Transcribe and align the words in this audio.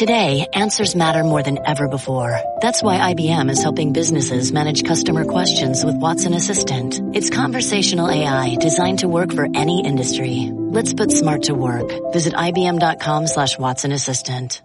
Today, 0.00 0.46
answers 0.54 0.96
matter 0.96 1.22
more 1.22 1.42
than 1.42 1.58
ever 1.66 1.86
before. 1.86 2.40
That's 2.62 2.82
why 2.82 3.12
IBM 3.12 3.50
is 3.50 3.62
helping 3.62 3.92
businesses 3.92 4.50
manage 4.50 4.82
customer 4.82 5.26
questions 5.26 5.84
with 5.84 5.94
Watson 5.94 6.32
Assistant. 6.32 6.98
It's 7.14 7.28
conversational 7.28 8.08
AI 8.08 8.54
designed 8.54 9.00
to 9.00 9.08
work 9.08 9.30
for 9.30 9.46
any 9.54 9.84
industry. 9.84 10.52
Let's 10.54 10.94
put 10.94 11.10
smart 11.10 11.42
to 11.48 11.54
work. 11.54 11.86
Visit 12.14 12.32
IBM.com 12.32 13.26
slash 13.26 13.58
Watson 13.58 13.92
Assistant. 13.92 14.62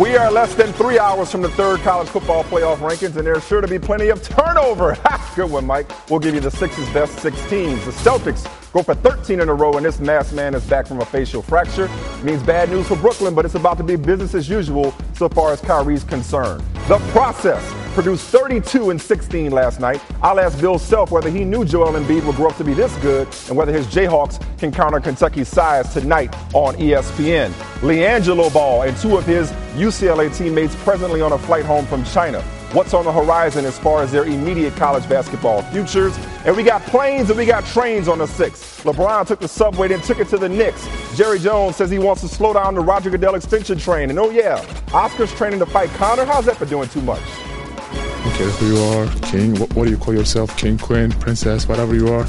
We 0.00 0.16
are 0.16 0.30
less 0.32 0.54
than 0.54 0.72
three 0.72 0.98
hours 0.98 1.30
from 1.30 1.42
the 1.42 1.50
third 1.50 1.80
college 1.80 2.08
football 2.08 2.44
playoff 2.44 2.78
rankings, 2.78 3.14
and 3.16 3.26
there's 3.26 3.46
sure 3.46 3.60
to 3.60 3.68
be 3.68 3.78
plenty 3.78 4.08
of 4.08 4.22
turnover. 4.26 4.96
Good 5.36 5.50
one, 5.50 5.66
Mike. 5.66 5.90
We'll 6.08 6.18
give 6.18 6.34
you 6.34 6.40
the 6.40 6.50
Sixers' 6.50 6.88
best 6.94 7.18
six 7.18 7.38
teams. 7.50 7.84
The 7.84 7.90
Celtics 7.90 8.46
go 8.72 8.82
for 8.82 8.94
13 8.94 9.40
in 9.40 9.48
a 9.48 9.54
row, 9.54 9.72
and 9.72 9.84
this 9.84 10.00
masked 10.00 10.34
man 10.34 10.54
is 10.54 10.64
back 10.64 10.86
from 10.86 11.00
a 11.00 11.04
facial 11.04 11.42
fracture. 11.42 11.88
It 12.18 12.24
means 12.24 12.42
bad 12.42 12.70
news 12.70 12.88
for 12.88 12.96
Brooklyn, 12.96 13.34
but 13.34 13.44
it's 13.44 13.54
about 13.54 13.76
to 13.78 13.84
be 13.84 13.96
business 13.96 14.34
as 14.34 14.48
usual 14.48 14.94
so 15.14 15.28
far 15.28 15.52
as 15.52 15.60
Kyrie's 15.60 16.04
concerned. 16.04 16.62
The 16.88 16.98
process 17.12 17.62
produced 17.94 18.26
32 18.28 18.90
and 18.90 19.00
16 19.00 19.52
last 19.52 19.78
night. 19.78 20.00
I'll 20.22 20.40
ask 20.40 20.58
Bill 20.60 20.78
Self 20.78 21.10
whether 21.10 21.30
he 21.30 21.44
knew 21.44 21.64
Joel 21.64 21.92
Embiid 21.92 22.24
would 22.26 22.36
grow 22.36 22.48
up 22.48 22.56
to 22.56 22.64
be 22.64 22.74
this 22.74 22.94
good 22.96 23.28
and 23.48 23.56
whether 23.56 23.72
his 23.72 23.86
Jayhawks 23.86 24.42
can 24.58 24.72
counter 24.72 24.98
Kentucky's 24.98 25.48
size 25.48 25.92
tonight 25.92 26.34
on 26.54 26.74
ESPN. 26.76 27.50
LiAngelo 27.80 28.52
Ball 28.52 28.82
and 28.82 28.96
two 28.96 29.16
of 29.16 29.26
his 29.26 29.50
UCLA 29.76 30.34
teammates 30.36 30.74
presently 30.76 31.20
on 31.20 31.32
a 31.32 31.38
flight 31.38 31.64
home 31.64 31.86
from 31.86 32.02
China. 32.04 32.42
What's 32.72 32.94
on 32.94 33.04
the 33.04 33.12
horizon 33.12 33.66
as 33.66 33.78
far 33.78 34.02
as 34.02 34.10
their 34.10 34.24
immediate 34.24 34.74
college 34.76 35.06
basketball 35.06 35.60
futures? 35.60 36.16
And 36.46 36.56
we 36.56 36.62
got 36.62 36.80
planes 36.84 37.28
and 37.28 37.38
we 37.38 37.44
got 37.44 37.66
trains 37.66 38.08
on 38.08 38.16
the 38.16 38.26
six. 38.26 38.82
LeBron 38.82 39.26
took 39.26 39.40
the 39.40 39.48
subway, 39.48 39.88
then 39.88 40.00
took 40.00 40.20
it 40.20 40.28
to 40.28 40.38
the 40.38 40.48
Knicks. 40.48 40.88
Jerry 41.14 41.38
Jones 41.38 41.76
says 41.76 41.90
he 41.90 41.98
wants 41.98 42.22
to 42.22 42.28
slow 42.28 42.54
down 42.54 42.74
the 42.74 42.80
Roger 42.80 43.10
Goodell 43.10 43.34
extension 43.34 43.76
train. 43.76 44.08
And 44.08 44.18
oh 44.18 44.30
yeah, 44.30 44.64
Oscar's 44.94 45.34
training 45.34 45.58
to 45.58 45.66
fight 45.66 45.90
Conor. 45.90 46.24
How's 46.24 46.46
that 46.46 46.56
for 46.56 46.64
doing 46.64 46.88
too 46.88 47.02
much? 47.02 47.20
Okay, 48.28 48.50
who 48.52 48.74
you 48.74 48.82
are, 48.82 49.06
king. 49.20 49.54
What, 49.60 49.74
what 49.74 49.84
do 49.84 49.90
you 49.90 49.98
call 49.98 50.14
yourself? 50.14 50.56
King, 50.56 50.78
queen, 50.78 51.10
princess, 51.10 51.68
whatever 51.68 51.94
you 51.94 52.08
are. 52.08 52.26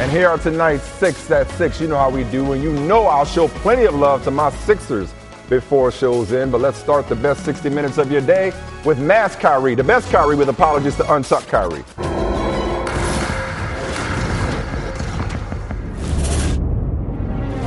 And 0.00 0.10
here 0.10 0.28
are 0.28 0.38
tonight's 0.38 0.84
six 0.84 1.30
at 1.30 1.50
six. 1.50 1.82
You 1.82 1.88
know 1.88 1.98
how 1.98 2.08
we 2.08 2.24
do, 2.24 2.52
and 2.52 2.62
you 2.62 2.72
know 2.72 3.08
I'll 3.08 3.26
show 3.26 3.48
plenty 3.48 3.84
of 3.84 3.94
love 3.94 4.24
to 4.24 4.30
my 4.30 4.50
Sixers 4.50 5.12
before 5.48 5.90
shows 5.90 6.32
in. 6.32 6.50
But 6.50 6.60
let's 6.60 6.78
start 6.78 7.08
the 7.08 7.16
best 7.16 7.44
60 7.44 7.68
minutes 7.70 7.98
of 7.98 8.10
your 8.10 8.20
day 8.20 8.52
with 8.84 8.98
Mass 8.98 9.36
Kyrie, 9.36 9.74
the 9.74 9.84
best 9.84 10.10
Kyrie 10.10 10.36
with 10.36 10.48
apologies 10.48 10.96
to 10.96 11.02
Untuck 11.04 11.46
Kyrie. 11.48 11.84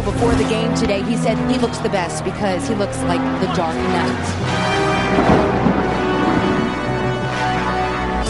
Before 0.04 0.34
the 0.34 0.50
game 0.50 0.74
today, 0.76 1.04
he 1.04 1.16
said 1.16 1.38
he 1.52 1.60
looks 1.60 1.78
the 1.78 1.90
best 1.90 2.24
because 2.24 2.68
he 2.68 2.74
looks 2.76 3.02
like 3.04 3.22
the 3.40 3.48
Dark 3.54 3.76
Knight. 3.76 5.38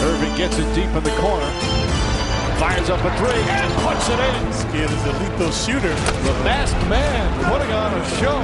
Irving 0.00 0.36
gets 0.36 0.58
it 0.58 0.74
deep 0.74 0.94
in 0.94 1.02
the 1.02 1.10
corner. 1.20 1.87
Fires 2.58 2.90
up 2.90 2.98
a 3.06 3.10
three 3.18 3.38
and 3.38 3.70
puts 3.86 4.08
it 4.10 4.18
in. 4.18 4.50
This 4.50 4.64
kid 4.74 4.90
is 4.90 5.04
a 5.06 5.14
lethal 5.22 5.52
shooter. 5.54 5.94
The 6.26 6.34
masked 6.42 6.74
man 6.90 7.22
putting 7.46 7.70
on 7.70 7.94
a 7.94 8.02
show. 8.18 8.34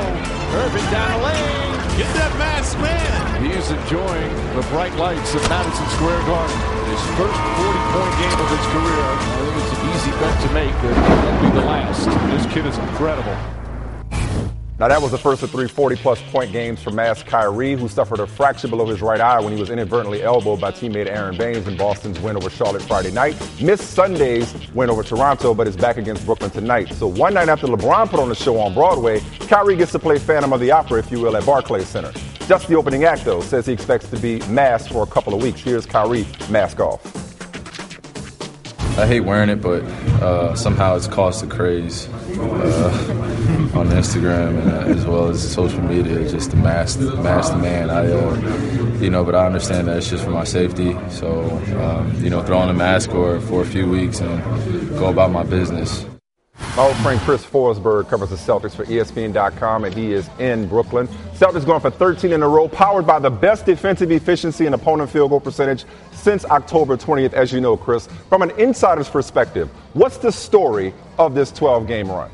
Irving 0.54 0.86
down 0.94 1.18
the 1.18 1.26
lane. 1.26 1.74
Get 1.98 2.06
that 2.14 2.30
masked 2.38 2.78
man. 2.78 3.42
He 3.42 3.50
is 3.50 3.72
enjoying 3.74 4.30
the 4.54 4.62
bright 4.70 4.94
lights 4.94 5.34
of 5.34 5.42
Madison 5.50 5.86
Square 5.98 6.22
Garden. 6.30 6.54
His 6.94 7.02
first 7.18 7.40
40-point 7.58 8.14
game 8.22 8.38
of 8.38 8.48
his 8.54 8.66
career. 8.70 9.02
I 9.02 9.34
think 9.34 9.54
it's 9.58 9.72
an 9.74 9.82
easy 9.90 10.12
bet 10.22 10.36
to 10.46 10.50
make 10.54 10.76
that 10.78 10.94
won't 10.94 11.38
be 11.42 11.60
the 11.60 11.66
last. 11.66 12.06
This 12.30 12.46
kid 12.54 12.66
is 12.66 12.78
incredible. 12.78 13.34
Now, 14.76 14.88
that 14.88 15.00
was 15.00 15.12
the 15.12 15.18
first 15.18 15.40
of 15.44 15.52
three 15.52 15.68
40 15.68 15.94
plus 15.96 16.20
point 16.32 16.50
games 16.50 16.82
for 16.82 16.90
Mass 16.90 17.22
Kyrie, 17.22 17.74
who 17.74 17.86
suffered 17.86 18.18
a 18.18 18.26
fracture 18.26 18.66
below 18.66 18.86
his 18.86 19.00
right 19.00 19.20
eye 19.20 19.40
when 19.40 19.52
he 19.52 19.60
was 19.60 19.70
inadvertently 19.70 20.24
elbowed 20.24 20.60
by 20.60 20.72
teammate 20.72 21.06
Aaron 21.06 21.38
Baynes 21.38 21.68
in 21.68 21.76
Boston's 21.76 22.18
win 22.18 22.36
over 22.36 22.50
Charlotte 22.50 22.82
Friday 22.82 23.12
night. 23.12 23.36
Missed 23.62 23.94
Sunday's 23.94 24.52
win 24.72 24.90
over 24.90 25.04
Toronto, 25.04 25.54
but 25.54 25.68
is 25.68 25.76
back 25.76 25.96
against 25.96 26.26
Brooklyn 26.26 26.50
tonight. 26.50 26.92
So, 26.94 27.06
one 27.06 27.34
night 27.34 27.48
after 27.48 27.68
LeBron 27.68 28.08
put 28.08 28.18
on 28.18 28.28
the 28.28 28.34
show 28.34 28.58
on 28.58 28.74
Broadway, 28.74 29.20
Kyrie 29.46 29.76
gets 29.76 29.92
to 29.92 30.00
play 30.00 30.18
Phantom 30.18 30.52
of 30.52 30.58
the 30.58 30.72
Opera, 30.72 30.98
if 30.98 31.12
you 31.12 31.20
will, 31.20 31.36
at 31.36 31.46
Barclays 31.46 31.86
Center. 31.86 32.10
Just 32.48 32.66
the 32.66 32.74
opening 32.74 33.04
act, 33.04 33.24
though, 33.24 33.42
says 33.42 33.66
he 33.66 33.72
expects 33.72 34.10
to 34.10 34.18
be 34.18 34.40
masked 34.48 34.92
for 34.92 35.04
a 35.04 35.06
couple 35.06 35.34
of 35.34 35.42
weeks. 35.42 35.60
Here's 35.60 35.86
Kyrie 35.86 36.26
mask 36.50 36.80
off. 36.80 37.00
I 38.98 39.06
hate 39.06 39.20
wearing 39.20 39.50
it, 39.50 39.62
but 39.62 39.82
uh, 40.20 40.54
somehow 40.56 40.96
it's 40.96 41.06
caused 41.06 41.44
a 41.44 41.48
craze 41.48 42.08
uh, 42.08 43.23
on 43.74 43.88
Instagram 43.88 44.60
and 44.60 44.70
uh, 44.70 44.98
as 44.98 45.04
well 45.04 45.28
as 45.28 45.52
social 45.52 45.80
media. 45.82 46.28
Just 46.28 46.50
the 46.50 46.56
masked, 46.56 47.00
masked 47.00 47.56
man. 47.58 47.90
I, 47.90 48.10
uh, 48.10 48.98
you 49.00 49.10
know, 49.10 49.24
but 49.24 49.34
I 49.34 49.46
understand 49.46 49.88
that 49.88 49.96
it's 49.96 50.08
just 50.08 50.24
for 50.24 50.30
my 50.30 50.44
safety. 50.44 50.96
So, 51.10 51.42
um, 51.80 52.14
you 52.22 52.30
know, 52.30 52.42
throw 52.42 52.58
on 52.58 52.68
a 52.68 52.74
mask 52.74 53.14
or 53.14 53.40
for 53.40 53.62
a 53.62 53.66
few 53.66 53.88
weeks 53.88 54.20
and 54.20 54.42
go 54.98 55.08
about 55.08 55.30
my 55.30 55.42
business. 55.42 56.06
My 56.76 56.84
old 56.86 56.96
friend 56.98 57.20
Chris 57.20 57.44
Forsberg 57.44 58.08
covers 58.08 58.30
the 58.30 58.36
Celtics 58.36 58.74
for 58.74 58.84
ESPN.com, 58.84 59.84
and 59.84 59.94
he 59.94 60.12
is 60.12 60.28
in 60.38 60.68
Brooklyn. 60.68 61.08
Celtics 61.34 61.66
going 61.66 61.80
for 61.80 61.90
13 61.90 62.32
in 62.32 62.42
a 62.42 62.48
row, 62.48 62.68
powered 62.68 63.06
by 63.06 63.18
the 63.18 63.30
best 63.30 63.66
defensive 63.66 64.10
efficiency 64.10 64.66
and 64.66 64.74
opponent 64.74 65.10
field 65.10 65.30
goal 65.30 65.40
percentage 65.40 65.84
since 66.12 66.44
October 66.44 66.96
20th, 66.96 67.32
as 67.32 67.52
you 67.52 67.60
know, 67.60 67.76
Chris. 67.76 68.08
From 68.28 68.42
an 68.42 68.50
insider's 68.52 69.08
perspective, 69.08 69.68
what's 69.94 70.18
the 70.18 70.32
story 70.32 70.94
of 71.18 71.34
this 71.34 71.52
12 71.52 71.86
game 71.86 72.08
run? 72.08 72.30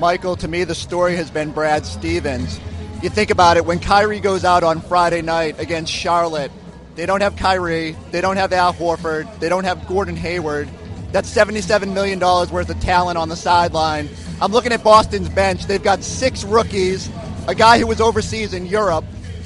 Michael, 0.00 0.34
to 0.34 0.48
me, 0.48 0.64
the 0.64 0.74
story 0.74 1.14
has 1.16 1.30
been 1.30 1.52
Brad 1.52 1.84
Stevens. 1.84 2.58
You 3.02 3.10
think 3.10 3.28
about 3.28 3.58
it, 3.58 3.66
when 3.66 3.78
Kyrie 3.80 4.18
goes 4.18 4.46
out 4.46 4.64
on 4.64 4.80
Friday 4.80 5.20
night 5.20 5.60
against 5.60 5.92
Charlotte, 5.92 6.50
they 6.94 7.04
don't 7.04 7.20
have 7.20 7.36
Kyrie, 7.36 7.94
they 8.10 8.22
don't 8.22 8.38
have 8.38 8.50
Al 8.54 8.72
Horford, 8.72 9.38
they 9.40 9.50
don't 9.50 9.64
have 9.64 9.86
Gordon 9.86 10.16
Hayward. 10.16 10.70
That's 11.12 11.30
$77 11.32 11.92
million 11.92 12.18
worth 12.18 12.70
of 12.70 12.80
talent 12.80 13.18
on 13.18 13.28
the 13.28 13.36
sideline. 13.36 14.08
I'm 14.40 14.52
looking 14.52 14.72
at 14.72 14.82
Boston's 14.82 15.28
bench. 15.28 15.66
They've 15.66 15.82
got 15.82 16.02
six 16.02 16.44
rookies, 16.44 17.10
a 17.46 17.54
guy 17.54 17.78
who 17.78 17.86
was 17.86 18.00
overseas 18.00 18.54
in 18.54 18.64
Europe, 18.64 19.04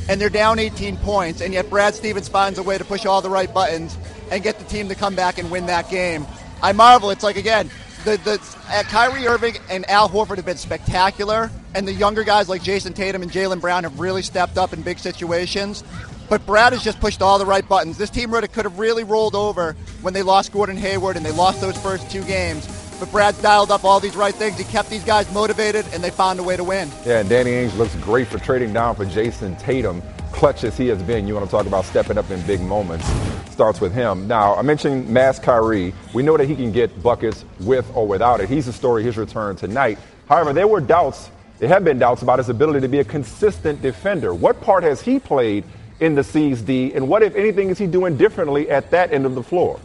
and 0.09 0.21
they're 0.21 0.29
down 0.29 0.61
18 0.61 0.99
points, 0.99 1.41
and 1.41 1.53
yet 1.53 1.69
Brad 1.69 1.97
Stevens 1.97 2.29
finds 2.29 2.61
a 2.61 2.63
way 2.63 2.79
to 2.79 2.85
push 2.85 3.07
all 3.07 3.21
the 3.21 3.31
right 3.31 3.53
buttons 3.53 3.99
and 4.31 4.41
get 4.41 4.61
the 4.61 4.65
team 4.67 4.89
to 4.89 4.95
come 4.95 5.17
back 5.17 5.39
and 5.39 5.51
win 5.51 5.67
that 5.67 5.91
game. 5.91 6.25
I 6.63 6.71
marvel. 6.71 7.11
It's 7.11 7.25
like, 7.25 7.37
again, 7.37 7.71
the, 8.05 8.19
the 8.19 8.57
uh, 8.69 8.83
Kyrie 8.85 9.27
Irving 9.27 9.57
and 9.71 9.89
Al 9.91 10.09
Horford 10.09 10.37
have 10.37 10.45
been 10.45 10.57
spectacular, 10.57 11.51
and 11.75 11.89
the 11.89 11.93
younger 11.93 12.23
guys 12.23 12.49
like 12.49 12.63
Jayson 12.63 12.93
Tatum 12.93 13.23
and 13.23 13.31
Jaylen 13.31 13.61
Brown 13.61 13.85
have 13.85 13.99
really 13.99 14.23
stepped 14.23 14.59
up 14.59 14.73
in 14.73 14.83
big 14.83 14.99
situations. 14.99 15.83
But 16.29 16.45
Brad 16.47 16.73
has 16.73 16.83
just 16.83 17.01
pushed 17.01 17.21
all 17.23 17.39
the 17.39 17.47
right 17.47 17.67
buttons. 17.69 17.99
This 17.99 18.11
team 18.11 18.31
could 18.31 18.65
have 18.65 18.79
really 18.79 19.05
rolled 19.05 19.35
over 19.35 19.77
when 20.01 20.15
they 20.15 20.23
lost 20.23 20.53
Gordon 20.53 20.77
Hayward 20.77 21.17
and 21.17 21.25
they 21.25 21.33
lost 21.33 21.61
those 21.61 21.77
first 21.79 22.11
two 22.11 22.25
games. 22.25 22.67
But 22.99 23.11
Brad 23.11 23.41
dialed 23.43 23.71
up 23.71 23.85
all 23.85 24.01
these 24.01 24.17
right 24.17 24.35
things. 24.35 24.57
He 24.57 24.65
kept 24.65 24.89
these 24.89 25.05
guys 25.05 25.31
motivated, 25.35 25.85
and 25.93 26.03
they 26.03 26.11
found 26.11 26.39
a 26.39 26.43
way 26.43 26.57
to 26.57 26.65
win. 26.65 26.91
Yeah, 27.05 27.21
and 27.21 27.29
Danny 27.29 27.51
Ainge 27.51 27.77
looks 27.77 27.95
great 27.97 28.29
for 28.29 28.39
trading 28.39 28.73
down 28.73 28.95
for 28.95 29.05
Jayson 29.05 29.57
Tatum. 29.57 30.03
Clutch 30.35 30.65
as 30.65 30.77
he 30.77 30.89
has 30.89 31.01
been, 31.05 31.29
you 31.29 31.35
want 31.35 31.47
to 31.47 31.51
talk 31.51 31.65
about 31.65 31.85
stepping 31.85 32.19
up 32.19 32.29
in 32.29 32.43
big 32.43 32.61
moments. 32.61 33.09
Starts 33.53 33.81
with 33.81 33.95
him. 33.95 34.27
Now, 34.27 34.57
I 34.57 34.63
mentioned 34.63 35.09
Mass 35.09 35.39
Kyrie. 35.39 35.95
We 36.13 36.25
know 36.25 36.37
that 36.37 36.49
he 36.49 36.57
can 36.57 36.73
get 36.73 37.03
buckets 37.03 37.45
with 37.61 37.89
or 37.95 38.07
without 38.07 38.41
it. 38.41 38.49
He's 38.49 38.67
the 38.67 38.73
story 38.73 39.05
his 39.05 39.17
return 39.17 39.55
tonight. 39.55 39.97
However, 40.29 40.53
there 40.53 40.67
were 40.67 40.81
doubts, 40.81 41.31
there 41.61 41.69
have 41.69 41.85
been 41.85 42.01
doubts 42.01 42.23
about 42.23 42.41
his 42.41 42.49
ability 42.49 42.81
to 42.81 42.89
be 42.89 42.99
a 42.99 43.05
consistent 43.05 43.81
defender. 43.81 44.35
What 44.35 44.61
part 44.61 44.83
has 44.83 45.01
he 45.01 45.21
played 45.21 45.63
in 46.01 46.17
the 46.17 46.23
CSD, 46.23 46.97
and 46.97 47.09
what, 47.09 47.23
if 47.23 47.37
anything, 47.37 47.71
is 47.71 47.79
he 47.79 47.87
doing 47.87 48.17
differently 48.17 48.69
at 48.69 48.91
that 48.91 49.13
end 49.13 49.27
of 49.27 49.37
the 49.37 49.43
floor? 49.43 49.79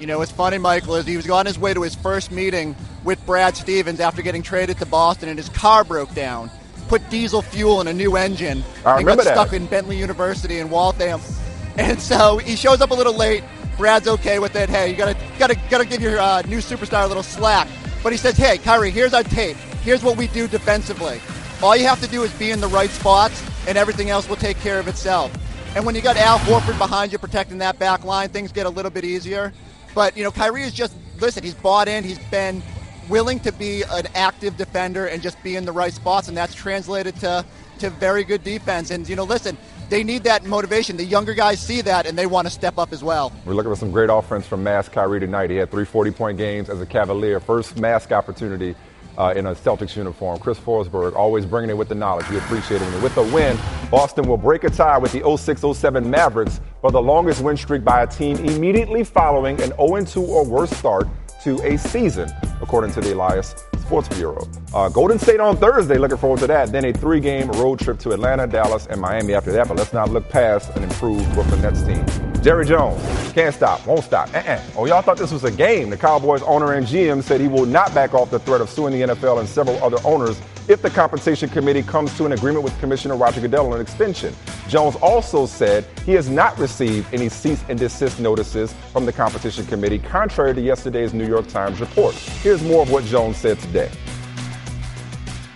You 0.00 0.08
know, 0.08 0.18
what's 0.18 0.32
funny, 0.32 0.58
Michael, 0.58 0.96
is 0.96 1.06
he 1.06 1.16
was 1.16 1.30
on 1.30 1.46
his 1.46 1.58
way 1.58 1.72
to 1.72 1.82
his 1.82 1.94
first 1.94 2.32
meeting 2.32 2.74
with 3.04 3.24
Brad 3.24 3.56
Stevens 3.56 4.00
after 4.00 4.20
getting 4.20 4.42
traded 4.42 4.78
to 4.78 4.86
Boston, 4.86 5.28
and 5.28 5.38
his 5.38 5.48
car 5.48 5.84
broke 5.84 6.12
down. 6.12 6.50
Put 6.88 7.08
diesel 7.10 7.42
fuel 7.42 7.80
in 7.80 7.88
a 7.88 7.92
new 7.92 8.16
engine, 8.16 8.58
I 8.58 8.62
and 8.62 8.84
got 8.84 8.96
remember 8.98 9.22
stuck 9.22 9.50
that. 9.50 9.56
in 9.56 9.66
Bentley 9.66 9.98
University 9.98 10.58
in 10.58 10.70
Waltham. 10.70 11.20
And 11.78 12.00
so 12.00 12.38
he 12.38 12.56
shows 12.56 12.80
up 12.80 12.90
a 12.90 12.94
little 12.94 13.12
late. 13.14 13.44
Brad's 13.76 14.08
okay 14.08 14.38
with 14.38 14.56
it. 14.56 14.70
Hey, 14.70 14.88
you 14.90 14.96
gotta 14.96 15.14
gotta 15.38 15.54
gotta 15.68 15.84
give 15.84 16.00
your 16.00 16.18
uh, 16.18 16.40
new 16.48 16.56
superstar 16.56 17.04
a 17.04 17.06
little 17.06 17.22
slack. 17.22 17.68
But 18.02 18.12
he 18.12 18.16
says, 18.16 18.34
Hey, 18.34 18.56
Kyrie, 18.56 18.90
here's 18.90 19.12
our 19.12 19.22
tape. 19.22 19.58
Here's 19.82 20.02
what 20.02 20.16
we 20.16 20.28
do 20.28 20.48
defensively. 20.48 21.20
All 21.62 21.76
you 21.76 21.86
have 21.86 22.00
to 22.00 22.08
do 22.08 22.22
is 22.22 22.32
be 22.38 22.50
in 22.50 22.62
the 22.62 22.68
right 22.68 22.88
spots, 22.88 23.44
and 23.68 23.76
everything 23.76 24.08
else 24.08 24.26
will 24.26 24.36
take 24.36 24.58
care 24.60 24.78
of 24.78 24.88
itself. 24.88 25.30
And 25.76 25.84
when 25.84 25.94
you 25.94 26.00
got 26.00 26.16
Al 26.16 26.38
Horford 26.38 26.78
behind 26.78 27.12
you 27.12 27.18
protecting 27.18 27.58
that 27.58 27.78
back 27.78 28.04
line, 28.04 28.30
things 28.30 28.52
get 28.52 28.64
a 28.64 28.70
little 28.70 28.90
bit 28.90 29.04
easier. 29.04 29.52
But 29.94 30.16
you 30.16 30.24
know, 30.24 30.30
Kyrie 30.30 30.62
is 30.62 30.72
just 30.72 30.94
listen. 31.20 31.44
He's 31.44 31.52
bought 31.52 31.88
in. 31.88 32.04
He's 32.04 32.18
been 32.30 32.62
willing 33.08 33.40
to 33.40 33.52
be 33.52 33.82
an 33.90 34.06
active 34.14 34.56
defender 34.56 35.06
and 35.06 35.22
just 35.22 35.42
be 35.42 35.56
in 35.56 35.64
the 35.64 35.72
right 35.72 35.92
spots, 35.92 36.28
and 36.28 36.36
that's 36.36 36.54
translated 36.54 37.16
to 37.16 37.44
to 37.78 37.90
very 37.90 38.24
good 38.24 38.42
defense. 38.42 38.90
And, 38.90 39.08
you 39.08 39.16
know, 39.16 39.24
listen, 39.24 39.56
they 39.88 40.02
need 40.02 40.24
that 40.24 40.44
motivation. 40.44 40.96
The 40.96 41.04
younger 41.04 41.34
guys 41.34 41.60
see 41.60 41.80
that 41.82 42.06
and 42.06 42.16
they 42.16 42.26
want 42.26 42.46
to 42.46 42.50
step 42.50 42.78
up 42.78 42.92
as 42.92 43.04
well. 43.04 43.32
We're 43.44 43.54
looking 43.54 43.72
for 43.72 43.78
some 43.78 43.90
great 43.90 44.10
offense 44.10 44.46
from 44.46 44.62
Mask 44.62 44.92
Kyrie 44.92 45.20
tonight. 45.20 45.50
He 45.50 45.56
had 45.56 45.70
three 45.70 45.84
40 45.84 46.10
point 46.10 46.38
games 46.38 46.70
as 46.70 46.80
a 46.80 46.86
Cavalier. 46.86 47.40
First 47.40 47.78
mask 47.78 48.12
opportunity 48.12 48.74
uh, 49.16 49.32
in 49.36 49.46
a 49.46 49.54
Celtics 49.54 49.96
uniform. 49.96 50.38
Chris 50.38 50.58
Forsberg 50.58 51.14
always 51.14 51.46
bringing 51.46 51.70
it 51.70 51.76
with 51.76 51.88
the 51.88 51.94
knowledge. 51.94 52.28
We 52.28 52.38
appreciate 52.38 52.82
it. 52.82 52.88
And 52.88 53.02
with 53.02 53.14
the 53.14 53.22
win, 53.22 53.56
Boston 53.90 54.26
will 54.28 54.36
break 54.36 54.64
a 54.64 54.70
tie 54.70 54.98
with 54.98 55.12
the 55.12 55.20
06-07 55.20 56.04
Mavericks 56.04 56.60
for 56.80 56.90
the 56.90 57.00
longest 57.00 57.42
win 57.42 57.56
streak 57.56 57.84
by 57.84 58.02
a 58.02 58.06
team 58.06 58.36
immediately 58.38 59.04
following 59.04 59.60
an 59.62 59.70
0-2 59.70 60.22
or 60.28 60.44
worse 60.44 60.70
start 60.70 61.08
to 61.46 61.62
a 61.62 61.78
season, 61.78 62.28
according 62.60 62.90
to 62.90 63.00
the 63.00 63.14
Elias 63.14 63.54
Sports 63.78 64.08
Bureau. 64.08 64.48
Uh, 64.74 64.88
Golden 64.88 65.16
State 65.16 65.38
on 65.38 65.56
Thursday, 65.56 65.96
looking 65.96 66.16
forward 66.16 66.40
to 66.40 66.48
that. 66.48 66.72
Then 66.72 66.84
a 66.84 66.92
three 66.92 67.20
game 67.20 67.48
road 67.52 67.78
trip 67.78 68.00
to 68.00 68.10
Atlanta, 68.10 68.48
Dallas, 68.48 68.88
and 68.88 69.00
Miami 69.00 69.32
after 69.32 69.52
that. 69.52 69.68
But 69.68 69.76
let's 69.76 69.92
not 69.92 70.10
look 70.10 70.28
past 70.28 70.76
an 70.76 70.82
improved 70.82 71.32
Brooklyn 71.34 71.62
Nets 71.62 71.82
team. 71.82 72.04
Jerry 72.42 72.66
Jones, 72.66 73.00
can't 73.32 73.54
stop, 73.54 73.86
won't 73.86 74.02
stop. 74.02 74.28
Uh-uh. 74.34 74.60
Oh, 74.76 74.86
y'all 74.86 75.02
thought 75.02 75.18
this 75.18 75.30
was 75.30 75.44
a 75.44 75.50
game. 75.52 75.88
The 75.88 75.96
Cowboys 75.96 76.42
owner 76.42 76.72
and 76.72 76.84
GM 76.84 77.22
said 77.22 77.40
he 77.40 77.46
will 77.46 77.64
not 77.64 77.94
back 77.94 78.12
off 78.12 78.32
the 78.32 78.40
threat 78.40 78.60
of 78.60 78.68
suing 78.68 78.92
the 78.92 79.14
NFL 79.14 79.38
and 79.38 79.48
several 79.48 79.76
other 79.84 79.98
owners 80.04 80.40
if 80.68 80.82
the 80.82 80.90
compensation 80.90 81.48
committee 81.48 81.82
comes 81.82 82.16
to 82.16 82.26
an 82.26 82.32
agreement 82.32 82.64
with 82.64 82.78
Commissioner 82.80 83.16
Roger 83.16 83.40
Goodell 83.40 83.66
on 83.66 83.74
an 83.74 83.80
extension. 83.80 84.34
Jones 84.68 84.96
also 84.96 85.46
said 85.46 85.84
he 86.04 86.12
has 86.12 86.28
not 86.28 86.58
received 86.58 87.12
any 87.14 87.28
cease 87.28 87.64
and 87.68 87.78
desist 87.78 88.18
notices 88.18 88.74
from 88.92 89.06
the 89.06 89.12
competition 89.12 89.64
committee, 89.66 89.98
contrary 89.98 90.54
to 90.54 90.60
yesterday's 90.60 91.14
New 91.14 91.26
York 91.26 91.46
Times 91.46 91.80
report. 91.80 92.14
Here's 92.14 92.62
more 92.62 92.82
of 92.82 92.90
what 92.90 93.04
Jones 93.04 93.36
said 93.36 93.58
today. 93.60 93.90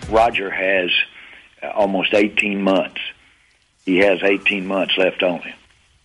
Roger 0.09 0.49
has 0.49 0.91
almost 1.75 2.13
18 2.13 2.61
months. 2.61 3.01
He 3.85 3.97
has 3.97 4.21
18 4.23 4.65
months 4.65 4.97
left 4.97 5.23
on 5.23 5.41
him. 5.41 5.55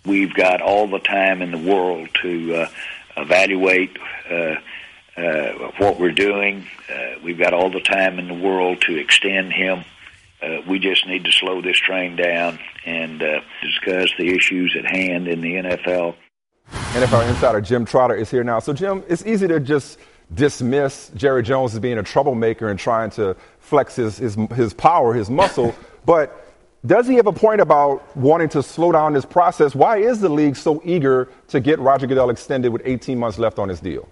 We've 0.05 0.33
got 0.33 0.61
all 0.61 0.87
the 0.87 0.99
time 0.99 1.43
in 1.43 1.51
the 1.51 1.59
world 1.59 2.09
to 2.23 2.55
uh, 2.55 2.69
evaluate 3.17 3.97
uh, 4.31 4.57
uh, 5.17 5.71
what 5.79 5.99
we're 5.99 6.13
doing. 6.13 6.67
Uh, 6.93 7.19
we've 7.23 7.39
got 7.39 7.53
all 7.53 7.71
the 7.71 7.81
time 7.81 8.19
in 8.19 8.29
the 8.29 8.35
world 8.35 8.81
to 8.83 8.97
extend 8.97 9.53
him. 9.53 9.85
Uh, 10.43 10.59
we 10.69 10.79
just 10.79 11.07
need 11.07 11.25
to 11.25 11.33
slow 11.33 11.63
this 11.63 11.79
train 11.79 12.17
down 12.17 12.59
and 12.85 13.23
uh, 13.23 13.41
discuss 13.63 14.11
the 14.19 14.35
issues 14.35 14.77
at 14.79 14.85
hand 14.85 15.27
in 15.29 15.41
the 15.41 15.55
NFL. 15.55 16.15
NFL 16.69 17.29
insider 17.29 17.61
Jim 17.61 17.85
Trotter 17.85 18.15
is 18.15 18.31
here 18.31 18.45
now. 18.45 18.59
So, 18.59 18.73
Jim, 18.73 19.03
it's 19.09 19.25
easy 19.25 19.49
to 19.49 19.61
just 19.61 19.99
dismiss 20.35 21.11
Jerry 21.15 21.43
Jones 21.43 21.75
as 21.75 21.81
being 21.81 21.99
a 21.99 22.03
troublemaker 22.03 22.69
and 22.69 22.79
trying 22.79 23.11
to 23.11 23.37
flex 23.61 23.97
his, 23.97 24.19
his, 24.19 24.37
his 24.55 24.75
power, 24.75 25.15
his 25.15 25.31
muscle. 25.31 25.75
but 26.05 26.43
does 26.85 27.07
he 27.07 27.15
have 27.15 27.27
a 27.27 27.33
point 27.33 27.61
about 27.61 28.17
wanting 28.17 28.49
to 28.51 28.63
slow 28.63 28.93
down 28.93 29.13
this 29.13 29.25
process? 29.25 29.75
Why 29.75 29.99
is 29.99 30.21
the 30.21 30.29
league 30.29 30.57
so 30.57 30.83
eager 30.85 31.29
to 31.49 31.61
get 31.61 31.79
Roger 31.79 32.07
Goodell 32.07 32.31
extended 32.31 32.73
with 32.73 32.83
18 32.85 33.19
months 33.19 33.39
left 33.39 33.59
on 33.59 33.69
his 33.69 33.81
deal? 33.81 34.09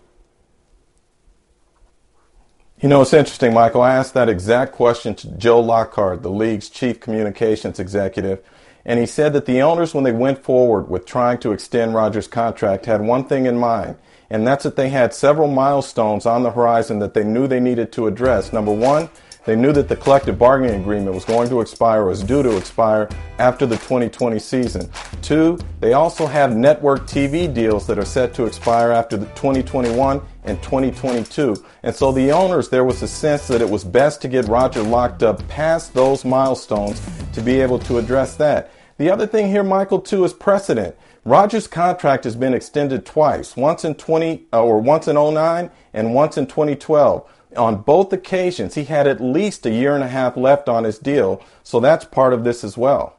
You 2.81 2.89
know, 2.89 3.03
it's 3.03 3.13
interesting, 3.13 3.55
Michael. 3.55 3.83
I 3.83 3.95
asked 3.95 4.15
that 4.15 4.29
exact 4.29 4.73
question 4.73 5.15
to 5.17 5.29
Joe 5.29 5.61
Lockhart, 5.61 6.23
the 6.23 6.31
league's 6.31 6.69
chief 6.69 7.01
communications 7.01 7.79
executive, 7.79 8.41
and 8.85 9.01
he 9.01 9.07
said 9.07 9.33
that 9.33 9.47
the 9.47 9.63
owners, 9.63 9.95
when 9.95 10.05
they 10.05 10.13
went 10.13 10.43
forward 10.43 10.91
with 10.91 11.07
trying 11.07 11.39
to 11.39 11.53
extend 11.53 11.95
Rogers' 11.95 12.27
contract, 12.27 12.87
had 12.87 13.01
one 13.01 13.25
thing 13.25 13.47
in 13.47 13.57
mind 13.57 13.97
and 14.31 14.47
that's 14.47 14.65
that 14.65 14.77
they 14.77 14.89
had 14.89 15.15
several 15.15 15.49
milestones 15.49 16.27
on 16.27 16.43
the 16.43 16.51
horizon 16.51 16.99
that 16.99 17.15
they 17.15 17.25
knew 17.25 17.47
they 17.47 17.61
needed 17.61 17.93
to 17.93 18.07
address. 18.07 18.53
Number 18.53 18.73
one, 18.73 19.09
they 19.45 19.57
knew 19.57 19.73
that 19.73 19.89
the 19.89 19.97
collective 19.97 20.39
bargaining 20.39 20.81
agreement 20.81 21.15
was 21.15 21.25
going 21.25 21.49
to 21.49 21.61
expire 21.61 22.03
or 22.03 22.07
was 22.07 22.23
due 22.23 22.43
to 22.43 22.57
expire 22.57 23.09
after 23.39 23.67
the 23.67 23.77
2020 23.77 24.39
season. 24.39 24.89
Two, 25.21 25.59
they 25.81 25.93
also 25.93 26.27
have 26.27 26.57
network 26.57 27.07
TV 27.07 27.53
deals 27.53 27.87
that 27.87 27.99
are 27.99 28.05
set 28.05 28.33
to 28.35 28.47
expire 28.47 28.91
after 28.91 29.17
the 29.17 29.27
2021 29.27 30.23
and 30.45 30.63
2022. 30.63 31.57
And 31.83 31.95
so 31.95 32.13
the 32.13 32.33
owners, 32.33 32.69
there 32.69 32.85
was 32.85 33.03
a 33.03 33.09
sense 33.09 33.47
that 33.49 33.61
it 33.61 33.69
was 33.69 33.85
best 33.85 34.23
to 34.23 34.29
get 34.29 34.47
Roger 34.47 34.83
locked 34.83 35.23
up 35.23 35.47
past 35.49 35.93
those 35.95 36.25
milestones 36.25 37.01
to 37.33 37.41
be 37.41 37.61
able 37.61 37.79
to 37.81 37.99
address 37.99 38.37
that. 38.37 38.71
The 38.97 39.11
other 39.11 39.27
thing 39.27 39.49
here, 39.49 39.65
Michael, 39.65 40.01
too, 40.01 40.25
is 40.25 40.33
precedent. 40.33 40.97
Rogers' 41.25 41.67
contract 41.67 42.25
has 42.25 42.37
been 42.37 42.55
extended 42.55 43.05
twice, 43.05 43.57
once 43.57 43.85
in 43.85 43.95
20 43.95 44.47
uh, 44.53 44.63
or 44.63 44.79
once 44.79 45.09
in 45.09 45.17
09 45.17 45.71
and 45.93 46.15
once 46.15 46.37
in 46.37 46.47
2012. 46.47 47.29
On 47.57 47.83
both 47.83 48.13
occasions, 48.13 48.75
he 48.75 48.85
had 48.85 49.07
at 49.07 49.21
least 49.21 49.67
a 49.67 49.71
year 49.71 49.95
and 49.95 50.05
a 50.05 50.09
half 50.09 50.37
left 50.37 50.69
on 50.69 50.85
his 50.85 50.99
deal, 50.99 51.43
so 51.63 51.81
that's 51.81 52.05
part 52.05 52.33
of 52.33 52.45
this 52.45 52.65
as 52.65 52.77
well. 52.77 53.17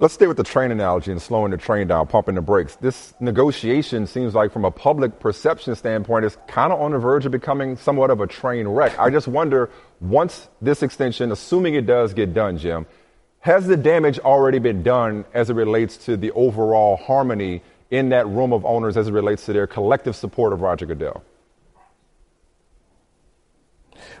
Let's 0.00 0.14
stay 0.14 0.28
with 0.28 0.36
the 0.36 0.44
train 0.44 0.70
analogy 0.70 1.10
and 1.10 1.20
slowing 1.20 1.50
the 1.50 1.56
train 1.56 1.88
down, 1.88 2.06
pumping 2.06 2.36
the 2.36 2.40
brakes. 2.40 2.76
This 2.76 3.14
negotiation 3.18 4.06
seems 4.06 4.32
like, 4.32 4.52
from 4.52 4.64
a 4.64 4.70
public 4.70 5.18
perception 5.18 5.74
standpoint, 5.74 6.24
is 6.24 6.38
kind 6.46 6.72
of 6.72 6.80
on 6.80 6.92
the 6.92 6.98
verge 6.98 7.26
of 7.26 7.32
becoming 7.32 7.76
somewhat 7.76 8.10
of 8.10 8.20
a 8.20 8.28
train 8.28 8.68
wreck. 8.68 8.96
I 8.96 9.10
just 9.10 9.26
wonder, 9.26 9.70
once 10.00 10.48
this 10.62 10.84
extension, 10.84 11.32
assuming 11.32 11.74
it 11.74 11.84
does 11.84 12.14
get 12.14 12.32
done, 12.32 12.58
Jim, 12.58 12.86
has 13.40 13.66
the 13.66 13.76
damage 13.76 14.20
already 14.20 14.60
been 14.60 14.84
done 14.84 15.24
as 15.34 15.50
it 15.50 15.54
relates 15.54 15.96
to 16.06 16.16
the 16.16 16.30
overall 16.30 16.96
harmony 16.96 17.62
in 17.90 18.10
that 18.10 18.28
room 18.28 18.52
of 18.52 18.64
owners 18.64 18.96
as 18.96 19.08
it 19.08 19.12
relates 19.12 19.46
to 19.46 19.52
their 19.52 19.66
collective 19.66 20.14
support 20.14 20.52
of 20.52 20.60
Roger 20.60 20.86
Goodell? 20.86 21.24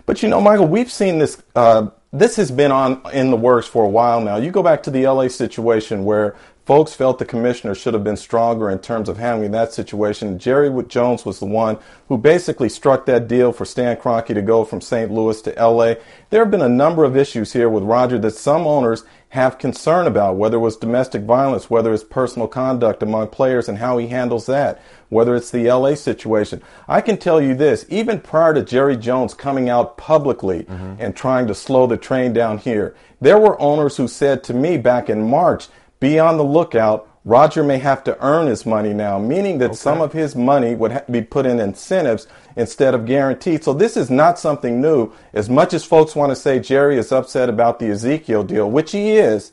But 0.08 0.22
you 0.22 0.30
know, 0.30 0.40
Michael, 0.40 0.66
we've 0.66 0.90
seen 0.90 1.18
this. 1.18 1.42
Uh, 1.54 1.88
this 2.14 2.36
has 2.36 2.50
been 2.50 2.72
on 2.72 3.02
in 3.12 3.30
the 3.30 3.36
works 3.36 3.66
for 3.66 3.84
a 3.84 3.88
while 3.90 4.22
now. 4.22 4.38
You 4.38 4.50
go 4.50 4.62
back 4.62 4.82
to 4.84 4.90
the 4.90 5.06
LA 5.06 5.28
situation 5.28 6.06
where 6.06 6.34
folks 6.64 6.94
felt 6.94 7.18
the 7.18 7.26
commissioner 7.26 7.74
should 7.74 7.92
have 7.92 8.04
been 8.04 8.16
stronger 8.16 8.70
in 8.70 8.78
terms 8.78 9.10
of 9.10 9.18
handling 9.18 9.50
that 9.50 9.74
situation. 9.74 10.38
Jerry 10.38 10.70
Jones 10.84 11.26
was 11.26 11.40
the 11.40 11.44
one 11.44 11.76
who 12.08 12.16
basically 12.16 12.70
struck 12.70 13.04
that 13.04 13.28
deal 13.28 13.52
for 13.52 13.66
Stan 13.66 13.98
Kroenke 13.98 14.28
to 14.28 14.40
go 14.40 14.64
from 14.64 14.80
St. 14.80 15.10
Louis 15.10 15.42
to 15.42 15.50
LA. 15.50 15.96
There 16.30 16.42
have 16.42 16.50
been 16.50 16.62
a 16.62 16.70
number 16.70 17.04
of 17.04 17.14
issues 17.14 17.52
here 17.52 17.68
with 17.68 17.82
Roger 17.82 18.18
that 18.18 18.34
some 18.34 18.66
owners 18.66 19.04
have 19.30 19.58
concern 19.58 20.06
about, 20.06 20.36
whether 20.36 20.56
it 20.56 20.60
was 20.60 20.76
domestic 20.76 21.22
violence, 21.22 21.68
whether 21.68 21.92
it's 21.92 22.02
personal 22.02 22.48
conduct 22.48 23.02
among 23.02 23.28
players 23.28 23.68
and 23.68 23.78
how 23.78 23.98
he 23.98 24.06
handles 24.06 24.46
that, 24.46 24.80
whether 25.10 25.34
it's 25.34 25.50
the 25.50 25.70
LA 25.70 25.94
situation. 25.94 26.62
I 26.88 27.02
can 27.02 27.18
tell 27.18 27.40
you 27.40 27.54
this, 27.54 27.84
even 27.90 28.20
prior 28.20 28.54
to 28.54 28.62
Jerry 28.62 28.96
Jones 28.96 29.34
coming 29.34 29.68
out 29.68 29.98
publicly 29.98 30.64
mm-hmm. 30.64 30.94
and 30.98 31.14
trying 31.14 31.46
to 31.48 31.54
slow 31.54 31.86
the 31.86 31.98
train 31.98 32.32
down 32.32 32.58
here, 32.58 32.94
there 33.20 33.38
were 33.38 33.60
owners 33.60 33.96
who 33.98 34.08
said 34.08 34.42
to 34.44 34.54
me 34.54 34.78
back 34.78 35.10
in 35.10 35.28
March, 35.28 35.68
be 36.00 36.18
on 36.18 36.36
the 36.36 36.44
lookout. 36.44 37.06
Roger 37.24 37.62
may 37.62 37.78
have 37.78 38.02
to 38.04 38.16
earn 38.24 38.46
his 38.46 38.64
money 38.64 38.94
now, 38.94 39.18
meaning 39.18 39.58
that 39.58 39.70
okay. 39.70 39.76
some 39.76 40.00
of 40.00 40.14
his 40.14 40.34
money 40.34 40.74
would 40.74 40.92
ha- 40.92 41.02
be 41.10 41.20
put 41.20 41.44
in 41.44 41.60
incentives 41.60 42.26
instead 42.58 42.92
of 42.92 43.06
guaranteed. 43.06 43.62
So 43.62 43.72
this 43.72 43.96
is 43.96 44.10
not 44.10 44.38
something 44.38 44.80
new. 44.80 45.12
As 45.32 45.48
much 45.48 45.72
as 45.72 45.84
folks 45.84 46.16
want 46.16 46.30
to 46.30 46.36
say 46.36 46.58
Jerry 46.58 46.98
is 46.98 47.12
upset 47.12 47.48
about 47.48 47.78
the 47.78 47.88
Ezekiel 47.88 48.42
deal, 48.42 48.68
which 48.68 48.90
he 48.90 49.12
is, 49.12 49.52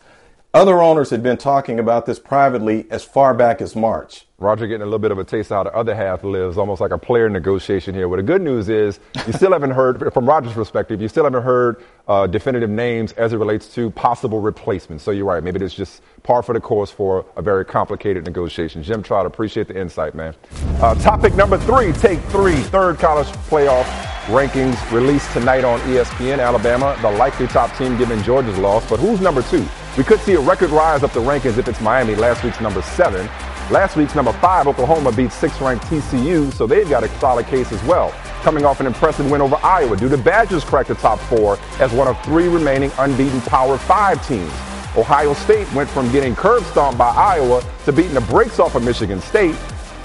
other 0.55 0.81
owners 0.81 1.11
had 1.11 1.21
been 1.21 1.37
talking 1.37 1.79
about 1.79 2.07
this 2.07 2.17
privately 2.17 2.87
as 2.89 3.03
far 3.03 3.35
back 3.35 3.61
as 3.61 3.75
March. 3.75 4.24
Roger 4.37 4.67
getting 4.67 4.81
a 4.81 4.85
little 4.85 4.99
bit 4.99 5.11
of 5.11 5.17
a 5.17 5.23
taste 5.23 5.49
of 5.49 5.55
how 5.55 5.63
the 5.63 5.73
other 5.73 5.95
half 5.95 6.21
lives, 6.25 6.57
almost 6.57 6.81
like 6.81 6.91
a 6.91 6.97
player 6.97 7.29
negotiation 7.29 7.95
here. 7.95 8.09
Well, 8.09 8.17
the 8.17 8.23
good 8.23 8.41
news 8.41 8.67
is 8.67 8.99
you 9.25 9.31
still 9.31 9.53
haven't 9.53 9.71
heard, 9.71 10.13
from 10.13 10.25
Roger's 10.25 10.51
perspective, 10.51 11.01
you 11.01 11.07
still 11.07 11.23
haven't 11.23 11.43
heard 11.43 11.81
uh, 12.09 12.27
definitive 12.27 12.69
names 12.69 13.13
as 13.13 13.31
it 13.31 13.37
relates 13.37 13.73
to 13.75 13.91
possible 13.91 14.41
replacements. 14.41 15.05
So 15.05 15.11
you're 15.11 15.23
right. 15.23 15.41
Maybe 15.41 15.63
it's 15.63 15.73
just 15.73 16.01
par 16.23 16.43
for 16.43 16.51
the 16.51 16.59
course 16.59 16.91
for 16.91 17.25
a 17.37 17.41
very 17.41 17.63
complicated 17.63 18.25
negotiation. 18.25 18.83
Jim 18.83 19.01
Trout, 19.01 19.25
appreciate 19.25 19.69
the 19.69 19.79
insight, 19.79 20.13
man. 20.15 20.35
Uh, 20.81 20.95
topic 20.95 21.33
number 21.35 21.57
three, 21.57 21.93
take 21.93 22.19
three, 22.23 22.57
third 22.57 22.97
college 22.99 23.27
playoff 23.47 23.85
rankings 24.25 24.91
released 24.91 25.31
tonight 25.31 25.63
on 25.63 25.79
ESPN. 25.81 26.39
Alabama, 26.39 26.97
the 27.01 27.11
likely 27.11 27.47
top 27.47 27.73
team 27.77 27.97
given 27.97 28.21
Georgia's 28.23 28.57
loss. 28.57 28.87
But 28.89 28.99
who's 28.99 29.21
number 29.21 29.43
two? 29.43 29.65
We 29.97 30.03
could 30.03 30.19
see 30.19 30.33
a 30.33 30.41
record 30.41 30.71
rise 30.71 31.03
up 31.03 31.13
the 31.13 31.21
rankings 31.21 31.57
if 31.57 31.69
it's 31.69 31.79
Miami, 31.79 32.15
last 32.15 32.43
week's 32.43 32.59
number 32.59 32.81
seven. 32.81 33.29
Last 33.71 33.95
week's 33.95 34.13
number 34.13 34.31
five, 34.33 34.67
Oklahoma, 34.67 35.11
beat 35.11 35.31
six-ranked 35.31 35.85
TCU, 35.85 36.53
so 36.53 36.67
they've 36.67 36.87
got 36.87 37.03
a 37.03 37.09
solid 37.17 37.47
case 37.47 37.71
as 37.71 37.83
well. 37.85 38.11
Coming 38.43 38.63
off 38.63 38.79
an 38.79 38.85
impressive 38.85 39.31
win 39.31 39.41
over 39.41 39.55
Iowa, 39.63 39.97
do 39.97 40.07
the 40.07 40.19
Badgers 40.19 40.63
crack 40.63 40.85
the 40.85 40.93
top 40.93 41.19
four 41.21 41.57
as 41.79 41.91
one 41.91 42.07
of 42.07 42.21
three 42.23 42.47
remaining 42.47 42.91
unbeaten 42.99 43.41
Power 43.41 43.79
Five 43.79 44.25
teams? 44.27 44.51
Ohio 44.95 45.33
State 45.33 45.71
went 45.73 45.89
from 45.89 46.11
getting 46.11 46.35
curb 46.35 46.63
stomped 46.65 46.99
by 46.99 47.09
Iowa 47.09 47.63
to 47.85 47.91
beating 47.91 48.13
the 48.13 48.21
brakes 48.21 48.59
off 48.59 48.75
of 48.75 48.83
Michigan 48.83 49.19
State. 49.19 49.55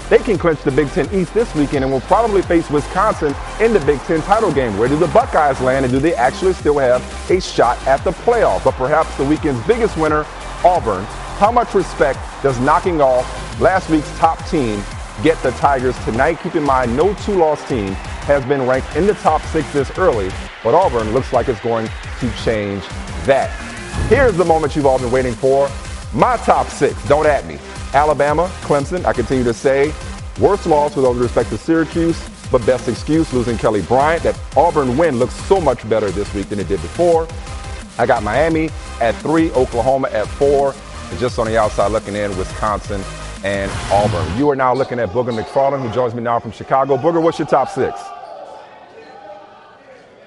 They 0.09 0.17
can 0.17 0.39
clinch 0.39 0.61
the 0.63 0.71
Big 0.71 0.89
Ten 0.89 1.07
East 1.13 1.31
this 1.35 1.53
weekend 1.53 1.83
and 1.83 1.93
will 1.93 2.01
probably 2.01 2.41
face 2.41 2.67
Wisconsin 2.71 3.35
in 3.61 3.73
the 3.73 3.79
Big 3.81 3.99
Ten 4.01 4.23
title 4.23 4.51
game. 4.51 4.75
Where 4.79 4.89
do 4.89 4.97
the 4.97 5.07
Buckeyes 5.09 5.61
land 5.61 5.85
and 5.85 5.93
do 5.93 5.99
they 5.99 6.15
actually 6.15 6.53
still 6.53 6.79
have 6.79 7.01
a 7.29 7.39
shot 7.39 7.77
at 7.85 8.03
the 8.03 8.11
playoff? 8.11 8.63
But 8.63 8.73
perhaps 8.73 9.15
the 9.17 9.23
weekend's 9.23 9.65
biggest 9.67 9.95
winner, 9.97 10.25
Auburn. 10.65 11.05
How 11.41 11.51
much 11.51 11.73
respect 11.73 12.19
does 12.43 12.59
knocking 12.59 13.01
off 13.01 13.59
last 13.59 13.89
week's 13.89 14.15
top 14.19 14.37
team 14.47 14.83
get 15.23 15.41
the 15.41 15.49
Tigers 15.53 15.97
tonight? 16.05 16.37
Keep 16.43 16.53
in 16.53 16.61
mind, 16.61 16.95
no 16.95 17.15
two-loss 17.15 17.67
team 17.67 17.93
has 18.27 18.45
been 18.45 18.67
ranked 18.67 18.95
in 18.95 19.07
the 19.07 19.15
top 19.15 19.41
six 19.45 19.73
this 19.73 19.89
early, 19.97 20.29
but 20.63 20.75
Auburn 20.75 21.13
looks 21.13 21.33
like 21.33 21.49
it's 21.49 21.59
going 21.61 21.89
to 22.19 22.31
change 22.43 22.83
that. 23.25 23.49
Here's 24.07 24.37
the 24.37 24.45
moment 24.45 24.75
you've 24.75 24.85
all 24.85 24.99
been 24.99 25.09
waiting 25.09 25.33
for. 25.33 25.67
My 26.13 26.37
top 26.37 26.67
six. 26.67 26.93
Don't 27.07 27.25
at 27.25 27.47
me. 27.47 27.57
Alabama, 27.95 28.45
Clemson. 28.61 29.03
I 29.05 29.11
continue 29.11 29.43
to 29.45 29.53
say 29.55 29.91
worst 30.39 30.67
loss 30.67 30.95
with 30.95 31.05
all 31.05 31.15
due 31.15 31.23
respect 31.23 31.49
to 31.49 31.57
Syracuse, 31.57 32.23
but 32.51 32.63
best 32.67 32.87
excuse 32.87 33.33
losing 33.33 33.57
Kelly 33.57 33.81
Bryant. 33.81 34.21
That 34.21 34.39
Auburn 34.55 34.95
win 34.95 35.17
looks 35.17 35.33
so 35.33 35.59
much 35.59 35.89
better 35.89 36.11
this 36.11 36.31
week 36.35 36.49
than 36.49 36.59
it 36.59 36.67
did 36.67 36.83
before. 36.83 37.27
I 37.97 38.05
got 38.05 38.21
Miami 38.21 38.69
at 39.01 39.15
three, 39.15 39.49
Oklahoma 39.53 40.07
at 40.09 40.27
four, 40.27 40.75
just 41.19 41.39
on 41.39 41.47
the 41.47 41.57
outside 41.57 41.91
looking 41.91 42.15
in, 42.15 42.35
Wisconsin 42.37 43.01
and 43.43 43.71
Auburn. 43.91 44.37
You 44.37 44.49
are 44.49 44.55
now 44.55 44.73
looking 44.73 44.99
at 44.99 45.09
Booger 45.09 45.37
McFarland, 45.37 45.85
who 45.85 45.93
joins 45.93 46.13
me 46.13 46.21
now 46.21 46.39
from 46.39 46.51
Chicago. 46.51 46.97
Booger, 46.97 47.21
what's 47.21 47.39
your 47.39 47.47
top 47.47 47.69
six? 47.69 47.99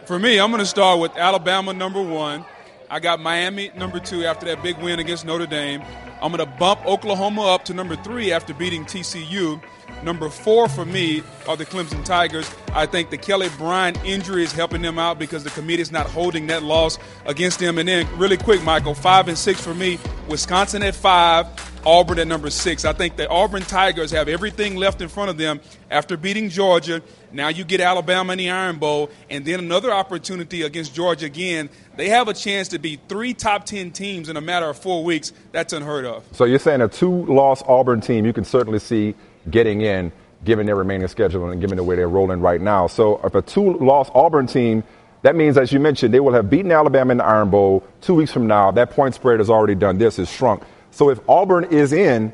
For 0.06 0.18
me, 0.18 0.38
I'm 0.38 0.50
going 0.50 0.60
to 0.60 0.66
start 0.66 1.00
with 1.00 1.16
Alabama 1.16 1.72
number 1.72 2.02
one. 2.02 2.44
I 2.90 3.00
got 3.00 3.20
Miami 3.20 3.70
number 3.76 3.98
two 3.98 4.24
after 4.24 4.46
that 4.46 4.62
big 4.62 4.76
win 4.78 4.98
against 4.98 5.24
Notre 5.24 5.46
Dame. 5.46 5.82
I'm 6.20 6.30
going 6.32 6.48
to 6.48 6.58
bump 6.58 6.84
Oklahoma 6.86 7.42
up 7.46 7.64
to 7.66 7.74
number 7.74 7.96
three 7.96 8.30
after 8.30 8.52
beating 8.52 8.84
TCU. 8.84 9.62
Number 10.02 10.28
four 10.28 10.68
for 10.68 10.84
me 10.84 11.22
are 11.48 11.56
the 11.56 11.64
Clemson 11.64 12.04
Tigers. 12.04 12.50
I 12.72 12.86
think 12.86 13.10
the 13.10 13.16
Kelly 13.16 13.48
Bryant 13.56 14.02
injury 14.04 14.42
is 14.42 14.52
helping 14.52 14.82
them 14.82 14.98
out 14.98 15.18
because 15.18 15.44
the 15.44 15.50
committee 15.50 15.82
is 15.82 15.90
not 15.90 16.06
holding 16.06 16.46
that 16.48 16.62
loss 16.62 16.98
against 17.24 17.58
them. 17.58 17.78
And 17.78 17.88
then, 17.88 18.06
really 18.18 18.36
quick, 18.36 18.62
Michael, 18.62 18.94
five 18.94 19.28
and 19.28 19.38
six 19.38 19.60
for 19.60 19.74
me. 19.74 19.98
Wisconsin 20.28 20.82
at 20.82 20.94
five, 20.94 21.46
Auburn 21.86 22.18
at 22.18 22.26
number 22.26 22.50
six. 22.50 22.84
I 22.84 22.92
think 22.92 23.16
the 23.16 23.28
Auburn 23.28 23.62
Tigers 23.62 24.10
have 24.10 24.28
everything 24.28 24.76
left 24.76 25.00
in 25.00 25.08
front 25.08 25.30
of 25.30 25.36
them 25.36 25.60
after 25.90 26.16
beating 26.16 26.48
Georgia. 26.48 27.02
Now 27.32 27.48
you 27.48 27.64
get 27.64 27.80
Alabama 27.80 28.32
in 28.32 28.38
the 28.38 28.50
Iron 28.50 28.78
Bowl, 28.78 29.10
and 29.28 29.44
then 29.44 29.58
another 29.58 29.92
opportunity 29.92 30.62
against 30.62 30.94
Georgia 30.94 31.26
again. 31.26 31.68
They 31.96 32.08
have 32.08 32.28
a 32.28 32.34
chance 32.34 32.68
to 32.68 32.78
beat 32.78 33.00
three 33.08 33.34
top 33.34 33.64
10 33.64 33.90
teams 33.90 34.28
in 34.28 34.36
a 34.36 34.40
matter 34.40 34.68
of 34.68 34.78
four 34.78 35.04
weeks. 35.04 35.32
That's 35.52 35.72
unheard 35.72 36.04
of. 36.04 36.24
So 36.32 36.44
you're 36.44 36.58
saying 36.58 36.80
a 36.80 36.88
two 36.88 37.26
loss 37.26 37.62
Auburn 37.66 38.00
team, 38.00 38.24
you 38.24 38.32
can 38.32 38.44
certainly 38.44 38.78
see 38.78 39.14
getting 39.50 39.80
in 39.80 40.12
given 40.44 40.66
their 40.66 40.76
remaining 40.76 41.08
schedule 41.08 41.48
and 41.48 41.60
given 41.60 41.76
the 41.76 41.82
way 41.82 41.96
they're 41.96 42.08
rolling 42.08 42.40
right 42.40 42.60
now. 42.60 42.86
So 42.86 43.20
if 43.24 43.34
a 43.34 43.42
two 43.42 43.78
loss 43.78 44.10
Auburn 44.14 44.46
team, 44.46 44.84
that 45.22 45.34
means, 45.34 45.56
as 45.56 45.72
you 45.72 45.80
mentioned, 45.80 46.12
they 46.12 46.20
will 46.20 46.34
have 46.34 46.50
beaten 46.50 46.70
Alabama 46.70 47.12
in 47.12 47.18
the 47.18 47.24
Iron 47.24 47.48
Bowl 47.48 47.82
two 48.02 48.14
weeks 48.14 48.30
from 48.30 48.46
now. 48.46 48.70
That 48.70 48.90
point 48.90 49.14
spread 49.14 49.40
has 49.40 49.48
already 49.48 49.74
done 49.74 49.96
this, 49.96 50.18
is 50.18 50.30
shrunk. 50.30 50.62
So 50.90 51.08
if 51.08 51.18
Auburn 51.28 51.64
is 51.64 51.92
in, 51.94 52.32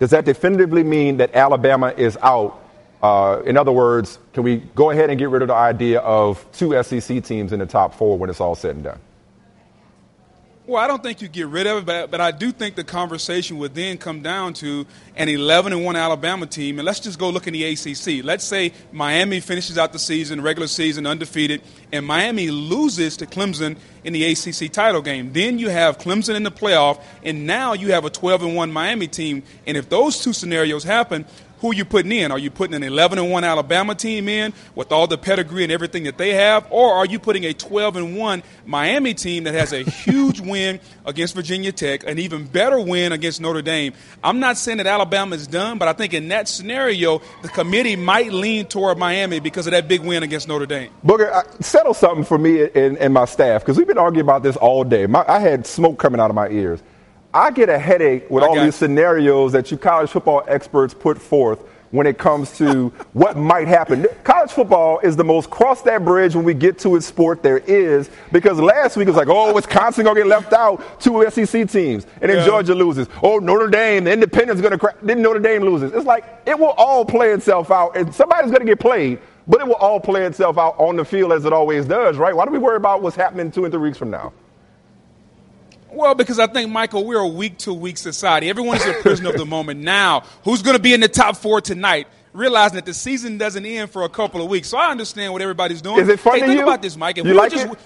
does 0.00 0.10
that 0.10 0.24
definitively 0.24 0.82
mean 0.82 1.18
that 1.18 1.34
Alabama 1.34 1.94
is 1.96 2.18
out? 2.20 2.62
Uh, 3.00 3.42
in 3.46 3.56
other 3.56 3.72
words, 3.72 4.18
can 4.32 4.42
we 4.42 4.56
go 4.56 4.90
ahead 4.90 5.10
and 5.10 5.18
get 5.18 5.28
rid 5.28 5.42
of 5.42 5.48
the 5.48 5.54
idea 5.54 6.00
of 6.00 6.44
two 6.52 6.82
SEC 6.82 7.22
teams 7.22 7.52
in 7.52 7.60
the 7.60 7.66
top 7.66 7.94
four 7.94 8.18
when 8.18 8.28
it's 8.28 8.40
all 8.40 8.56
said 8.56 8.74
and 8.74 8.84
done? 8.84 8.98
Well, 10.68 10.82
I 10.82 10.88
don't 10.88 11.00
think 11.00 11.22
you 11.22 11.28
get 11.28 11.46
rid 11.46 11.68
of 11.68 11.78
it, 11.78 11.86
but, 11.86 12.10
but 12.10 12.20
I 12.20 12.32
do 12.32 12.50
think 12.50 12.74
the 12.74 12.82
conversation 12.82 13.58
would 13.58 13.76
then 13.76 13.98
come 13.98 14.20
down 14.20 14.52
to 14.54 14.84
an 15.14 15.28
11 15.28 15.72
and 15.72 15.84
1 15.84 15.94
Alabama 15.94 16.44
team. 16.44 16.80
And 16.80 16.86
let's 16.86 16.98
just 16.98 17.20
go 17.20 17.30
look 17.30 17.46
in 17.46 17.52
the 17.52 17.62
ACC. 17.62 18.24
Let's 18.24 18.42
say 18.42 18.72
Miami 18.90 19.38
finishes 19.38 19.78
out 19.78 19.92
the 19.92 20.00
season, 20.00 20.40
regular 20.40 20.66
season, 20.66 21.06
undefeated, 21.06 21.62
and 21.92 22.04
Miami 22.04 22.50
loses 22.50 23.16
to 23.18 23.26
Clemson 23.26 23.76
in 24.02 24.12
the 24.12 24.24
ACC 24.24 24.72
title 24.72 25.02
game. 25.02 25.32
Then 25.32 25.60
you 25.60 25.68
have 25.68 25.98
Clemson 25.98 26.34
in 26.34 26.42
the 26.42 26.50
playoff, 26.50 27.00
and 27.22 27.46
now 27.46 27.72
you 27.72 27.92
have 27.92 28.04
a 28.04 28.10
12 28.10 28.42
and 28.42 28.56
1 28.56 28.72
Miami 28.72 29.06
team. 29.06 29.44
And 29.68 29.76
if 29.76 29.88
those 29.88 30.20
two 30.20 30.32
scenarios 30.32 30.82
happen, 30.82 31.26
who 31.60 31.74
you 31.74 31.84
putting 31.84 32.12
in? 32.12 32.30
Are 32.32 32.38
you 32.38 32.50
putting 32.50 32.74
an 32.74 32.82
11 32.82 33.18
and 33.18 33.30
1 33.30 33.44
Alabama 33.44 33.94
team 33.94 34.28
in 34.28 34.52
with 34.74 34.92
all 34.92 35.06
the 35.06 35.18
pedigree 35.18 35.62
and 35.62 35.72
everything 35.72 36.04
that 36.04 36.18
they 36.18 36.34
have, 36.34 36.66
or 36.70 36.94
are 36.94 37.06
you 37.06 37.18
putting 37.18 37.44
a 37.44 37.52
12 37.52 37.96
and 37.96 38.16
1 38.16 38.42
Miami 38.66 39.14
team 39.14 39.44
that 39.44 39.54
has 39.54 39.72
a 39.72 39.82
huge 39.82 40.40
win 40.46 40.80
against 41.04 41.34
Virginia 41.34 41.72
Tech, 41.72 42.04
an 42.06 42.18
even 42.18 42.46
better 42.46 42.80
win 42.80 43.12
against 43.12 43.40
Notre 43.40 43.62
Dame? 43.62 43.92
I'm 44.22 44.40
not 44.40 44.56
saying 44.56 44.78
that 44.78 44.86
Alabama 44.86 45.36
is 45.36 45.46
done, 45.46 45.78
but 45.78 45.88
I 45.88 45.92
think 45.92 46.14
in 46.14 46.28
that 46.28 46.48
scenario, 46.48 47.20
the 47.42 47.48
committee 47.48 47.96
might 47.96 48.32
lean 48.32 48.66
toward 48.66 48.98
Miami 48.98 49.40
because 49.40 49.66
of 49.66 49.72
that 49.72 49.88
big 49.88 50.02
win 50.02 50.22
against 50.22 50.48
Notre 50.48 50.66
Dame. 50.66 50.90
Booger, 51.04 51.30
uh, 51.30 51.42
settle 51.60 51.94
something 51.94 52.24
for 52.24 52.38
me 52.38 52.68
and, 52.74 52.98
and 52.98 53.14
my 53.14 53.24
staff 53.24 53.62
because 53.62 53.76
we've 53.76 53.86
been 53.86 53.98
arguing 53.98 54.24
about 54.26 54.42
this 54.42 54.56
all 54.56 54.84
day. 54.84 55.06
My, 55.06 55.24
I 55.26 55.38
had 55.38 55.66
smoke 55.66 55.98
coming 55.98 56.20
out 56.20 56.30
of 56.30 56.36
my 56.36 56.48
ears. 56.48 56.82
I 57.36 57.50
get 57.50 57.68
a 57.68 57.78
headache 57.78 58.30
with 58.30 58.42
I 58.42 58.46
all 58.46 58.54
these 58.54 58.64
you. 58.64 58.72
scenarios 58.72 59.52
that 59.52 59.70
you 59.70 59.76
college 59.76 60.08
football 60.08 60.42
experts 60.48 60.94
put 60.94 61.20
forth 61.20 61.60
when 61.90 62.06
it 62.06 62.16
comes 62.16 62.56
to 62.56 62.88
what 63.12 63.36
might 63.36 63.68
happen. 63.68 64.06
College 64.24 64.50
football 64.52 65.00
is 65.00 65.16
the 65.16 65.24
most 65.24 65.50
cross 65.50 65.82
that 65.82 66.02
bridge 66.02 66.34
when 66.34 66.46
we 66.46 66.54
get 66.54 66.78
to 66.78 66.96
its 66.96 67.04
sport 67.04 67.42
there 67.42 67.58
is 67.58 68.08
because 68.32 68.58
last 68.58 68.96
week 68.96 69.06
it 69.06 69.10
was 69.10 69.18
like, 69.18 69.28
oh, 69.28 69.52
Wisconsin 69.52 70.04
going 70.04 70.16
to 70.16 70.22
get 70.22 70.28
left 70.28 70.54
out, 70.54 70.98
two 70.98 71.28
SEC 71.28 71.68
teams, 71.68 72.06
and 72.22 72.30
then 72.30 72.38
yeah. 72.38 72.46
Georgia 72.46 72.74
loses. 72.74 73.06
Oh, 73.22 73.38
Notre 73.38 73.68
Dame, 73.68 74.04
the 74.04 74.12
Independent's 74.12 74.62
going 74.62 74.72
to 74.72 74.78
crack. 74.78 74.96
Then 75.02 75.20
Notre 75.20 75.38
Dame 75.38 75.60
loses. 75.62 75.92
It's 75.92 76.06
like 76.06 76.24
it 76.46 76.58
will 76.58 76.74
all 76.78 77.04
play 77.04 77.32
itself 77.32 77.70
out, 77.70 77.98
and 77.98 78.14
somebody's 78.14 78.50
going 78.50 78.62
to 78.62 78.66
get 78.66 78.80
played, 78.80 79.18
but 79.46 79.60
it 79.60 79.66
will 79.66 79.74
all 79.74 80.00
play 80.00 80.24
itself 80.24 80.56
out 80.56 80.74
on 80.78 80.96
the 80.96 81.04
field 81.04 81.34
as 81.34 81.44
it 81.44 81.52
always 81.52 81.84
does, 81.84 82.16
right? 82.16 82.34
Why 82.34 82.46
do 82.46 82.50
we 82.50 82.58
worry 82.58 82.76
about 82.76 83.02
what's 83.02 83.14
happening 83.14 83.50
two 83.50 83.64
and 83.66 83.72
three 83.74 83.82
weeks 83.82 83.98
from 83.98 84.10
now? 84.10 84.32
Well, 85.96 86.14
because 86.14 86.38
I 86.38 86.46
think, 86.46 86.70
Michael, 86.70 87.06
we're 87.06 87.20
a 87.20 87.26
week 87.26 87.56
to 87.60 87.72
week 87.72 87.96
society. 87.96 88.50
Everyone 88.50 88.76
is 88.76 88.84
a 88.84 88.92
prisoner 89.00 89.30
of 89.30 89.38
the 89.38 89.46
moment 89.46 89.80
now. 89.80 90.24
Who's 90.44 90.60
going 90.60 90.76
to 90.76 90.82
be 90.82 90.92
in 90.92 91.00
the 91.00 91.08
top 91.08 91.38
four 91.38 91.62
tonight? 91.62 92.06
Realizing 92.34 92.76
that 92.76 92.84
the 92.84 92.92
season 92.92 93.38
doesn't 93.38 93.64
end 93.64 93.90
for 93.90 94.02
a 94.02 94.08
couple 94.10 94.42
of 94.42 94.50
weeks. 94.50 94.68
So 94.68 94.76
I 94.76 94.90
understand 94.90 95.32
what 95.32 95.40
everybody's 95.40 95.80
doing. 95.80 96.00
Is 96.00 96.08
it 96.10 96.20
funny 96.20 96.40
hey, 96.40 96.46
think 96.48 96.58
you? 96.58 96.64
about 96.64 96.82
this, 96.82 96.98
Mike. 96.98 97.16
If 97.16 97.24
you 97.24 97.30
we 97.30 97.38
like 97.38 97.50
just, 97.50 97.64
it? 97.64 97.78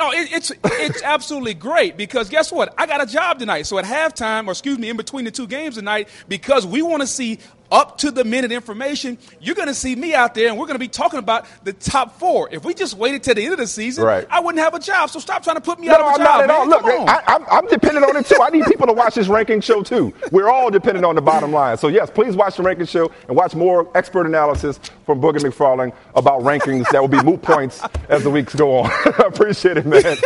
No, 0.00 0.10
it, 0.10 0.32
it's 0.32 0.52
it's 0.64 1.00
absolutely 1.04 1.54
great 1.54 1.96
because 1.96 2.28
guess 2.28 2.50
what? 2.50 2.74
I 2.76 2.86
got 2.86 3.00
a 3.00 3.06
job 3.06 3.38
tonight. 3.38 3.62
So 3.62 3.78
at 3.78 3.84
halftime, 3.84 4.48
or 4.48 4.50
excuse 4.50 4.76
me, 4.76 4.90
in 4.90 4.96
between 4.96 5.24
the 5.24 5.30
two 5.30 5.46
games 5.46 5.76
tonight, 5.76 6.08
because 6.26 6.66
we 6.66 6.82
want 6.82 7.02
to 7.02 7.06
see 7.06 7.38
up 7.74 7.98
to 7.98 8.12
the 8.12 8.24
minute 8.24 8.52
information, 8.52 9.18
you're 9.40 9.56
going 9.56 9.68
to 9.68 9.74
see 9.74 9.96
me 9.96 10.14
out 10.14 10.32
there 10.34 10.48
and 10.48 10.56
we're 10.56 10.66
going 10.66 10.76
to 10.76 10.78
be 10.78 10.88
talking 10.88 11.18
about 11.18 11.46
the 11.64 11.72
top 11.72 12.18
four. 12.20 12.48
If 12.52 12.64
we 12.64 12.72
just 12.72 12.96
waited 12.96 13.24
till 13.24 13.34
the 13.34 13.42
end 13.42 13.52
of 13.52 13.58
the 13.58 13.66
season, 13.66 14.04
right. 14.04 14.26
I 14.30 14.38
wouldn't 14.38 14.62
have 14.62 14.74
a 14.74 14.78
job. 14.78 15.10
So 15.10 15.18
stop 15.18 15.42
trying 15.42 15.56
to 15.56 15.60
put 15.60 15.80
me 15.80 15.88
no, 15.88 15.94
out 15.94 16.00
of 16.00 16.14
a 16.14 16.24
job. 16.24 16.46
Man. 16.46 16.68
Look, 16.68 16.84
I, 16.84 17.58
am 17.58 17.66
dependent 17.66 18.06
on 18.06 18.16
it 18.16 18.26
too. 18.26 18.38
I 18.40 18.50
need 18.50 18.64
people 18.66 18.86
to 18.86 18.92
watch 18.92 19.16
this 19.16 19.26
ranking 19.26 19.60
show 19.60 19.82
too. 19.82 20.14
We're 20.30 20.48
all 20.48 20.70
dependent 20.70 21.04
on 21.04 21.16
the 21.16 21.22
bottom 21.22 21.52
line. 21.52 21.76
So, 21.76 21.88
yes, 21.88 22.10
please 22.10 22.36
watch 22.36 22.56
the 22.56 22.62
ranking 22.62 22.86
show 22.86 23.10
and 23.26 23.36
watch 23.36 23.56
more 23.56 23.90
expert 23.96 24.26
analysis 24.26 24.78
from 25.04 25.20
Booger 25.20 25.40
McFarland 25.40 25.92
about 26.14 26.42
rankings 26.42 26.88
that 26.90 27.00
will 27.00 27.08
be 27.08 27.22
moot 27.22 27.42
points 27.42 27.82
as 28.08 28.22
the 28.22 28.30
weeks 28.30 28.54
go 28.54 28.78
on. 28.78 28.90
I 29.06 29.24
appreciate 29.26 29.78
it, 29.78 29.86
man. 29.86 30.16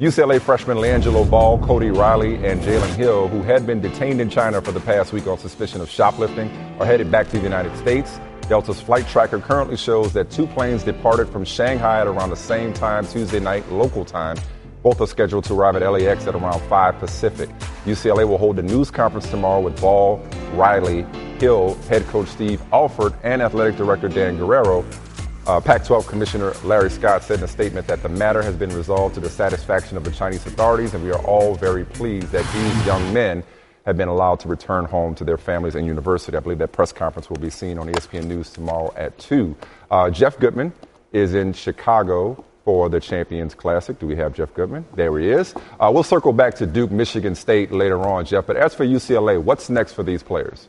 UCLA 0.00 0.38
freshman 0.38 0.76
LiAngelo 0.76 1.28
Ball, 1.30 1.58
Cody 1.60 1.88
Riley, 1.88 2.34
and 2.46 2.60
Jalen 2.60 2.94
Hill, 2.96 3.28
who 3.28 3.40
had 3.40 3.66
been 3.66 3.80
detained 3.80 4.20
in 4.20 4.28
China 4.28 4.60
for 4.60 4.70
the 4.70 4.80
past 4.80 5.10
week 5.14 5.26
on 5.26 5.38
suspicion 5.38 5.80
of 5.80 5.88
shoplifting, 5.88 6.50
are 6.78 6.84
headed 6.84 7.10
back 7.10 7.30
to 7.30 7.38
the 7.38 7.42
United 7.42 7.74
States. 7.78 8.20
Delta's 8.42 8.78
flight 8.78 9.08
tracker 9.08 9.38
currently 9.38 9.78
shows 9.78 10.12
that 10.12 10.30
two 10.30 10.46
planes 10.48 10.82
departed 10.82 11.30
from 11.30 11.46
Shanghai 11.46 12.02
at 12.02 12.06
around 12.06 12.28
the 12.28 12.36
same 12.36 12.74
time 12.74 13.06
Tuesday 13.06 13.40
night 13.40 13.66
local 13.72 14.04
time. 14.04 14.36
Both 14.82 15.00
are 15.00 15.06
scheduled 15.06 15.44
to 15.44 15.54
arrive 15.54 15.76
at 15.76 15.90
LAX 15.90 16.26
at 16.26 16.34
around 16.34 16.60
5 16.68 16.98
Pacific. 16.98 17.48
UCLA 17.86 18.28
will 18.28 18.36
hold 18.36 18.58
a 18.58 18.62
news 18.62 18.90
conference 18.90 19.30
tomorrow 19.30 19.62
with 19.62 19.80
Ball, 19.80 20.18
Riley, 20.52 21.06
Hill, 21.40 21.74
head 21.88 22.06
coach 22.08 22.28
Steve 22.28 22.60
Alford, 22.70 23.14
and 23.22 23.40
athletic 23.40 23.76
director 23.76 24.10
Dan 24.10 24.36
Guerrero 24.36 24.84
uh, 25.46 25.60
Pac 25.60 25.84
12 25.84 26.06
Commissioner 26.06 26.52
Larry 26.64 26.90
Scott 26.90 27.22
said 27.22 27.38
in 27.38 27.44
a 27.44 27.48
statement 27.48 27.86
that 27.86 28.02
the 28.02 28.08
matter 28.08 28.42
has 28.42 28.56
been 28.56 28.74
resolved 28.74 29.14
to 29.14 29.20
the 29.20 29.30
satisfaction 29.30 29.96
of 29.96 30.04
the 30.04 30.10
Chinese 30.10 30.44
authorities, 30.46 30.94
and 30.94 31.04
we 31.04 31.10
are 31.10 31.24
all 31.24 31.54
very 31.54 31.84
pleased 31.84 32.32
that 32.32 32.44
these 32.52 32.86
young 32.86 33.12
men 33.12 33.44
have 33.84 33.96
been 33.96 34.08
allowed 34.08 34.40
to 34.40 34.48
return 34.48 34.84
home 34.84 35.14
to 35.14 35.24
their 35.24 35.36
families 35.36 35.76
and 35.76 35.86
university. 35.86 36.36
I 36.36 36.40
believe 36.40 36.58
that 36.58 36.72
press 36.72 36.92
conference 36.92 37.30
will 37.30 37.36
be 37.36 37.50
seen 37.50 37.78
on 37.78 37.86
ESPN 37.86 38.24
News 38.24 38.50
tomorrow 38.50 38.92
at 38.96 39.16
2. 39.18 39.56
Uh, 39.90 40.10
Jeff 40.10 40.38
Goodman 40.40 40.72
is 41.12 41.34
in 41.34 41.52
Chicago 41.52 42.44
for 42.64 42.88
the 42.88 42.98
Champions 42.98 43.54
Classic. 43.54 43.96
Do 43.96 44.08
we 44.08 44.16
have 44.16 44.34
Jeff 44.34 44.52
Goodman? 44.54 44.84
There 44.96 45.16
he 45.20 45.30
is. 45.30 45.54
Uh, 45.78 45.88
we'll 45.94 46.02
circle 46.02 46.32
back 46.32 46.56
to 46.56 46.66
Duke, 46.66 46.90
Michigan 46.90 47.36
State 47.36 47.70
later 47.70 48.00
on, 48.00 48.24
Jeff. 48.24 48.46
But 48.46 48.56
as 48.56 48.74
for 48.74 48.84
UCLA, 48.84 49.40
what's 49.40 49.70
next 49.70 49.92
for 49.92 50.02
these 50.02 50.24
players? 50.24 50.68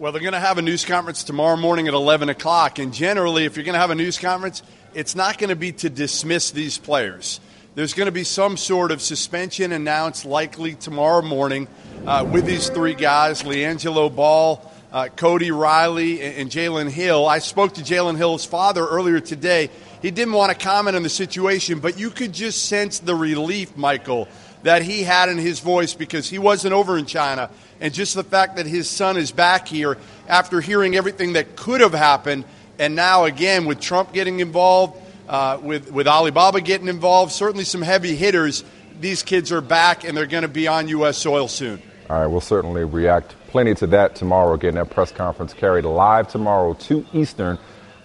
Well, 0.00 0.12
they're 0.12 0.22
going 0.22 0.32
to 0.32 0.40
have 0.40 0.56
a 0.56 0.62
news 0.62 0.86
conference 0.86 1.24
tomorrow 1.24 1.58
morning 1.58 1.86
at 1.86 1.92
11 1.92 2.30
o'clock. 2.30 2.78
And 2.78 2.90
generally, 2.90 3.44
if 3.44 3.54
you're 3.56 3.66
going 3.66 3.74
to 3.74 3.80
have 3.80 3.90
a 3.90 3.94
news 3.94 4.16
conference, 4.18 4.62
it's 4.94 5.14
not 5.14 5.36
going 5.36 5.50
to 5.50 5.56
be 5.56 5.72
to 5.72 5.90
dismiss 5.90 6.52
these 6.52 6.78
players. 6.78 7.38
There's 7.74 7.92
going 7.92 8.06
to 8.06 8.12
be 8.12 8.24
some 8.24 8.56
sort 8.56 8.92
of 8.92 9.02
suspension 9.02 9.72
announced 9.72 10.24
likely 10.24 10.74
tomorrow 10.74 11.20
morning 11.20 11.68
uh, 12.06 12.26
with 12.32 12.46
these 12.46 12.70
three 12.70 12.94
guys 12.94 13.42
LiAngelo 13.42 14.16
Ball, 14.16 14.72
uh, 14.90 15.08
Cody 15.08 15.50
Riley, 15.50 16.22
and, 16.22 16.34
and 16.34 16.50
Jalen 16.50 16.88
Hill. 16.88 17.28
I 17.28 17.38
spoke 17.38 17.74
to 17.74 17.82
Jalen 17.82 18.16
Hill's 18.16 18.46
father 18.46 18.86
earlier 18.86 19.20
today. 19.20 19.68
He 20.00 20.10
didn't 20.10 20.32
want 20.32 20.50
to 20.50 20.56
comment 20.56 20.96
on 20.96 21.02
the 21.02 21.10
situation, 21.10 21.78
but 21.78 21.98
you 21.98 22.08
could 22.08 22.32
just 22.32 22.64
sense 22.64 23.00
the 23.00 23.14
relief, 23.14 23.76
Michael, 23.76 24.28
that 24.62 24.82
he 24.82 25.02
had 25.02 25.28
in 25.28 25.38
his 25.38 25.60
voice 25.60 25.94
because 25.94 26.28
he 26.28 26.38
wasn't 26.38 26.74
over 26.74 26.98
in 26.98 27.06
China 27.06 27.50
and 27.80 27.94
just 27.94 28.14
the 28.14 28.24
fact 28.24 28.56
that 28.56 28.66
his 28.66 28.88
son 28.88 29.16
is 29.16 29.32
back 29.32 29.66
here 29.66 29.96
after 30.28 30.60
hearing 30.60 30.94
everything 30.94 31.32
that 31.32 31.56
could 31.56 31.80
have 31.80 31.94
happened, 31.94 32.44
and 32.78 32.94
now 32.94 33.24
again 33.24 33.66
with 33.66 33.80
Trump 33.80 34.12
getting 34.12 34.40
involved, 34.40 35.00
uh, 35.28 35.58
with 35.62 35.90
with 35.90 36.06
Alibaba 36.06 36.60
getting 36.60 36.88
involved, 36.88 37.32
certainly 37.32 37.64
some 37.64 37.82
heavy 37.82 38.14
hitters. 38.14 38.64
These 39.00 39.22
kids 39.22 39.50
are 39.50 39.62
back 39.62 40.04
and 40.04 40.14
they're 40.14 40.26
going 40.26 40.42
to 40.42 40.48
be 40.48 40.68
on 40.68 40.88
U.S. 40.88 41.16
soil 41.16 41.48
soon. 41.48 41.80
All 42.10 42.20
right, 42.20 42.26
we'll 42.26 42.40
certainly 42.40 42.84
react 42.84 43.34
plenty 43.48 43.74
to 43.76 43.86
that 43.88 44.14
tomorrow. 44.14 44.56
Getting 44.56 44.74
that 44.74 44.90
press 44.90 45.10
conference 45.10 45.54
carried 45.54 45.84
live 45.84 46.28
tomorrow, 46.28 46.74
2 46.74 47.06
Eastern 47.14 47.58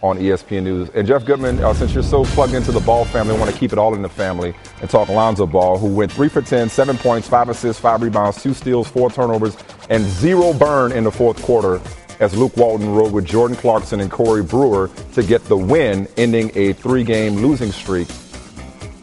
on 0.06 0.20
ESPN 0.20 0.64
News. 0.64 0.90
And 0.94 1.08
Jeff 1.08 1.26
Goodman, 1.26 1.60
uh, 1.64 1.74
since 1.74 1.94
you're 1.94 2.04
so 2.04 2.24
plugged 2.26 2.54
into 2.54 2.72
the 2.72 2.80
Ball 2.80 3.06
family, 3.06 3.36
I 3.36 3.40
want 3.40 3.52
to 3.52 3.58
keep 3.58 3.74
it 3.74 3.80
all 3.80 3.96
in 3.96 4.04
the 4.04 4.10
family 4.10 4.54
and 4.82 4.90
talk 4.90 5.10
Lonzo 5.10 5.48
Ball, 5.48 5.80
who 5.80 5.88
went 5.88 6.12
3 6.12 6.30
for 6.30 6.42
10, 6.42 6.70
7 6.70 6.98
points, 6.98 7.28
5 7.28 7.50
assists, 7.50 7.82
5 7.82 8.04
rebounds, 8.04 8.42
2 8.42 8.54
steals, 8.54 8.88
4 8.88 9.10
turnovers, 9.10 9.58
and 9.90 10.04
0 10.04 10.54
burn 10.54 10.92
in 10.92 11.04
the 11.04 11.12
fourth 11.12 11.42
quarter 11.42 11.82
as 12.20 12.38
Luke 12.38 12.56
Walton 12.56 12.90
rode 12.94 13.12
with 13.12 13.26
Jordan 13.26 13.58
Clarkson 13.58 14.00
and 14.00 14.10
Corey 14.12 14.44
Brewer 14.44 14.90
to 15.14 15.24
get 15.24 15.44
the 15.46 15.58
win, 15.58 16.08
ending 16.18 16.52
a 16.56 16.74
three 16.74 17.04
game 17.04 17.38
losing 17.38 17.72
streak, 17.72 18.08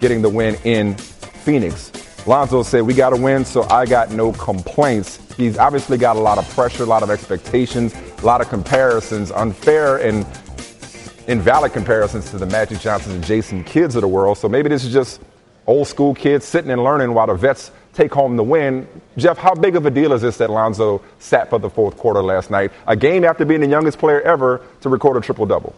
getting 0.00 0.22
the 0.22 0.28
win 0.28 0.56
in 0.64 0.94
Phoenix. 0.96 1.92
Lonzo 2.26 2.62
said, 2.62 2.82
We 2.82 2.94
got 2.94 3.10
to 3.10 3.20
win, 3.20 3.44
so 3.44 3.64
I 3.64 3.86
got 3.86 4.12
no 4.12 4.32
complaints. 4.32 5.18
He's 5.36 5.58
obviously 5.58 5.98
got 5.98 6.16
a 6.16 6.20
lot 6.20 6.38
of 6.38 6.48
pressure, 6.50 6.84
a 6.84 6.86
lot 6.86 7.02
of 7.02 7.10
expectations, 7.10 7.94
a 8.22 8.26
lot 8.26 8.40
of 8.40 8.48
comparisons, 8.48 9.30
unfair 9.32 9.96
and 9.98 10.26
invalid 11.26 11.72
comparisons 11.72 12.30
to 12.30 12.38
the 12.38 12.46
Magic 12.46 12.80
Johnsons 12.80 13.14
and 13.14 13.24
Jason 13.24 13.64
Kidds 13.64 13.94
of 13.94 14.02
the 14.02 14.08
world. 14.08 14.38
So 14.38 14.48
maybe 14.48 14.68
this 14.68 14.84
is 14.84 14.92
just 14.92 15.20
old 15.66 15.86
school 15.86 16.14
kids 16.14 16.44
sitting 16.44 16.70
and 16.70 16.82
learning 16.82 17.14
while 17.14 17.26
the 17.26 17.34
vets 17.34 17.70
take 17.92 18.12
home 18.12 18.36
the 18.36 18.42
win. 18.42 18.86
Jeff, 19.16 19.38
how 19.38 19.54
big 19.54 19.76
of 19.76 19.86
a 19.86 19.90
deal 19.90 20.12
is 20.12 20.22
this 20.22 20.38
that 20.38 20.50
Lonzo 20.50 21.02
sat 21.18 21.50
for 21.50 21.58
the 21.58 21.70
fourth 21.70 21.96
quarter 21.96 22.22
last 22.22 22.50
night? 22.50 22.72
A 22.86 22.96
game 22.96 23.24
after 23.24 23.44
being 23.44 23.60
the 23.60 23.68
youngest 23.68 23.98
player 23.98 24.20
ever 24.22 24.62
to 24.80 24.88
record 24.88 25.16
a 25.16 25.20
triple 25.20 25.46
double. 25.46 25.74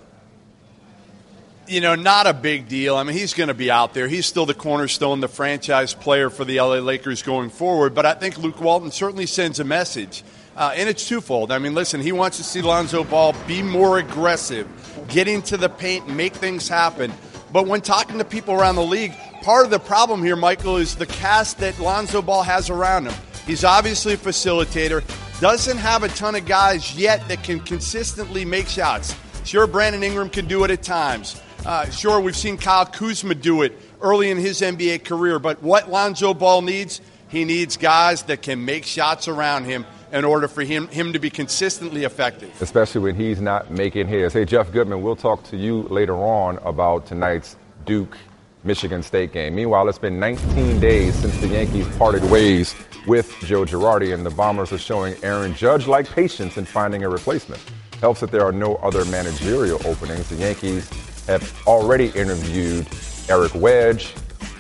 You 1.67 1.81
know, 1.81 1.95
not 1.95 2.27
a 2.27 2.35
big 2.35 2.69
deal. 2.69 2.95
I 2.95 3.05
mean, 3.05 3.17
he's 3.17 3.33
going 3.33 3.49
to 3.49 3.55
be 3.55 3.71
out 3.71 3.95
there. 3.95 4.07
He's 4.07 4.27
still 4.27 4.45
the 4.45 4.55
cornerstone, 4.55 5.21
the 5.21 5.29
franchise 5.29 5.95
player 5.95 6.29
for 6.29 6.45
the 6.45 6.61
LA 6.61 6.77
Lakers 6.77 7.23
going 7.23 7.49
forward. 7.49 7.95
But 7.95 8.05
I 8.05 8.13
think 8.13 8.37
Luke 8.37 8.61
Walton 8.61 8.91
certainly 8.91 9.25
sends 9.25 9.61
a 9.61 9.65
message. 9.65 10.25
Uh, 10.57 10.73
and 10.77 10.89
it's 10.89 11.09
twofold. 11.09 11.51
I 11.51 11.59
mean, 11.59 11.75
listen, 11.75 12.01
he 12.01 12.13
wants 12.13 12.37
to 12.37 12.45
see 12.45 12.63
Lonzo 12.63 13.03
Ball 13.03 13.35
be 13.47 13.63
more 13.63 13.99
aggressive, 13.99 14.69
get 15.09 15.27
into 15.27 15.57
the 15.57 15.69
paint, 15.69 16.09
make 16.09 16.35
things 16.35 16.69
happen. 16.69 17.13
But 17.53 17.67
when 17.67 17.81
talking 17.81 18.19
to 18.19 18.25
people 18.25 18.55
around 18.55 18.77
the 18.77 18.85
league, 18.85 19.15
part 19.43 19.65
of 19.65 19.71
the 19.71 19.81
problem 19.81 20.23
here, 20.23 20.37
Michael, 20.37 20.77
is 20.77 20.95
the 20.95 21.07
cast 21.07 21.59
that 21.59 21.79
Lonzo 21.81 22.23
Ball 22.23 22.43
has 22.43 22.71
around 22.71 23.07
him. 23.07 23.15
He's 23.47 23.65
obviously 23.65 24.15
a 24.15 24.17
facilitator, 24.17 25.03
doesn't 25.41 25.79
have 25.79 26.05
a 26.05 26.09
ton 26.09 26.37
of 26.37 26.47
guys 26.47 26.97
yet 26.97 27.27
that 27.29 27.43
can 27.43 27.61
consistently 27.61 28.45
make 28.45 28.69
shots. 28.69 29.15
Sure, 29.45 29.67
Brandon 29.67 30.03
Ingram 30.03 30.31
can 30.31 30.47
do 30.47 30.65
it 30.65 30.71
at 30.71 30.83
times. 30.83 31.41
Uh, 31.67 31.89
sure, 31.91 32.21
we've 32.21 32.37
seen 32.37 32.57
Kyle 32.57 32.87
Kuzma 32.87 33.35
do 33.35 33.63
it 33.63 33.79
early 34.01 34.31
in 34.31 34.39
his 34.39 34.61
NBA 34.61 35.05
career, 35.05 35.39
but 35.39 35.63
what 35.63 35.91
Lonzo 35.91 36.33
Ball 36.33 36.63
needs, 36.63 37.01
he 37.29 37.45
needs 37.45 37.77
guys 37.77 38.23
that 38.25 38.43
can 38.43 38.65
make 38.65 38.85
shots 38.85 39.29
around 39.29 39.65
him 39.65 39.85
in 40.13 40.25
order 40.25 40.49
for 40.49 40.63
him, 40.63 40.89
him 40.89 41.13
to 41.13 41.19
be 41.19 41.31
consistently 41.31 42.05
effective. 42.05 42.51
Especially 42.61 43.01
when 43.01 43.15
he's 43.15 43.41
not 43.41 43.71
making 43.71 44.09
his. 44.09 44.33
Hey, 44.33 44.45
Jeff 44.45 44.73
Goodman, 44.73 45.03
we'll 45.03 45.17
talk 45.17 45.43
to 45.45 45.57
you 45.57 45.83
later 45.85 46.17
on 46.17 46.59
about 46.59 47.07
tonight's 47.07 47.57
Duke 47.85 48.17
Michigan 48.65 49.03
State 49.03 49.33
game. 49.33 49.55
Meanwhile, 49.55 49.89
it's 49.89 49.99
been 49.99 50.19
19 50.19 50.81
days 50.81 51.15
since 51.15 51.37
the 51.41 51.49
Yankees 51.49 51.87
parted 51.97 52.25
ways 52.31 52.75
with 53.07 53.35
Joe 53.41 53.65
Girardi, 53.65 54.15
and 54.15 54.25
the 54.25 54.31
Bombers 54.31 54.73
are 54.73 54.79
showing 54.79 55.15
Aaron 55.23 55.55
Judge 55.55 55.87
like 55.87 56.09
patience 56.09 56.57
in 56.57 56.65
finding 56.65 57.05
a 57.05 57.09
replacement. 57.09 57.63
Helps 58.01 58.21
that 58.21 58.31
there 58.31 58.43
are 58.43 58.53
no 58.53 58.77
other 58.77 59.05
managerial 59.07 59.81
openings. 59.87 60.29
The 60.29 60.37
Yankees 60.37 60.89
have 61.27 61.63
already 61.67 62.09
interviewed 62.09 62.87
Eric 63.29 63.55
Wedge 63.55 64.15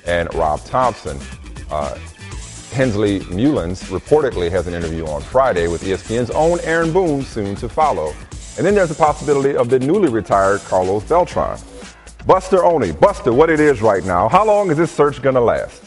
and 0.06 0.32
Rob 0.34 0.62
Thompson. 0.64 1.18
Uh, 1.70 1.98
Hensley 2.74 3.20
Meulens 3.20 3.84
reportedly 3.84 4.50
has 4.50 4.66
an 4.66 4.74
interview 4.74 5.06
on 5.06 5.22
Friday 5.22 5.68
with 5.68 5.84
ESPN's 5.84 6.30
own 6.30 6.58
Aaron 6.64 6.92
Boone 6.92 7.22
soon 7.22 7.54
to 7.56 7.68
follow. 7.68 8.12
And 8.56 8.66
then 8.66 8.74
there's 8.74 8.88
the 8.88 8.96
possibility 8.96 9.56
of 9.56 9.70
the 9.70 9.78
newly 9.78 10.08
retired 10.08 10.60
Carlos 10.62 11.04
Beltran. 11.04 11.56
Buster 12.26 12.64
Olney, 12.64 12.90
Buster, 12.90 13.32
what 13.32 13.48
it 13.48 13.60
is 13.60 13.80
right 13.80 14.04
now. 14.04 14.28
How 14.28 14.44
long 14.44 14.72
is 14.72 14.76
this 14.76 14.90
search 14.90 15.22
going 15.22 15.36
to 15.36 15.40
last? 15.40 15.84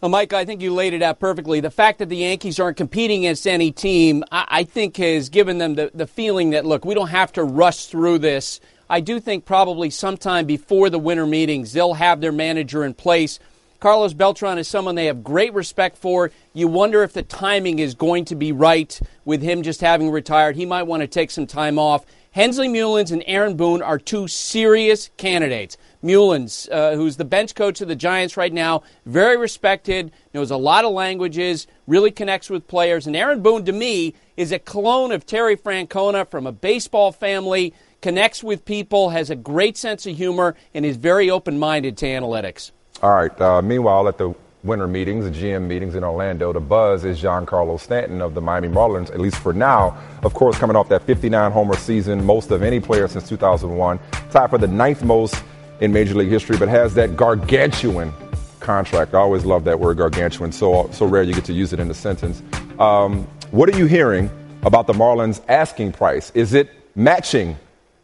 Well, 0.00 0.08
Mike, 0.08 0.32
I 0.32 0.46
think 0.46 0.62
you 0.62 0.72
laid 0.72 0.94
it 0.94 1.02
out 1.02 1.20
perfectly. 1.20 1.60
The 1.60 1.70
fact 1.70 1.98
that 1.98 2.08
the 2.08 2.16
Yankees 2.16 2.58
aren't 2.58 2.78
competing 2.78 3.26
against 3.26 3.46
any 3.46 3.70
team, 3.70 4.24
I, 4.32 4.46
I 4.48 4.64
think, 4.64 4.96
has 4.96 5.28
given 5.28 5.58
them 5.58 5.74
the, 5.74 5.90
the 5.92 6.06
feeling 6.06 6.50
that, 6.50 6.64
look, 6.64 6.86
we 6.86 6.94
don't 6.94 7.08
have 7.08 7.34
to 7.34 7.44
rush 7.44 7.84
through 7.84 8.20
this. 8.20 8.60
I 8.88 9.00
do 9.00 9.20
think 9.20 9.44
probably 9.44 9.90
sometime 9.90 10.46
before 10.46 10.88
the 10.88 10.98
winter 10.98 11.26
meetings, 11.26 11.74
they'll 11.74 11.94
have 11.94 12.22
their 12.22 12.32
manager 12.32 12.82
in 12.82 12.94
place. 12.94 13.38
Carlos 13.80 14.12
Beltran 14.12 14.58
is 14.58 14.68
someone 14.68 14.94
they 14.94 15.06
have 15.06 15.24
great 15.24 15.54
respect 15.54 15.96
for. 15.96 16.30
You 16.52 16.68
wonder 16.68 17.02
if 17.02 17.14
the 17.14 17.22
timing 17.22 17.78
is 17.78 17.94
going 17.94 18.26
to 18.26 18.34
be 18.34 18.52
right 18.52 19.00
with 19.24 19.40
him 19.40 19.62
just 19.62 19.80
having 19.80 20.10
retired. 20.10 20.56
He 20.56 20.66
might 20.66 20.82
want 20.82 21.00
to 21.00 21.06
take 21.06 21.30
some 21.30 21.46
time 21.46 21.78
off. 21.78 22.04
Hensley 22.32 22.68
Meulens 22.68 23.10
and 23.10 23.24
Aaron 23.26 23.56
Boone 23.56 23.80
are 23.80 23.98
two 23.98 24.28
serious 24.28 25.08
candidates. 25.16 25.78
Meulens, 26.04 26.68
uh, 26.70 26.94
who's 26.94 27.16
the 27.16 27.24
bench 27.24 27.54
coach 27.54 27.80
of 27.80 27.88
the 27.88 27.96
Giants 27.96 28.36
right 28.36 28.52
now, 28.52 28.82
very 29.06 29.38
respected, 29.38 30.12
knows 30.34 30.50
a 30.50 30.58
lot 30.58 30.84
of 30.84 30.92
languages, 30.92 31.66
really 31.86 32.10
connects 32.10 32.50
with 32.50 32.68
players. 32.68 33.06
And 33.06 33.16
Aaron 33.16 33.42
Boone, 33.42 33.64
to 33.64 33.72
me, 33.72 34.14
is 34.36 34.52
a 34.52 34.58
clone 34.58 35.10
of 35.10 35.24
Terry 35.24 35.56
Francona 35.56 36.30
from 36.30 36.46
a 36.46 36.52
baseball 36.52 37.12
family, 37.12 37.72
connects 38.02 38.44
with 38.44 38.66
people, 38.66 39.08
has 39.08 39.30
a 39.30 39.36
great 39.36 39.78
sense 39.78 40.06
of 40.06 40.16
humor, 40.16 40.54
and 40.74 40.84
is 40.84 40.98
very 40.98 41.30
open 41.30 41.58
minded 41.58 41.96
to 41.96 42.06
analytics. 42.06 42.72
All 43.02 43.14
right. 43.14 43.40
Uh, 43.40 43.62
meanwhile, 43.62 44.08
at 44.08 44.18
the 44.18 44.34
winter 44.62 44.86
meetings, 44.86 45.24
the 45.24 45.30
GM 45.30 45.66
meetings 45.66 45.94
in 45.94 46.04
Orlando, 46.04 46.52
the 46.52 46.60
buzz 46.60 47.04
is 47.04 47.20
Giancarlo 47.20 47.80
Stanton 47.80 48.20
of 48.20 48.34
the 48.34 48.42
Miami 48.42 48.68
Marlins, 48.68 49.10
at 49.10 49.18
least 49.18 49.36
for 49.38 49.54
now. 49.54 49.96
Of 50.22 50.34
course, 50.34 50.58
coming 50.58 50.76
off 50.76 50.88
that 50.90 51.02
59 51.02 51.50
homer 51.50 51.76
season, 51.76 52.24
most 52.24 52.50
of 52.50 52.62
any 52.62 52.78
player 52.78 53.08
since 53.08 53.26
2001, 53.28 53.98
tied 54.30 54.50
for 54.50 54.58
the 54.58 54.68
ninth 54.68 55.02
most 55.02 55.42
in 55.80 55.92
Major 55.92 56.14
League 56.14 56.28
history, 56.28 56.58
but 56.58 56.68
has 56.68 56.92
that 56.94 57.16
gargantuan 57.16 58.12
contract. 58.60 59.14
I 59.14 59.18
always 59.18 59.46
love 59.46 59.64
that 59.64 59.80
word 59.80 59.96
gargantuan. 59.96 60.52
So 60.52 60.90
so 60.92 61.06
rare 61.06 61.22
you 61.22 61.32
get 61.32 61.46
to 61.46 61.54
use 61.54 61.72
it 61.72 61.80
in 61.80 61.90
a 61.90 61.94
sentence. 61.94 62.42
Um, 62.78 63.26
what 63.50 63.72
are 63.74 63.78
you 63.78 63.86
hearing 63.86 64.30
about 64.62 64.86
the 64.86 64.92
Marlins' 64.92 65.40
asking 65.48 65.92
price? 65.92 66.30
Is 66.34 66.52
it 66.52 66.68
matching 66.94 67.56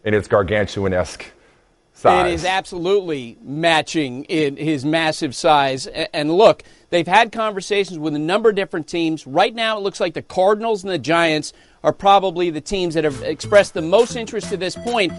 in 0.04 0.14
its 0.14 0.26
gargantuan 0.26 0.94
esque? 0.94 1.24
Size. 1.96 2.26
It 2.26 2.34
is 2.34 2.44
absolutely 2.44 3.38
matching 3.40 4.24
in 4.24 4.58
his 4.58 4.84
massive 4.84 5.34
size. 5.34 5.86
And 5.86 6.30
look, 6.30 6.62
they've 6.90 7.06
had 7.06 7.32
conversations 7.32 7.98
with 7.98 8.14
a 8.14 8.18
number 8.18 8.50
of 8.50 8.54
different 8.54 8.86
teams. 8.86 9.26
Right 9.26 9.54
now, 9.54 9.78
it 9.78 9.80
looks 9.80 9.98
like 9.98 10.12
the 10.12 10.20
Cardinals 10.20 10.84
and 10.84 10.92
the 10.92 10.98
Giants 10.98 11.54
are 11.82 11.94
probably 11.94 12.50
the 12.50 12.60
teams 12.60 12.92
that 12.94 13.04
have 13.04 13.22
expressed 13.22 13.72
the 13.72 13.80
most 13.80 14.14
interest 14.14 14.50
to 14.50 14.58
this 14.58 14.76
point. 14.76 15.10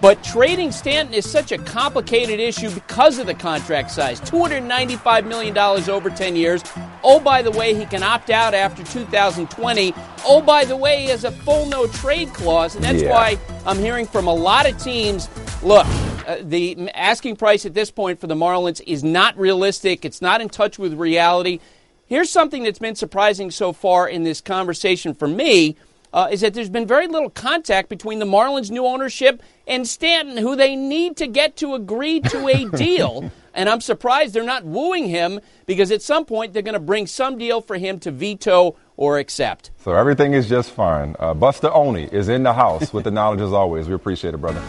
But 0.00 0.24
trading 0.24 0.72
Stanton 0.72 1.12
is 1.12 1.28
such 1.30 1.52
a 1.52 1.58
complicated 1.58 2.40
issue 2.40 2.70
because 2.70 3.18
of 3.18 3.26
the 3.26 3.34
contract 3.34 3.90
size 3.90 4.18
$295 4.22 5.26
million 5.26 5.58
over 5.58 6.08
10 6.08 6.36
years. 6.36 6.62
Oh, 7.02 7.20
by 7.20 7.42
the 7.42 7.50
way, 7.50 7.74
he 7.74 7.84
can 7.84 8.02
opt 8.02 8.30
out 8.30 8.54
after 8.54 8.82
2020. 8.82 9.92
Oh, 10.24 10.40
by 10.40 10.64
the 10.64 10.76
way, 10.76 11.02
he 11.02 11.08
has 11.08 11.24
a 11.24 11.32
full 11.32 11.66
no 11.66 11.86
trade 11.86 12.32
clause. 12.32 12.76
And 12.76 12.82
that's 12.84 13.02
yeah. 13.02 13.10
why 13.10 13.38
I'm 13.66 13.78
hearing 13.78 14.06
from 14.06 14.26
a 14.26 14.34
lot 14.34 14.66
of 14.66 14.78
teams 14.82 15.28
look, 15.62 15.86
uh, 16.26 16.36
the 16.42 16.90
asking 16.94 17.36
price 17.36 17.66
at 17.66 17.74
this 17.74 17.90
point 17.90 18.20
for 18.20 18.26
the 18.26 18.34
Marlins 18.34 18.80
is 18.86 19.04
not 19.04 19.36
realistic, 19.38 20.04
it's 20.04 20.22
not 20.22 20.40
in 20.40 20.48
touch 20.48 20.78
with 20.78 20.94
reality. 20.94 21.60
Here's 22.06 22.30
something 22.30 22.62
that's 22.62 22.78
been 22.78 22.96
surprising 22.96 23.50
so 23.50 23.72
far 23.72 24.08
in 24.08 24.24
this 24.24 24.40
conversation 24.40 25.14
for 25.14 25.26
me 25.26 25.76
uh, 26.14 26.28
is 26.30 26.42
that 26.42 26.54
there's 26.54 26.70
been 26.70 26.86
very 26.86 27.08
little 27.08 27.28
contact 27.28 27.88
between 27.88 28.20
the 28.20 28.24
Marlins' 28.24 28.70
new 28.70 28.86
ownership 28.86 29.42
and 29.66 29.86
Stanton, 29.86 30.36
who 30.36 30.54
they 30.54 30.76
need 30.76 31.16
to 31.16 31.26
get 31.26 31.56
to 31.56 31.74
agree 31.74 32.20
to 32.20 32.48
a 32.48 32.64
deal. 32.76 33.30
and 33.52 33.68
I'm 33.68 33.80
surprised 33.80 34.32
they're 34.32 34.44
not 34.44 34.64
wooing 34.64 35.08
him 35.08 35.40
because 35.66 35.90
at 35.90 36.02
some 36.02 36.24
point 36.24 36.52
they're 36.52 36.62
going 36.62 36.74
to 36.74 36.80
bring 36.80 37.08
some 37.08 37.36
deal 37.36 37.60
for 37.60 37.76
him 37.76 37.98
to 38.00 38.12
veto 38.12 38.76
or 38.96 39.18
accept. 39.18 39.72
So 39.78 39.92
everything 39.92 40.34
is 40.34 40.48
just 40.48 40.70
fine. 40.70 41.16
Uh, 41.18 41.34
Buster 41.34 41.70
Olney 41.70 42.04
is 42.04 42.28
in 42.28 42.44
the 42.44 42.52
house 42.52 42.92
with 42.92 43.04
the 43.04 43.10
knowledge 43.10 43.40
as 43.40 43.52
always. 43.52 43.88
We 43.88 43.94
appreciate 43.94 44.34
it, 44.34 44.38
brother. 44.38 44.62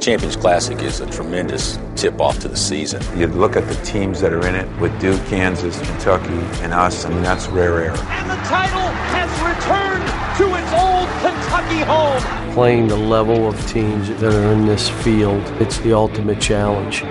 Champions 0.00 0.34
Classic 0.34 0.80
is 0.80 1.00
a 1.00 1.10
tremendous 1.10 1.78
tip 1.94 2.22
off 2.22 2.38
to 2.38 2.48
the 2.48 2.56
season. 2.56 3.02
You 3.18 3.26
look 3.26 3.54
at 3.54 3.68
the 3.68 3.74
teams 3.84 4.22
that 4.22 4.32
are 4.32 4.46
in 4.46 4.54
it 4.54 4.80
with 4.80 4.98
Duke, 4.98 5.22
Kansas, 5.26 5.78
Kentucky, 5.78 6.32
and 6.62 6.72
us, 6.72 7.04
I 7.04 7.10
mean, 7.10 7.22
that's 7.22 7.48
rare 7.48 7.82
air. 7.82 7.90
And 7.90 8.30
the 8.30 8.42
title 8.48 8.88
has 9.12 9.28
returned 9.44 10.06
to 10.40 10.56
its 10.56 10.72
old 10.72 11.06
Kentucky 11.20 11.84
home. 11.84 12.54
Playing 12.54 12.88
the 12.88 12.96
level 12.96 13.46
of 13.46 13.68
teams 13.68 14.08
that 14.08 14.34
are 14.34 14.52
in 14.52 14.64
this 14.64 14.88
field, 14.88 15.42
it's 15.60 15.76
the 15.80 15.92
ultimate 15.92 16.40
challenge. 16.40 17.02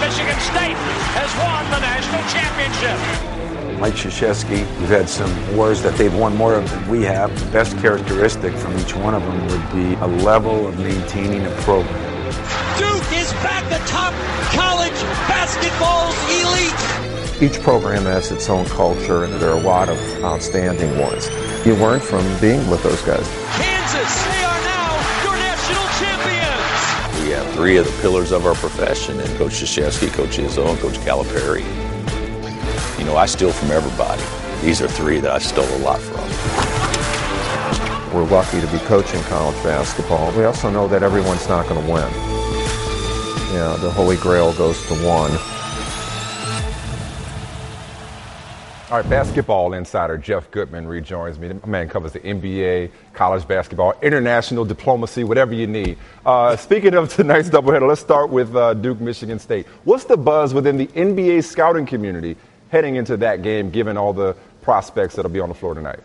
Michigan 0.00 0.40
State 0.40 0.78
has 1.12 1.30
won 1.44 1.70
the 1.70 1.80
national 1.80 2.22
championship. 2.32 3.78
Mike 3.78 3.92
Krzyzewski, 3.92 4.60
we've 4.80 4.88
had 4.88 5.08
some 5.08 5.30
wars 5.54 5.82
that 5.82 5.94
they've 5.96 6.14
won 6.16 6.34
more 6.34 6.54
of 6.54 6.68
than 6.70 6.88
we 6.88 7.02
have. 7.02 7.28
The 7.44 7.50
best 7.52 7.76
characteristic 7.76 8.54
from 8.54 8.76
each 8.78 8.96
one 8.96 9.14
of 9.14 9.22
them 9.22 9.40
would 9.48 9.72
be 9.72 9.94
a 10.00 10.06
level 10.24 10.66
of 10.66 10.78
maintaining 10.78 11.44
a 11.44 11.50
program 11.60 12.07
is 13.38 13.68
the 13.70 13.78
top 13.86 14.12
college 14.50 15.00
basketball's 15.30 16.16
elite. 16.26 16.74
Each 17.40 17.62
program 17.62 18.02
has 18.02 18.32
its 18.32 18.48
own 18.48 18.64
culture, 18.66 19.24
and 19.24 19.32
there 19.34 19.50
are 19.50 19.58
a 19.58 19.62
lot 19.62 19.88
of 19.88 19.98
outstanding 20.24 20.98
ones. 20.98 21.28
You 21.64 21.74
learn 21.74 22.00
from 22.00 22.24
being 22.40 22.68
with 22.68 22.82
those 22.82 23.00
guys. 23.02 23.26
Kansas, 23.54 24.24
they 24.24 24.42
are 24.42 24.60
now 24.66 24.90
your 25.22 25.36
national 25.38 25.86
champions. 26.02 27.24
We 27.24 27.30
have 27.30 27.48
three 27.54 27.76
of 27.76 27.86
the 27.86 28.02
pillars 28.02 28.32
of 28.32 28.44
our 28.44 28.54
profession, 28.54 29.20
and 29.20 29.28
Coach 29.36 29.52
Krzyzewski, 29.52 30.12
Coach 30.12 30.38
Izzo, 30.38 30.68
and 30.68 30.78
Coach 30.80 30.98
Calipari. 31.06 31.64
You 32.98 33.04
know, 33.04 33.16
I 33.16 33.26
steal 33.26 33.52
from 33.52 33.70
everybody. 33.70 34.22
These 34.66 34.82
are 34.82 34.88
three 34.88 35.20
that 35.20 35.30
I 35.30 35.38
stole 35.38 35.64
a 35.76 35.78
lot 35.78 36.00
from. 36.00 36.26
We're 38.12 38.24
lucky 38.24 38.60
to 38.60 38.66
be 38.68 38.78
coaching 38.78 39.22
college 39.24 39.62
basketball. 39.62 40.32
We 40.32 40.44
also 40.44 40.70
know 40.70 40.88
that 40.88 41.04
everyone's 41.04 41.48
not 41.48 41.68
going 41.68 41.84
to 41.86 41.92
win. 41.92 42.37
Yeah, 43.52 43.76
the 43.80 43.90
Holy 43.90 44.16
Grail 44.16 44.52
goes 44.52 44.86
to 44.88 44.94
one. 44.96 45.30
All 48.90 48.96
right, 48.96 49.10
basketball 49.10 49.72
insider 49.72 50.18
Jeff 50.18 50.50
Goodman 50.50 50.86
rejoins 50.86 51.38
me. 51.38 51.48
The 51.48 51.66
man 51.66 51.88
covers 51.88 52.12
the 52.12 52.20
NBA, 52.20 52.90
college 53.12 53.48
basketball, 53.48 53.94
international 54.02 54.64
diplomacy, 54.64 55.24
whatever 55.24 55.54
you 55.54 55.66
need. 55.66 55.96
Uh, 56.24 56.56
speaking 56.56 56.94
of 56.94 57.08
tonight's 57.14 57.50
doubleheader, 57.50 57.88
let's 57.88 58.00
start 58.00 58.30
with 58.30 58.54
uh, 58.54 58.74
Duke, 58.74 59.00
Michigan 59.00 59.38
State. 59.38 59.66
What's 59.84 60.04
the 60.04 60.16
buzz 60.16 60.52
within 60.52 60.76
the 60.76 60.86
NBA 60.88 61.44
scouting 61.44 61.86
community 61.86 62.36
heading 62.70 62.96
into 62.96 63.16
that 63.18 63.42
game, 63.42 63.70
given 63.70 63.96
all 63.96 64.12
the 64.12 64.36
prospects 64.60 65.16
that'll 65.16 65.30
be 65.30 65.40
on 65.40 65.48
the 65.48 65.54
floor 65.54 65.74
tonight? 65.74 66.00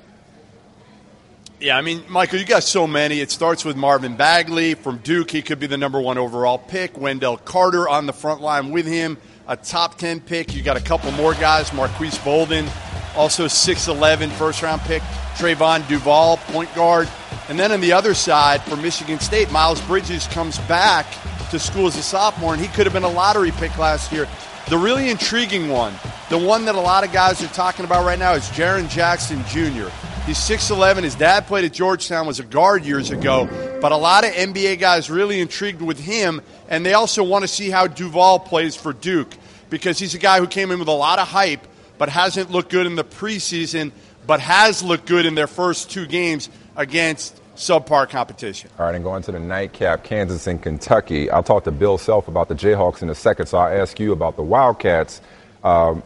Yeah, 1.64 1.78
I 1.78 1.82
mean, 1.82 2.04
Michael, 2.10 2.40
you 2.40 2.46
got 2.46 2.64
so 2.64 2.86
many. 2.86 3.22
It 3.22 3.32
starts 3.32 3.64
with 3.64 3.78
Marvin 3.78 4.18
Bagley 4.18 4.74
from 4.74 4.98
Duke. 4.98 5.32
He 5.32 5.42
could 5.42 5.60
be 5.60 5.68
the 5.68 5.78
number 5.78 6.02
one 6.02 6.18
overall 6.18 6.58
pick. 6.58 6.98
Wendell 6.98 7.38
Carter 7.38 7.88
on 7.88 8.06
the 8.06 8.12
front 8.12 8.42
line 8.42 8.72
with 8.72 8.86
him, 8.86 9.18
a 9.48 9.56
top 9.56 9.98
10 9.98 10.20
pick. 10.20 10.54
You 10.54 10.62
got 10.62 10.76
a 10.76 10.82
couple 10.82 11.10
more 11.14 11.34
guys. 11.36 11.72
Marques 11.72 12.18
Bolden, 12.18 12.68
also 13.16 13.46
6'11 13.46 14.30
first 14.32 14.62
round 14.62 14.82
pick. 14.82 15.02
Trevon 15.38 15.88
Duval, 15.88 16.36
point 16.48 16.76
guard. 16.76 17.08
And 17.48 17.58
then 17.58 17.72
on 17.72 17.80
the 17.80 17.94
other 17.94 18.14
side 18.14 18.62
for 18.64 18.76
Michigan 18.76 19.22
State, 19.22 19.50
Miles 19.50 19.80
Bridges 19.84 20.28
comes 20.28 20.60
back 20.68 21.06
to 21.50 21.60
school 21.60 21.88
as 21.88 21.96
a 21.96 22.04
sophomore, 22.04 22.52
and 22.52 22.62
he 22.62 22.68
could 22.68 22.86
have 22.86 22.94
been 22.94 23.04
a 23.04 23.10
lottery 23.10 23.52
pick 23.52 23.78
last 23.78 24.12
year. 24.12 24.28
The 24.68 24.78
really 24.78 25.10
intriguing 25.10 25.70
one, 25.70 25.94
the 26.30 26.38
one 26.38 26.66
that 26.66 26.76
a 26.76 26.82
lot 26.82 27.06
of 27.06 27.14
guys 27.14 27.42
are 27.42 27.48
talking 27.48 27.86
about 27.86 28.06
right 28.06 28.20
now, 28.20 28.34
is 28.34 28.44
Jaren 28.50 28.90
Jackson 28.90 29.42
Jr. 29.48 29.88
He's 30.26 30.38
6'11. 30.38 31.04
His 31.04 31.16
dad 31.16 31.48
played 31.48 31.66
at 31.66 31.74
Georgetown, 31.74 32.26
was 32.26 32.40
a 32.40 32.46
guard 32.46 32.86
years 32.86 33.12
ago. 33.12 33.50
But 33.82 33.92
a 33.92 33.98
lot 33.98 34.24
of 34.24 34.32
NBA 34.32 34.80
guys 34.80 35.10
really 35.10 35.42
intrigued 35.42 35.82
with 35.82 36.00
him, 36.00 36.42
and 36.70 36.86
they 36.86 36.94
also 36.94 37.24
want 37.26 37.44
to 37.44 37.48
see 37.50 37.70
how 37.70 37.88
Duval 37.88 38.40
plays 38.40 38.74
for 38.78 38.94
Duke 38.94 39.36
because 39.70 40.00
he's 40.00 40.16
a 40.16 40.18
guy 40.18 40.40
who 40.40 40.48
came 40.48 40.72
in 40.72 40.80
with 40.80 40.88
a 40.88 40.94
lot 40.94 41.20
of 41.20 41.28
hype, 41.28 41.68
but 41.98 42.08
hasn't 42.08 42.52
looked 42.52 42.72
good 42.72 42.86
in 42.86 42.96
the 42.96 43.04
preseason, 43.04 43.92
but 44.26 44.40
has 44.40 44.82
looked 44.82 45.08
good 45.08 45.26
in 45.26 45.36
their 45.36 45.48
first 45.48 45.92
two 45.92 46.06
games 46.06 46.50
against 46.78 47.38
subpar 47.58 48.10
competition. 48.10 48.70
All 48.80 48.86
right, 48.86 48.96
and 48.96 49.04
going 49.04 49.24
to 49.24 49.34
the 49.34 49.42
nightcap, 49.42 50.06
Kansas 50.06 50.48
and 50.48 50.62
Kentucky. 50.62 51.30
I'll 51.30 51.44
talk 51.44 51.66
to 51.66 51.72
Bill 51.72 51.98
Self 51.98 52.30
about 52.30 52.48
the 52.48 52.56
Jayhawks 52.56 53.02
in 53.02 53.10
a 53.10 53.16
second, 53.16 53.48
so 53.48 53.58
I'll 53.58 53.82
ask 53.82 54.00
you 54.00 54.14
about 54.14 54.38
the 54.38 54.44
Wildcats. 54.44 55.20
Um, 55.66 56.02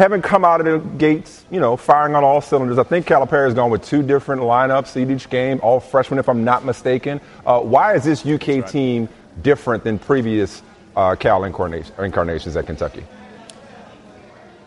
haven't 0.00 0.22
come 0.22 0.46
out 0.46 0.60
of 0.60 0.66
the 0.66 0.78
gates, 0.96 1.44
you 1.50 1.60
know, 1.60 1.76
firing 1.76 2.14
on 2.14 2.24
all 2.24 2.40
cylinders. 2.40 2.78
I 2.78 2.84
think 2.84 3.06
Calipari 3.06 3.44
has 3.44 3.52
gone 3.52 3.70
with 3.70 3.84
two 3.84 4.02
different 4.02 4.40
lineups 4.40 4.96
in 4.96 5.10
each 5.10 5.28
game, 5.28 5.60
all 5.62 5.78
freshmen, 5.78 6.18
if 6.18 6.26
I'm 6.26 6.42
not 6.42 6.64
mistaken. 6.64 7.20
Uh, 7.44 7.60
why 7.60 7.94
is 7.94 8.04
this 8.04 8.24
UK 8.24 8.48
right. 8.48 8.66
team 8.66 9.08
different 9.42 9.84
than 9.84 9.98
previous 9.98 10.62
uh, 10.96 11.16
Cal 11.16 11.44
incarnation, 11.44 11.94
incarnations 11.98 12.56
at 12.56 12.64
Kentucky? 12.64 13.04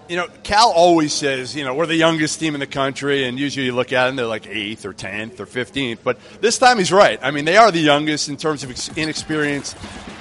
You 0.07 0.17
know, 0.17 0.27
Cal 0.43 0.71
always 0.71 1.13
says, 1.13 1.55
you 1.55 1.63
know, 1.63 1.73
we're 1.73 1.87
the 1.87 1.95
youngest 1.95 2.39
team 2.39 2.53
in 2.53 2.59
the 2.59 2.67
country, 2.67 3.23
and 3.23 3.39
usually 3.39 3.65
you 3.65 3.73
look 3.73 3.91
at 3.91 4.05
them, 4.05 4.15
they're 4.15 4.27
like 4.27 4.45
eighth 4.45 4.85
or 4.85 4.93
tenth 4.93 5.39
or 5.39 5.47
fifteenth. 5.47 6.01
But 6.03 6.19
this 6.41 6.59
time 6.59 6.77
he's 6.77 6.91
right. 6.91 7.17
I 7.23 7.31
mean, 7.31 7.45
they 7.45 7.57
are 7.57 7.71
the 7.71 7.79
youngest 7.79 8.29
in 8.29 8.37
terms 8.37 8.63
of 8.63 8.97
inexperience. 8.97 9.73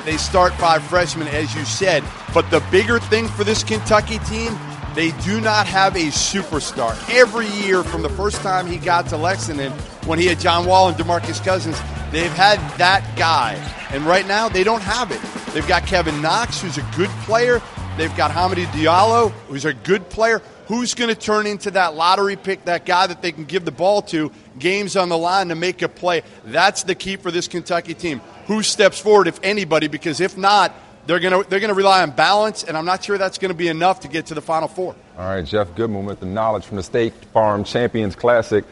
They 0.07 0.16
start 0.16 0.55
five 0.55 0.83
freshmen, 0.85 1.29
as 1.29 1.55
you 1.55 1.66
said. 1.66 2.03
But 2.33 2.51
the 2.51 2.61
bigger 2.70 2.98
thing 2.98 3.29
for 3.29 3.44
this 3.44 3.62
Kentucky 3.62 4.18
team 4.20 4.57
they 4.94 5.12
do 5.22 5.40
not 5.40 5.66
have 5.66 5.96
a 5.96 6.07
superstar. 6.07 6.96
Every 7.11 7.46
year 7.46 7.83
from 7.83 8.02
the 8.02 8.11
first 8.11 8.42
time 8.42 8.66
he 8.66 8.78
got 8.78 9.07
to 9.09 9.16
Lexington, 9.16 9.72
when 10.07 10.18
he 10.18 10.26
had 10.26 10.38
John 10.38 10.66
Wall 10.66 10.88
and 10.88 10.96
DeMarcus 10.96 11.44
Cousins, 11.44 11.78
they've 12.11 12.33
had 12.33 12.59
that 12.78 13.16
guy. 13.16 13.55
And 13.90 14.05
right 14.05 14.26
now, 14.26 14.48
they 14.48 14.64
don't 14.64 14.83
have 14.83 15.11
it. 15.11 15.20
They've 15.52 15.66
got 15.66 15.87
Kevin 15.87 16.20
Knox, 16.22 16.61
who's 16.61 16.78
a 16.78 16.87
good 16.96 17.11
player. 17.24 17.61
They've 17.96 18.14
got 18.16 18.31
Hamidou 18.31 18.64
Diallo, 18.66 19.31
who's 19.48 19.64
a 19.64 19.74
good 19.74 20.09
player. 20.09 20.40
Who's 20.68 20.94
going 20.94 21.09
to 21.09 21.14
turn 21.14 21.46
into 21.46 21.70
that 21.72 21.94
lottery 21.94 22.37
pick, 22.37 22.64
that 22.64 22.87
guy 22.87 23.07
that 23.07 23.20
they 23.20 23.33
can 23.33 23.44
give 23.44 23.66
the 23.66 23.72
ball 23.72 24.00
to, 24.02 24.33
games 24.59 24.96
on 24.96 25.11
the 25.11 25.18
line 25.18 25.48
to 25.48 25.55
make 25.55 25.83
a 25.83 25.88
play? 25.88 26.22
That's 26.44 26.85
the 26.85 26.94
key 26.94 27.16
for 27.16 27.31
this 27.31 27.48
Kentucky 27.48 27.92
team. 27.92 28.20
Who 28.46 28.62
steps 28.62 28.98
forward, 28.98 29.28
if 29.28 29.38
anybody? 29.42 29.88
Because 29.88 30.20
if 30.20 30.38
not, 30.38 30.74
they're 31.06 31.20
going 31.20 31.42
to 31.42 31.48
they're 31.48 31.60
going 31.60 31.68
to 31.68 31.74
rely 31.74 32.02
on 32.02 32.10
balance, 32.12 32.64
and 32.64 32.76
I'm 32.76 32.84
not 32.84 33.02
sure 33.04 33.18
that's 33.18 33.38
going 33.38 33.50
to 33.50 33.56
be 33.56 33.68
enough 33.68 34.00
to 34.00 34.08
get 34.08 34.26
to 34.26 34.34
the 34.34 34.40
Final 34.42 34.68
Four. 34.68 34.94
All 35.18 35.26
right, 35.34 35.44
Jeff 35.44 35.74
Goodman 35.74 36.04
with 36.06 36.20
the 36.20 36.26
knowledge 36.26 36.64
from 36.64 36.76
the 36.76 36.82
State 36.82 37.12
Farm 37.32 37.64
Champions 37.64 38.14
Classic. 38.14 38.64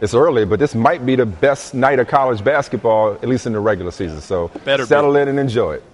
It's 0.00 0.14
early, 0.14 0.44
but 0.44 0.58
this 0.58 0.74
might 0.74 1.06
be 1.06 1.14
the 1.16 1.24
best 1.26 1.72
night 1.72 1.98
of 1.98 2.08
college 2.08 2.42
basketball, 2.42 3.12
at 3.14 3.28
least 3.28 3.46
in 3.46 3.52
the 3.52 3.60
regular 3.60 3.90
season. 3.90 4.20
So 4.20 4.48
Better 4.64 4.84
settle 4.86 5.14
be. 5.14 5.20
in 5.20 5.28
and 5.28 5.38
enjoy 5.38 5.74
it. 5.74 5.84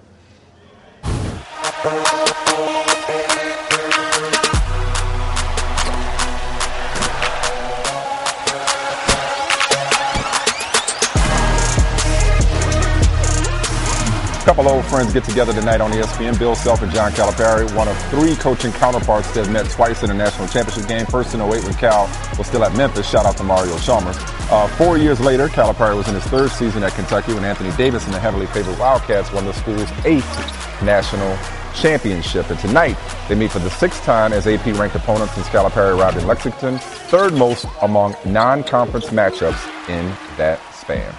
A 14.41 14.43
couple 14.43 14.67
old 14.67 14.83
friends 14.85 15.13
get 15.13 15.23
together 15.23 15.53
tonight 15.53 15.81
on 15.81 15.91
ESPN. 15.91 16.37
Bill 16.39 16.55
Self 16.55 16.81
and 16.81 16.91
John 16.91 17.11
Calipari, 17.11 17.73
one 17.75 17.87
of 17.87 17.95
three 18.09 18.35
coaching 18.35 18.71
counterparts 18.71 19.31
that 19.35 19.47
met 19.51 19.69
twice 19.69 20.01
in 20.01 20.09
a 20.09 20.15
national 20.15 20.47
championship 20.47 20.89
game. 20.89 21.05
First 21.05 21.35
in 21.35 21.41
08 21.41 21.63
when 21.63 21.75
Cal 21.75 22.09
was 22.39 22.47
still 22.47 22.63
at 22.63 22.75
Memphis. 22.75 23.07
Shout 23.07 23.27
out 23.27 23.37
to 23.37 23.43
Mario 23.43 23.77
Chalmers. 23.77 24.17
Uh, 24.49 24.67
four 24.77 24.97
years 24.97 25.19
later, 25.19 25.47
Calipari 25.47 25.95
was 25.95 26.07
in 26.07 26.15
his 26.15 26.23
third 26.23 26.49
season 26.49 26.81
at 26.81 26.91
Kentucky 26.93 27.35
when 27.35 27.45
Anthony 27.45 27.69
Davis 27.77 28.03
and 28.05 28.15
the 28.15 28.19
heavily 28.19 28.47
favored 28.47 28.79
Wildcats 28.79 29.31
won 29.31 29.45
the 29.45 29.53
school's 29.53 29.91
eighth 30.05 30.81
national 30.81 31.37
championship. 31.75 32.49
And 32.49 32.59
tonight, 32.59 32.97
they 33.29 33.35
meet 33.35 33.51
for 33.51 33.59
the 33.59 33.69
sixth 33.69 34.03
time 34.05 34.33
as 34.33 34.47
AP 34.47 34.65
ranked 34.75 34.95
opponents 34.95 35.35
since 35.35 35.45
Calipari 35.49 35.95
arrived 35.95 36.17
in 36.17 36.25
Lexington, 36.25 36.79
third 36.79 37.35
most 37.35 37.67
among 37.83 38.15
non-conference 38.25 39.09
matchups 39.09 39.87
in 39.87 40.07
that 40.37 40.59
span. 40.73 41.13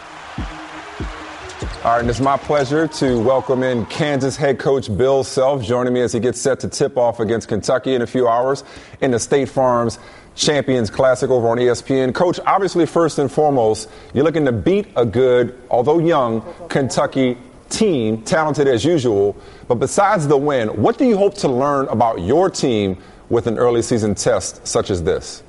All 1.85 1.91
right, 1.91 2.01
and 2.01 2.09
it's 2.09 2.21
my 2.21 2.37
pleasure 2.37 2.87
to 2.87 3.21
welcome 3.21 3.65
in 3.65 3.87
Kansas 3.87 4.37
head 4.37 4.61
coach 4.61 4.97
Bill 4.97 5.25
Self, 5.25 5.65
joining 5.65 5.93
me 5.93 6.01
as 6.01 6.13
he 6.13 6.21
gets 6.21 6.41
set 6.41 6.61
to 6.61 6.69
tip 6.69 6.97
off 6.97 7.19
against 7.19 7.49
Kentucky 7.49 7.97
in 7.97 8.03
a 8.03 8.07
few 8.07 8.29
hours 8.29 8.63
in 9.01 9.11
the 9.11 9.19
State 9.19 9.49
Farms 9.49 9.99
Champions 10.37 10.91
Classic 10.91 11.29
over 11.29 11.49
on 11.49 11.59
ESPN. 11.59 12.15
Coach, 12.15 12.39
obviously, 12.47 12.87
first 12.87 13.19
and 13.19 13.33
foremost, 13.33 13.91
you're 14.15 14.23
looking 14.23 14.45
to 14.45 14.53
beat 14.53 14.87
a 14.95 15.05
good, 15.05 15.61
although 15.71 15.99
young, 15.99 16.45
Kentucky 16.69 17.37
team, 17.69 18.23
talented 18.23 18.69
as 18.69 18.85
usual. 18.85 19.37
But 19.67 19.81
besides 19.81 20.29
the 20.29 20.37
win, 20.37 20.69
what 20.81 20.99
do 20.99 21.05
you 21.05 21.17
hope 21.17 21.35
to 21.39 21.49
learn 21.49 21.89
about 21.89 22.21
your 22.21 22.49
team 22.49 22.97
with 23.29 23.49
an 23.49 23.59
early 23.59 23.83
season 23.83 24.15
test 24.15 24.65
such 24.65 24.89
as 24.89 25.03
this? 25.03 25.43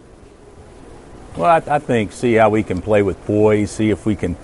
Well, 1.37 1.45
I, 1.45 1.75
I 1.75 1.77
think 1.77 2.11
see 2.11 2.33
how 2.33 2.49
we 2.49 2.63
can 2.63 2.81
play 2.81 3.03
with 3.03 3.23
poise, 3.27 3.69
see 3.69 3.91
if 3.91 4.07
we 4.07 4.15
can 4.15 4.35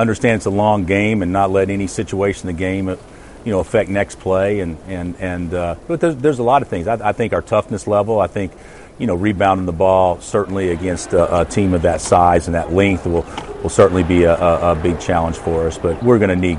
understand 0.00 0.36
it's 0.36 0.46
a 0.46 0.50
long 0.50 0.84
game 0.84 1.22
and 1.22 1.32
not 1.32 1.50
let 1.50 1.70
any 1.70 1.86
situation 1.86 2.48
in 2.48 2.56
the 2.56 2.58
game, 2.58 2.88
you 2.88 3.52
know, 3.52 3.60
affect 3.60 3.90
next 3.90 4.20
play. 4.20 4.60
And 4.60 4.78
and 4.86 5.16
and 5.18 5.54
uh, 5.54 5.74
but 5.86 6.00
there's, 6.00 6.16
there's 6.16 6.38
a 6.38 6.42
lot 6.42 6.62
of 6.62 6.68
things. 6.68 6.86
I, 6.86 7.08
I, 7.08 7.12
think 7.12 7.32
our 7.32 7.42
toughness 7.42 7.86
level. 7.86 8.20
I 8.20 8.26
think, 8.26 8.52
you 8.98 9.06
know, 9.06 9.14
rebounding 9.14 9.66
the 9.66 9.72
ball 9.72 10.20
certainly 10.20 10.70
against 10.70 11.12
a, 11.12 11.40
a 11.40 11.44
team 11.44 11.74
of 11.74 11.82
that 11.82 12.00
size 12.00 12.46
and 12.46 12.54
that 12.54 12.72
length 12.72 13.06
will 13.06 13.26
will 13.62 13.70
certainly 13.70 14.04
be 14.04 14.24
a, 14.24 14.34
a, 14.34 14.72
a 14.72 14.74
big 14.76 15.00
challenge 15.00 15.36
for 15.36 15.66
us. 15.66 15.78
But 15.78 16.02
we're 16.02 16.18
going 16.18 16.30
to 16.30 16.36
need, 16.36 16.58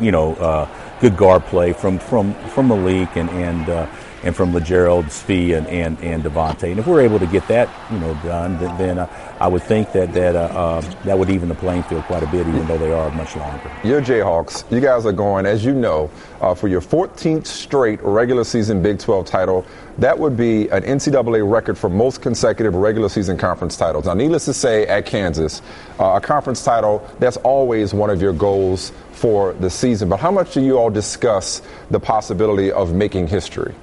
you 0.00 0.10
know, 0.10 0.34
uh, 0.34 0.68
good 1.00 1.16
guard 1.16 1.44
play 1.44 1.72
from 1.72 1.98
from 1.98 2.34
from 2.50 2.68
Malik 2.68 3.16
and 3.16 3.30
and. 3.30 3.68
Uh, 3.68 3.86
and 4.22 4.36
from 4.36 4.52
Lagerald, 4.52 5.06
Svi, 5.06 5.56
and, 5.56 5.66
and, 5.66 5.98
and 6.00 6.22
Devontae. 6.22 6.70
And 6.70 6.78
if 6.78 6.86
we're 6.86 7.00
able 7.00 7.18
to 7.18 7.26
get 7.26 7.46
that, 7.48 7.68
you 7.90 7.98
know, 7.98 8.14
done, 8.22 8.58
then, 8.58 8.78
then 8.78 8.98
uh, 8.98 9.36
I 9.40 9.48
would 9.48 9.62
think 9.62 9.92
that 9.92 10.12
that 10.12 10.36
uh, 10.36 10.40
uh, 10.40 10.80
that 11.04 11.18
would 11.18 11.30
even 11.30 11.48
the 11.48 11.54
playing 11.54 11.82
field 11.84 12.04
quite 12.04 12.22
a 12.22 12.26
bit, 12.26 12.46
even 12.46 12.66
though 12.66 12.76
they 12.76 12.92
are 12.92 13.10
much 13.12 13.34
longer. 13.36 13.70
Your 13.82 14.02
Jayhawks, 14.02 14.70
you 14.70 14.80
guys 14.80 15.06
are 15.06 15.12
going, 15.12 15.46
as 15.46 15.64
you 15.64 15.72
know, 15.72 16.10
uh, 16.40 16.54
for 16.54 16.68
your 16.68 16.82
14th 16.82 17.46
straight 17.46 18.02
regular 18.02 18.44
season 18.44 18.82
Big 18.82 18.98
12 18.98 19.26
title. 19.26 19.64
That 19.98 20.18
would 20.18 20.36
be 20.36 20.68
an 20.68 20.82
NCAA 20.82 21.50
record 21.50 21.76
for 21.76 21.90
most 21.90 22.22
consecutive 22.22 22.74
regular 22.74 23.08
season 23.08 23.36
conference 23.36 23.76
titles. 23.76 24.06
Now, 24.06 24.14
needless 24.14 24.46
to 24.46 24.54
say, 24.54 24.86
at 24.86 25.04
Kansas, 25.04 25.60
uh, 25.98 26.12
a 26.16 26.20
conference 26.20 26.64
title, 26.64 27.06
that's 27.18 27.36
always 27.38 27.92
one 27.92 28.08
of 28.08 28.22
your 28.22 28.32
goals 28.32 28.92
for 29.12 29.52
the 29.54 29.68
season. 29.68 30.08
But 30.08 30.20
how 30.20 30.30
much 30.30 30.54
do 30.54 30.62
you 30.62 30.78
all 30.78 30.90
discuss 30.90 31.60
the 31.90 32.00
possibility 32.00 32.72
of 32.72 32.94
making 32.94 33.26
history? 33.26 33.74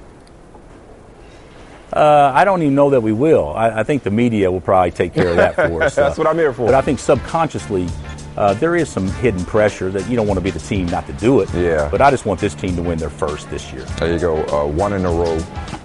Uh, 1.92 2.32
I 2.34 2.44
don't 2.44 2.62
even 2.62 2.74
know 2.74 2.90
that 2.90 3.00
we 3.00 3.12
will. 3.12 3.54
I, 3.54 3.80
I, 3.80 3.82
think 3.82 4.02
the 4.02 4.10
media 4.10 4.50
will 4.50 4.60
probably 4.60 4.90
take 4.90 5.14
care 5.14 5.28
of 5.28 5.36
that 5.36 5.54
for 5.68 5.82
us. 5.82 5.94
That's 5.94 6.18
uh, 6.18 6.20
what 6.20 6.28
I'm 6.28 6.36
here 6.36 6.52
for. 6.52 6.66
But 6.66 6.74
I 6.74 6.82
think 6.82 6.98
subconsciously, 6.98 7.88
uh, 8.36 8.54
there 8.54 8.76
is 8.76 8.90
some 8.90 9.08
hidden 9.08 9.44
pressure 9.46 9.90
that 9.90 10.08
you 10.08 10.14
don't 10.14 10.26
want 10.26 10.38
to 10.38 10.44
be 10.44 10.50
the 10.50 10.58
team 10.58 10.86
not 10.86 11.06
to 11.06 11.12
do 11.14 11.40
it. 11.40 11.52
Yeah. 11.54 11.88
But 11.90 12.02
I 12.02 12.10
just 12.10 12.26
want 12.26 12.40
this 12.40 12.54
team 12.54 12.76
to 12.76 12.82
win 12.82 12.98
their 12.98 13.10
first 13.10 13.48
this 13.48 13.72
year. 13.72 13.84
There 13.98 14.12
you 14.12 14.18
go. 14.18 14.44
Uh, 14.46 14.66
one 14.66 14.92
in 14.92 15.04
a 15.06 15.10
row 15.10 15.38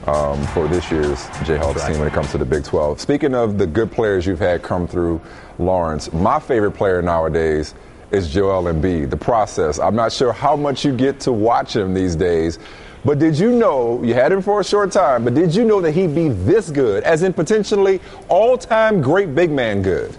um, 0.06 0.46
for 0.48 0.68
this 0.68 0.92
year's 0.92 1.20
Jayhawks 1.46 1.78
right. 1.78 1.92
team 1.92 2.00
when 2.00 2.08
it 2.08 2.14
comes 2.14 2.32
to 2.32 2.38
the 2.38 2.46
Big 2.46 2.66
12. 2.66 3.00
Speaking 3.00 3.34
of 3.34 3.58
the 3.58 3.66
good 3.66 3.92
players 3.92 4.26
you've 4.26 4.40
had 4.40 4.62
come 4.62 4.88
through, 4.88 5.22
Lawrence, 5.58 6.12
my 6.12 6.40
favorite 6.40 6.72
player 6.72 7.02
nowadays 7.02 7.74
is 8.12 8.32
Joel 8.32 8.66
Embiid. 8.66 9.10
The 9.10 9.18
process. 9.18 9.80
I'm 9.80 9.96
not 9.96 10.12
sure 10.12 10.34
how 10.34 10.56
much 10.56 10.86
you 10.86 10.96
get 10.96 11.20
to 11.22 11.32
watch 11.32 11.76
him 11.76 11.94
these 11.94 12.16
days. 12.16 12.60
But 13.06 13.20
did 13.20 13.38
you 13.38 13.52
know, 13.52 14.02
you 14.02 14.14
had 14.14 14.32
him 14.32 14.42
for 14.42 14.62
a 14.62 14.64
short 14.64 14.92
time, 14.92 15.26
but 15.26 15.34
did 15.34 15.54
you 15.54 15.66
know 15.66 15.82
that 15.82 15.92
he'd 15.92 16.16
be 16.16 16.30
this 16.30 16.70
good, 16.70 17.04
as 17.04 17.22
in 17.22 17.34
potentially 17.34 18.00
all 18.30 18.58
time 18.58 19.02
great 19.02 19.36
big 19.36 19.52
man 19.52 19.82
good? 19.82 20.16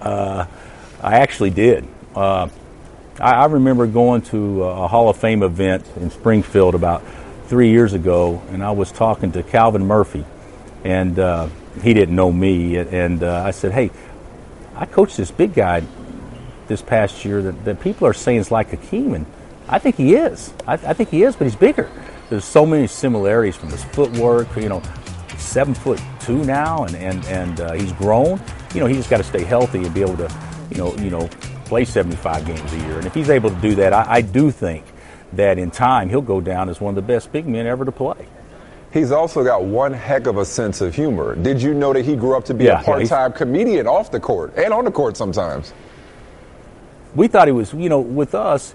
Uh, 0.00 0.46
I 1.02 1.18
actually 1.18 1.50
did. 1.50 1.86
Uh, 2.14 2.48
I, 3.20 3.32
I, 3.32 3.46
remember 3.46 3.86
going 3.86 4.22
to 4.22 4.62
a 4.64 4.88
Hall 4.88 5.08
of 5.08 5.16
Fame 5.16 5.42
event 5.42 5.86
in 5.96 6.10
Springfield 6.10 6.74
about 6.74 7.02
three 7.46 7.70
years 7.70 7.92
ago, 7.92 8.42
and 8.50 8.62
I 8.62 8.70
was 8.70 8.90
talking 8.90 9.32
to 9.32 9.42
Calvin 9.42 9.86
Murphy, 9.86 10.24
and 10.84 11.18
uh, 11.18 11.48
he 11.82 11.92
didn't 11.92 12.16
know 12.16 12.32
me. 12.32 12.76
And 12.76 13.22
uh, 13.22 13.42
I 13.44 13.50
said, 13.50 13.72
Hey, 13.72 13.90
I 14.74 14.86
coached 14.86 15.16
this 15.16 15.30
big 15.30 15.54
guy 15.54 15.82
this 16.68 16.82
past 16.82 17.24
year 17.24 17.42
that, 17.42 17.64
that 17.64 17.80
people 17.80 18.06
are 18.06 18.14
saying 18.14 18.38
is 18.38 18.50
like 18.50 18.70
Hakeem. 18.70 19.14
And 19.14 19.26
I 19.68 19.78
think 19.78 19.96
he 19.96 20.14
is. 20.14 20.52
I, 20.66 20.74
I, 20.74 20.92
think 20.92 21.08
he 21.10 21.22
is, 21.22 21.34
but 21.34 21.44
he's 21.44 21.56
bigger. 21.56 21.90
There's 22.30 22.44
so 22.44 22.64
many 22.64 22.86
similarities 22.86 23.56
from 23.56 23.70
his 23.70 23.82
footwork. 23.84 24.54
You 24.56 24.68
know, 24.68 24.82
seven 25.36 25.74
foot 25.74 26.00
two 26.20 26.44
now, 26.44 26.84
and 26.84 26.94
and 26.96 27.24
and 27.26 27.60
uh, 27.60 27.72
he's 27.72 27.92
grown. 27.92 28.40
You 28.74 28.80
know, 28.80 28.86
he 28.86 28.94
just 28.94 29.10
got 29.10 29.18
to 29.18 29.24
stay 29.24 29.44
healthy 29.44 29.84
and 29.84 29.94
be 29.94 30.02
able 30.02 30.16
to, 30.18 30.32
you 30.70 30.78
know, 30.78 30.94
you 30.96 31.10
know, 31.10 31.28
play 31.64 31.84
75 31.84 32.46
games 32.46 32.72
a 32.72 32.78
year. 32.78 32.98
And 32.98 33.06
if 33.06 33.14
he's 33.14 33.30
able 33.30 33.50
to 33.50 33.56
do 33.56 33.74
that, 33.76 33.92
I, 33.92 34.16
I 34.16 34.20
do 34.20 34.50
think 34.50 34.84
that 35.32 35.58
in 35.58 35.70
time 35.70 36.08
he'll 36.08 36.20
go 36.20 36.40
down 36.40 36.68
as 36.68 36.80
one 36.80 36.90
of 36.90 36.96
the 36.96 37.12
best 37.12 37.32
big 37.32 37.46
men 37.46 37.66
ever 37.66 37.84
to 37.84 37.92
play. 37.92 38.26
He's 38.92 39.12
also 39.12 39.44
got 39.44 39.64
one 39.64 39.92
heck 39.92 40.26
of 40.26 40.38
a 40.38 40.44
sense 40.44 40.80
of 40.80 40.94
humor. 40.94 41.34
Did 41.34 41.60
you 41.60 41.74
know 41.74 41.92
that 41.92 42.04
he 42.04 42.16
grew 42.16 42.36
up 42.36 42.44
to 42.46 42.54
be 42.54 42.64
yeah, 42.64 42.80
a 42.80 42.84
part-time 42.84 43.32
yeah, 43.32 43.36
comedian 43.36 43.86
off 43.86 44.10
the 44.10 44.20
court 44.20 44.54
and 44.56 44.72
on 44.72 44.84
the 44.84 44.90
court 44.90 45.16
sometimes? 45.16 45.74
We 47.14 47.28
thought 47.28 47.48
he 47.48 47.52
was, 47.52 47.72
you 47.72 47.88
know, 47.88 48.00
with 48.00 48.34
us, 48.34 48.74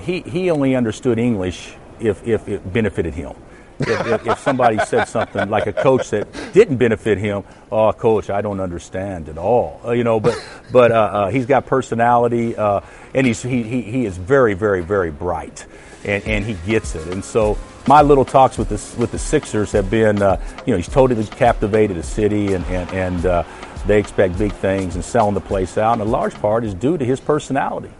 he, 0.00 0.20
he 0.20 0.50
only 0.50 0.74
understood 0.74 1.18
English 1.18 1.74
if, 2.00 2.26
if 2.26 2.48
it 2.48 2.72
benefited 2.72 3.14
him. 3.14 3.34
if, 3.80 4.06
if, 4.06 4.26
if, 4.26 4.38
somebody 4.40 4.78
said 4.80 5.06
something 5.06 5.48
like 5.48 5.66
a 5.66 5.72
coach 5.72 6.10
that 6.10 6.28
didn't 6.52 6.76
benefit 6.76 7.16
him, 7.16 7.44
oh, 7.72 7.90
coach, 7.92 8.28
I 8.28 8.42
don't 8.42 8.60
understand 8.60 9.28
at 9.30 9.38
all. 9.38 9.80
Uh, 9.84 9.92
you 9.92 10.04
know, 10.04 10.20
but 10.20 10.42
but 10.70 10.92
uh, 10.92 10.94
uh, 10.94 11.30
he's 11.30 11.46
got 11.46 11.64
personality, 11.64 12.54
uh, 12.54 12.80
and 13.14 13.26
he's 13.26 13.42
he, 13.42 13.62
he, 13.62 13.80
he 13.80 14.04
is 14.04 14.18
very 14.18 14.52
very 14.52 14.82
very 14.82 15.10
bright, 15.10 15.64
and, 16.04 16.22
and 16.24 16.44
he 16.44 16.54
gets 16.70 16.94
it. 16.94 17.06
And 17.06 17.24
so 17.24 17.56
my 17.86 18.02
little 18.02 18.26
talks 18.26 18.58
with 18.58 18.68
the 18.68 19.00
with 19.00 19.12
the 19.12 19.18
Sixers 19.18 19.72
have 19.72 19.90
been, 19.90 20.20
uh, 20.20 20.38
you 20.66 20.72
know, 20.72 20.76
he's 20.76 20.88
totally 20.88 21.24
captivated 21.24 21.96
the 21.96 22.02
city, 22.02 22.52
and 22.52 22.64
and, 22.66 22.90
and 22.90 23.24
uh, 23.24 23.44
they 23.86 23.98
expect 23.98 24.36
big 24.36 24.52
things 24.52 24.94
and 24.94 25.02
selling 25.02 25.34
the 25.34 25.40
place 25.40 25.78
out. 25.78 25.94
And 25.94 26.02
a 26.02 26.04
large 26.04 26.34
part 26.34 26.64
is 26.64 26.74
due 26.74 26.98
to 26.98 27.04
his 27.04 27.18
personality. 27.18 27.92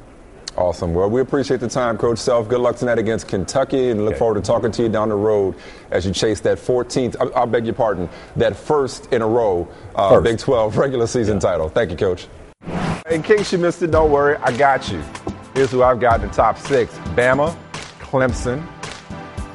Awesome. 0.60 0.92
Well, 0.92 1.08
we 1.08 1.22
appreciate 1.22 1.58
the 1.60 1.68
time, 1.68 1.96
Coach 1.96 2.18
Self. 2.18 2.46
Good 2.46 2.60
luck 2.60 2.76
tonight 2.76 2.98
against 2.98 3.28
Kentucky, 3.28 3.88
and 3.88 4.00
look 4.00 4.10
okay. 4.10 4.18
forward 4.18 4.34
to 4.34 4.46
talking 4.46 4.70
to 4.70 4.82
you 4.82 4.90
down 4.90 5.08
the 5.08 5.14
road 5.14 5.54
as 5.90 6.04
you 6.04 6.12
chase 6.12 6.40
that 6.40 6.58
14th. 6.58 7.16
I, 7.18 7.40
I 7.40 7.46
beg 7.46 7.64
your 7.64 7.74
pardon, 7.74 8.10
that 8.36 8.54
first 8.54 9.10
in 9.10 9.22
a 9.22 9.26
row 9.26 9.66
uh, 9.94 10.20
Big 10.20 10.38
12 10.38 10.76
regular 10.76 11.06
season 11.06 11.36
yeah. 11.36 11.40
title. 11.40 11.70
Thank 11.70 11.92
you, 11.92 11.96
Coach. 11.96 12.28
In 13.10 13.22
case 13.22 13.50
you 13.54 13.58
missed 13.58 13.80
it, 13.80 13.90
don't 13.90 14.10
worry, 14.10 14.36
I 14.36 14.54
got 14.54 14.92
you. 14.92 15.02
Here's 15.54 15.70
who 15.70 15.82
I've 15.82 15.98
got 15.98 16.20
in 16.20 16.28
the 16.28 16.34
top 16.34 16.58
six: 16.58 16.92
Bama, 17.16 17.56
Clemson, 17.98 18.62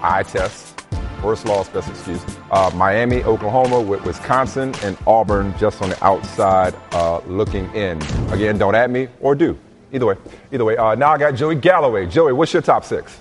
I 0.02 0.24
test, 0.24 0.88
worst 1.24 1.46
loss, 1.46 1.70
best 1.70 1.88
excuse. 1.88 2.26
Uh, 2.50 2.72
Miami, 2.74 3.24
Oklahoma, 3.26 3.80
with 3.80 4.04
Wisconsin, 4.06 4.74
and 4.82 4.98
Auburn 5.06 5.54
just 5.60 5.84
on 5.84 5.90
the 5.92 6.04
outside 6.04 6.74
uh, 6.94 7.20
looking 7.28 7.72
in. 7.76 8.02
Again, 8.32 8.58
don't 8.58 8.74
at 8.74 8.90
me 8.90 9.08
or 9.22 9.36
do. 9.36 9.56
Either 9.96 10.08
way, 10.08 10.16
either 10.52 10.66
way. 10.66 10.76
Uh, 10.76 10.94
now 10.96 11.14
I 11.14 11.18
got 11.18 11.36
Joey 11.36 11.56
Galloway. 11.56 12.06
Joey, 12.06 12.34
what's 12.34 12.52
your 12.52 12.62
top 12.62 12.84
six? 12.84 13.18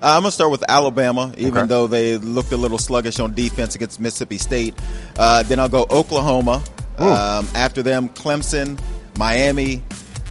Uh, 0.00 0.14
I'm 0.14 0.20
going 0.20 0.28
to 0.28 0.30
start 0.30 0.52
with 0.52 0.62
Alabama, 0.68 1.34
even 1.36 1.58
okay. 1.58 1.66
though 1.66 1.88
they 1.88 2.16
looked 2.18 2.52
a 2.52 2.56
little 2.56 2.78
sluggish 2.78 3.18
on 3.18 3.34
defense 3.34 3.74
against 3.74 3.98
Mississippi 3.98 4.38
State. 4.38 4.78
Uh, 5.18 5.42
then 5.42 5.58
I'll 5.58 5.68
go 5.68 5.84
Oklahoma. 5.90 6.62
Um, 6.98 7.48
after 7.56 7.82
them, 7.82 8.08
Clemson, 8.08 8.80
Miami, 9.18 9.82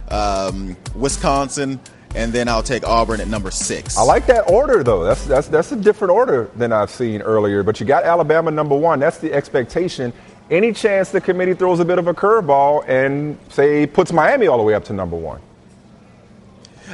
um, 0.08 0.78
Wisconsin, 0.94 1.78
and 2.14 2.32
then 2.32 2.48
I'll 2.48 2.62
take 2.62 2.88
Auburn 2.88 3.20
at 3.20 3.28
number 3.28 3.50
six. 3.50 3.98
I 3.98 4.02
like 4.02 4.24
that 4.28 4.48
order, 4.48 4.82
though. 4.82 5.04
That's 5.04 5.26
that's 5.26 5.48
that's 5.48 5.72
a 5.72 5.76
different 5.76 6.12
order 6.12 6.48
than 6.56 6.72
I've 6.72 6.90
seen 6.90 7.20
earlier. 7.20 7.62
But 7.62 7.80
you 7.80 7.86
got 7.86 8.04
Alabama 8.04 8.50
number 8.50 8.76
one. 8.76 8.98
That's 8.98 9.18
the 9.18 9.34
expectation 9.34 10.14
any 10.50 10.72
chance 10.72 11.10
the 11.10 11.20
committee 11.20 11.54
throws 11.54 11.80
a 11.80 11.84
bit 11.84 11.98
of 11.98 12.06
a 12.06 12.14
curveball 12.14 12.88
and 12.88 13.38
say 13.50 13.86
puts 13.86 14.12
Miami 14.12 14.46
all 14.46 14.58
the 14.58 14.64
way 14.64 14.74
up 14.74 14.84
to 14.84 14.92
number 14.92 15.16
one? 15.16 15.40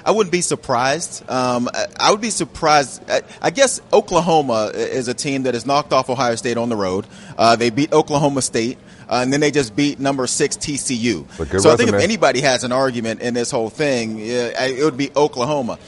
I 0.04 0.12
wouldn't 0.12 0.32
be 0.32 0.40
surprised. 0.40 1.28
Um, 1.28 1.68
I 1.98 2.10
would 2.10 2.20
be 2.20 2.30
surprised. 2.30 3.02
I 3.42 3.50
guess 3.50 3.80
Oklahoma 3.92 4.70
is 4.74 5.08
a 5.08 5.14
team 5.14 5.42
that 5.42 5.54
has 5.54 5.66
knocked 5.66 5.92
off 5.92 6.08
Ohio 6.08 6.36
State 6.36 6.56
on 6.56 6.68
the 6.68 6.76
road. 6.76 7.06
Uh, 7.36 7.56
they 7.56 7.70
beat 7.70 7.92
Oklahoma 7.92 8.42
State. 8.42 8.78
Uh, 9.08 9.22
and 9.24 9.32
then 9.32 9.40
they 9.40 9.50
just 9.50 9.74
beat 9.74 9.98
number 9.98 10.24
six 10.28 10.56
TCU. 10.56 11.28
So 11.32 11.44
resume. 11.44 11.72
I 11.72 11.76
think 11.76 11.88
if 11.88 11.94
anybody 11.96 12.40
has 12.42 12.62
an 12.62 12.70
argument 12.70 13.20
in 13.22 13.34
this 13.34 13.50
whole 13.50 13.68
thing, 13.68 14.20
it 14.20 14.84
would 14.84 14.96
be 14.96 15.10
Oklahoma. 15.16 15.80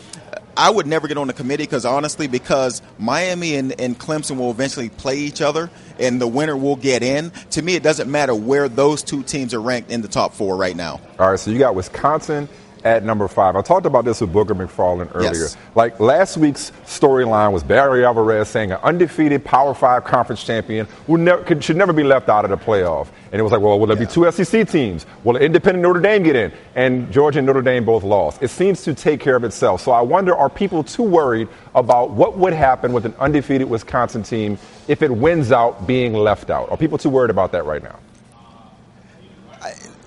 I 0.57 0.71
would 0.71 0.87
never 0.87 1.09
get 1.09 1.17
on 1.17 1.27
the 1.27 1.33
committee 1.33 1.65
because 1.65 1.85
honestly, 1.85 2.27
because 2.27 2.83
Miami 2.99 3.57
and, 3.57 3.79
and 3.81 3.99
Clemson 3.99 4.37
will 4.37 4.51
eventually 4.51 4.89
play 4.89 5.19
each 5.19 5.41
other, 5.41 5.71
and 5.99 6.21
the 6.21 6.27
winner 6.27 6.57
will 6.57 6.77
get 6.77 7.03
in. 7.03 7.31
To 7.51 7.63
me, 7.63 7.75
it 7.75 7.83
doesn't 7.83 8.11
matter 8.11 8.35
where 8.35 8.69
those 8.69 9.03
two 9.03 9.23
teams 9.23 9.55
are 9.55 9.61
ranked 9.61 9.91
in 9.91 10.03
the 10.03 10.09
top 10.09 10.35
four 10.35 10.57
right 10.57 10.77
now. 10.77 11.01
All 11.19 11.31
right, 11.31 11.39
so 11.39 11.51
you 11.51 11.59
got 11.59 11.75
Wisconsin 11.75 12.49
at 12.85 13.05
number 13.05 13.29
five. 13.29 13.57
I 13.57 13.63
talked 13.63 13.87
about 13.87 14.05
this 14.05 14.21
with 14.21 14.33
Booger 14.33 14.49
McFarland 14.49 15.15
earlier. 15.15 15.33
Yes. 15.33 15.57
Like 15.75 15.99
last 16.01 16.37
week's 16.37 16.73
storyline 16.85 17.53
was 17.53 17.63
Barry 17.63 18.05
Alvarez 18.05 18.49
saying 18.49 18.73
an 18.73 18.79
undefeated 18.83 19.45
Power 19.45 19.75
Five 19.75 20.05
conference 20.05 20.45
champion 20.45 20.87
never, 21.09 21.43
could, 21.43 21.63
should 21.63 21.77
never 21.77 21.93
be 21.93 22.03
left 22.03 22.29
out 22.29 22.45
of 22.45 22.51
the 22.51 22.57
playoff. 22.57 23.09
And 23.31 23.41
it 23.41 23.43
was 23.43 23.53
like, 23.53 23.63
well, 23.63 23.79
will 23.81 23.87
there 23.87 23.97
yeah. 23.97 24.07
be 24.07 24.13
two 24.13 24.31
SEC 24.31 24.69
teams? 24.69 25.07
Will 25.25 25.37
independent 25.37 25.83
Notre 25.83 26.01
Dame 26.01 26.23
get 26.23 26.37
in? 26.37 26.53
And 26.75 27.11
Georgia 27.13 27.39
and 27.39 27.47
Notre 27.47 27.63
Dame 27.63 27.85
both 27.85 28.03
lost. 28.03 28.43
It 28.43 28.49
seems 28.49 28.83
to 28.85 28.95
take 28.95 29.21
care 29.21 29.37
of 29.37 29.45
itself. 29.45 29.81
So 29.81 29.93
I 29.93 30.03
wonder, 30.03 30.37
are 30.37 30.51
people 30.51 30.85
too 30.85 31.03
worried 31.03 31.49
about 31.75 32.11
what 32.11 32.37
would 32.37 32.53
happen 32.53 32.93
with 32.93 33.07
an 33.07 33.15
undefeated 33.19 33.69
Wisconsin 33.69 34.23
team 34.23 34.59
if 34.87 35.03
it 35.03 35.11
wins 35.11 35.51
out 35.51 35.87
being 35.87 36.13
left 36.13 36.51
out? 36.51 36.71
Are 36.71 36.77
people 36.77 36.99
too 36.99 37.11
worried 37.11 37.31
about 37.31 37.53
that 37.53 37.65
right 37.65 37.83
now? 37.83 37.99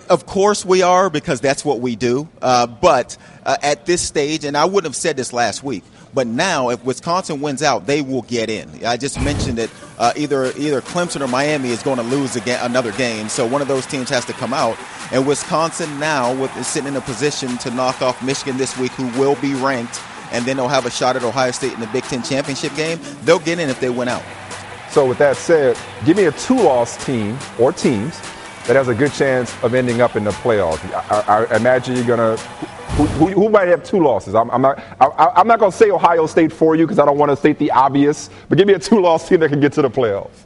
Of 0.10 0.26
course 0.26 0.64
we 0.64 0.82
are 0.84 1.10
because 1.10 1.42
that's 1.42 1.66
what 1.66 1.80
we 1.80 1.96
do. 1.96 2.28
Uh, 2.42 2.68
but 2.68 3.18
uh, 3.46 3.58
at 3.64 3.86
this 3.86 4.02
stage, 4.02 4.46
and 4.46 4.56
I 4.56 4.66
wouldn't 4.66 4.86
have 4.86 4.96
said 4.96 5.18
this 5.18 5.34
last 5.34 5.64
week, 5.64 5.84
but 6.14 6.28
now 6.28 6.70
if 6.70 6.84
Wisconsin 6.86 7.42
wins 7.42 7.64
out, 7.64 7.88
they 7.88 8.02
will 8.02 8.22
get 8.24 8.50
in. 8.50 8.70
I 8.86 8.98
just 8.98 9.20
mentioned 9.22 9.58
that 9.58 9.70
uh, 9.98 10.14
either 10.16 10.46
either 10.58 10.82
Clemson 10.82 11.22
or 11.22 11.28
Miami 11.28 11.70
is 11.70 11.82
going 11.82 11.98
to 11.98 12.04
lose 12.04 12.36
again, 12.36 12.64
another 12.64 12.92
game, 12.94 13.30
so 13.30 13.46
one 13.48 13.62
of 13.62 13.68
those 13.68 13.86
teams 13.86 14.10
has 14.10 14.26
to 14.26 14.34
come 14.34 14.54
out. 14.54 14.78
And 15.12 15.26
Wisconsin 15.28 16.00
now 16.00 16.34
with, 16.40 16.56
is 16.58 16.68
sitting 16.68 16.90
in 16.90 16.96
a 16.96 17.02
position 17.02 17.58
to 17.60 17.72
knock 17.72 18.02
off 18.02 18.24
Michigan 18.24 18.58
this 18.58 18.78
week, 18.78 18.92
who 18.94 19.08
will 19.20 19.36
be 19.36 19.56
ranked, 19.56 20.00
and 20.32 20.46
then 20.46 20.58
they'll 20.58 20.68
have 20.68 20.86
a 20.86 20.92
shot 20.92 21.16
at 21.16 21.24
Ohio 21.24 21.52
State 21.52 21.74
in 21.74 21.80
the 21.80 21.88
Big 21.88 22.04
Ten 22.04 22.22
championship 22.22 22.76
game. 22.76 23.00
They'll 23.24 23.40
get 23.40 23.60
in 23.60 23.70
if 23.70 23.80
they 23.80 23.90
win 23.90 24.08
out. 24.08 24.24
So 24.92 25.06
with 25.06 25.18
that 25.18 25.36
said, 25.36 25.78
give 26.06 26.16
me 26.16 26.26
a 26.26 26.32
two-loss 26.32 27.04
team 27.06 27.38
or 27.60 27.74
teams 27.74 28.22
that 28.68 28.76
has 28.76 28.88
a 28.88 28.96
good 28.96 29.14
chance 29.14 29.56
of 29.64 29.74
ending 29.74 30.02
up 30.02 30.16
in 30.16 30.24
the 30.24 30.32
playoffs. 30.32 30.82
I, 31.12 31.46
I 31.46 31.56
imagine 31.56 31.96
you're 31.96 32.06
gonna. 32.06 32.38
Who, 32.96 33.06
who, 33.06 33.28
who, 33.28 33.50
might 33.50 33.68
have 33.68 33.84
two 33.84 34.02
losses? 34.02 34.36
I'm, 34.36 34.50
I'm 34.52 34.62
not. 34.62 34.82
I, 35.00 35.42
am 35.42 35.48
not 35.48 35.58
to 35.58 35.72
say 35.72 35.92
Ohio 35.92 36.26
State 36.28 36.52
for 36.52 36.76
you 36.76 36.86
because 36.86 36.98
I 36.98 37.06
don't 37.06 37.18
want 37.18 37.30
to 37.30 37.36
state 37.36 37.60
the 37.60 37.72
obvious. 37.72 38.30
But 38.48 38.58
give 38.58 38.68
me 38.68 38.74
a 38.74 38.80
two-loss 38.80 39.28
team 39.28 39.42
that 39.42 39.50
can 39.50 39.60
get 39.60 39.74
to 39.74 39.82
the 39.82 39.90
playoffs. 39.90 40.46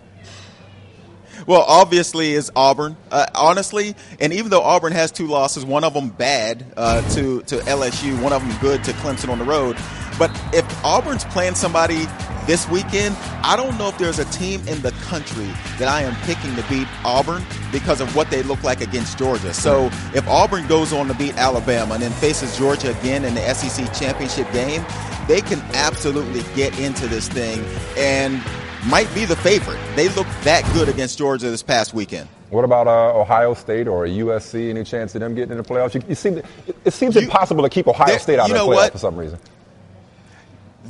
Well, 1.46 1.64
obviously 1.68 2.34
is 2.34 2.52
Auburn. 2.56 2.98
Uh, 3.12 3.26
honestly, 3.36 3.96
and 4.20 4.34
even 4.34 4.50
though 4.50 4.62
Auburn 4.62 4.94
has 4.94 5.12
two 5.12 5.28
losses, 5.28 5.66
one 5.66 5.84
of 5.84 5.94
them 5.94 6.10
bad 6.10 6.66
uh, 6.76 7.02
to 7.14 7.42
to 7.44 7.58
LSU, 7.58 8.22
one 8.22 8.34
of 8.34 8.46
them 8.46 8.58
good 8.60 8.84
to 8.84 8.92
Clemson 8.94 9.30
on 9.30 9.40
the 9.40 9.46
road. 9.46 9.78
But 10.20 10.30
if 10.54 10.66
Auburn's 10.84 11.24
playing 11.24 11.56
somebody 11.56 12.06
this 12.46 12.68
weekend, 12.70 13.16
I 13.42 13.56
don't 13.56 13.78
know 13.78 13.88
if 13.88 13.98
there's 13.98 14.20
a 14.20 14.26
team 14.26 14.60
in 14.68 14.82
the 14.82 14.92
country 15.04 15.48
that 15.78 15.88
I 15.88 16.02
am 16.02 16.16
picking 16.24 16.56
to 16.58 16.64
beat 16.70 16.88
Auburn 17.06 17.42
because 17.72 18.02
of 18.02 18.16
what 18.16 18.30
they 18.30 18.44
look 18.44 18.62
like 18.62 18.82
against 18.82 19.18
Georgia. 19.18 19.54
So 19.54 19.86
if 20.14 20.28
Auburn 20.28 20.68
goes 20.68 20.92
on 20.92 21.08
to 21.08 21.14
beat 21.14 21.38
Alabama 21.38 21.94
and 21.94 22.04
then 22.04 22.12
faces 22.12 22.58
Georgia 22.58 22.92
again 23.00 23.24
in 23.24 23.34
the 23.34 23.54
SEC 23.54 23.94
championship 23.94 24.52
game, 24.52 24.86
they 25.28 25.42
can 25.42 25.62
absolutely 25.74 26.42
get 26.56 26.78
into 26.80 27.08
this 27.08 27.30
thing 27.30 27.64
and 27.98 28.44
might 28.88 29.14
be 29.16 29.26
the 29.26 29.36
favorite. 29.38 29.80
They 29.96 30.10
look 30.10 30.28
that 30.44 30.70
good 30.74 30.90
against 30.90 31.18
Georgia 31.18 31.50
this 31.50 31.64
past 31.64 31.94
weekend. 31.94 32.28
What 32.50 32.66
about 32.66 32.88
uh, 32.88 33.20
Ohio 33.20 33.54
State 33.54 33.88
or 33.88 34.06
USC? 34.06 34.72
Any 34.72 34.84
chance 34.84 35.14
of 35.14 35.22
them 35.22 35.36
getting 35.36 35.52
in 35.52 35.58
the 35.58 35.64
playoffs? 35.64 35.94
You, 35.94 36.02
you 36.10 36.16
seem 36.16 36.40
it, 36.40 36.46
it 36.84 36.94
seems 36.94 37.16
you, 37.16 37.22
impossible 37.22 37.64
to 37.64 37.70
keep 37.70 37.88
Ohio 37.88 38.18
State 38.18 38.40
out 38.40 38.50
of 38.50 38.58
the 38.58 38.64
playoffs 38.64 38.76
what? 38.76 38.92
for 38.94 38.98
some 38.98 39.16
reason. 39.16 39.38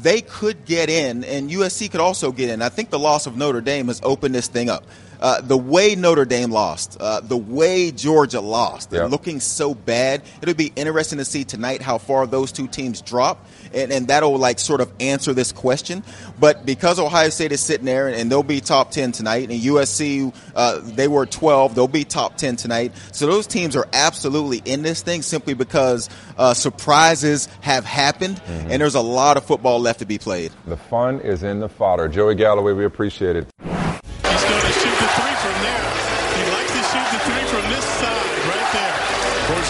They 0.01 0.21
could 0.21 0.65
get 0.65 0.89
in, 0.89 1.23
and 1.23 1.49
USC 1.49 1.91
could 1.91 1.99
also 1.99 2.31
get 2.31 2.49
in. 2.49 2.61
I 2.61 2.69
think 2.69 2.89
the 2.89 2.99
loss 2.99 3.27
of 3.27 3.35
Notre 3.35 3.61
Dame 3.61 3.87
has 3.87 3.99
opened 4.03 4.33
this 4.33 4.47
thing 4.47 4.69
up. 4.69 4.85
Uh, 5.19 5.41
the 5.41 5.57
way 5.57 5.95
Notre 5.95 6.25
Dame 6.25 6.51
lost, 6.51 6.97
uh, 6.99 7.19
the 7.21 7.37
way 7.37 7.91
Georgia 7.91 8.41
lost, 8.41 8.89
they're 8.89 9.03
yep. 9.03 9.11
looking 9.11 9.39
so 9.39 9.73
bad. 9.73 10.21
It'll 10.41 10.53
be 10.53 10.71
interesting 10.75 11.17
to 11.17 11.25
see 11.25 11.43
tonight 11.43 11.81
how 11.81 11.97
far 11.97 12.25
those 12.27 12.51
two 12.51 12.67
teams 12.67 13.01
drop 13.01 13.45
and, 13.73 13.91
and 13.91 14.07
that'll 14.07 14.37
like 14.37 14.59
sort 14.59 14.81
of 14.81 14.91
answer 14.99 15.33
this 15.33 15.51
question. 15.51 16.03
But 16.39 16.65
because 16.65 16.99
Ohio 16.99 17.29
State 17.29 17.51
is 17.51 17.61
sitting 17.61 17.85
there 17.85 18.07
and 18.07 18.31
they'll 18.31 18.43
be 18.43 18.61
top 18.61 18.91
10 18.91 19.11
tonight, 19.11 19.49
and 19.49 19.61
USC, 19.61 20.33
uh, 20.55 20.79
they 20.83 21.07
were 21.07 21.25
12, 21.25 21.75
they'll 21.75 21.87
be 21.87 22.03
top 22.03 22.37
10 22.37 22.55
tonight. 22.55 22.93
So 23.11 23.27
those 23.27 23.47
teams 23.47 23.75
are 23.75 23.87
absolutely 23.93 24.61
in 24.65 24.83
this 24.83 25.01
thing 25.01 25.21
simply 25.21 25.53
because 25.53 26.09
uh, 26.37 26.53
surprises 26.53 27.47
have 27.61 27.85
happened, 27.85 28.37
mm-hmm. 28.37 28.71
and 28.71 28.81
there's 28.81 28.95
a 28.95 29.01
lot 29.01 29.37
of 29.37 29.45
football 29.45 29.79
left 29.79 29.99
to 29.99 30.05
be 30.05 30.17
played. 30.17 30.51
The 30.65 30.77
fun 30.77 31.19
is 31.21 31.43
in 31.43 31.59
the 31.59 31.69
fodder. 31.69 32.07
Joey 32.07 32.35
Galloway, 32.35 32.73
we 32.73 32.85
appreciate 32.85 33.35
it. 33.35 33.88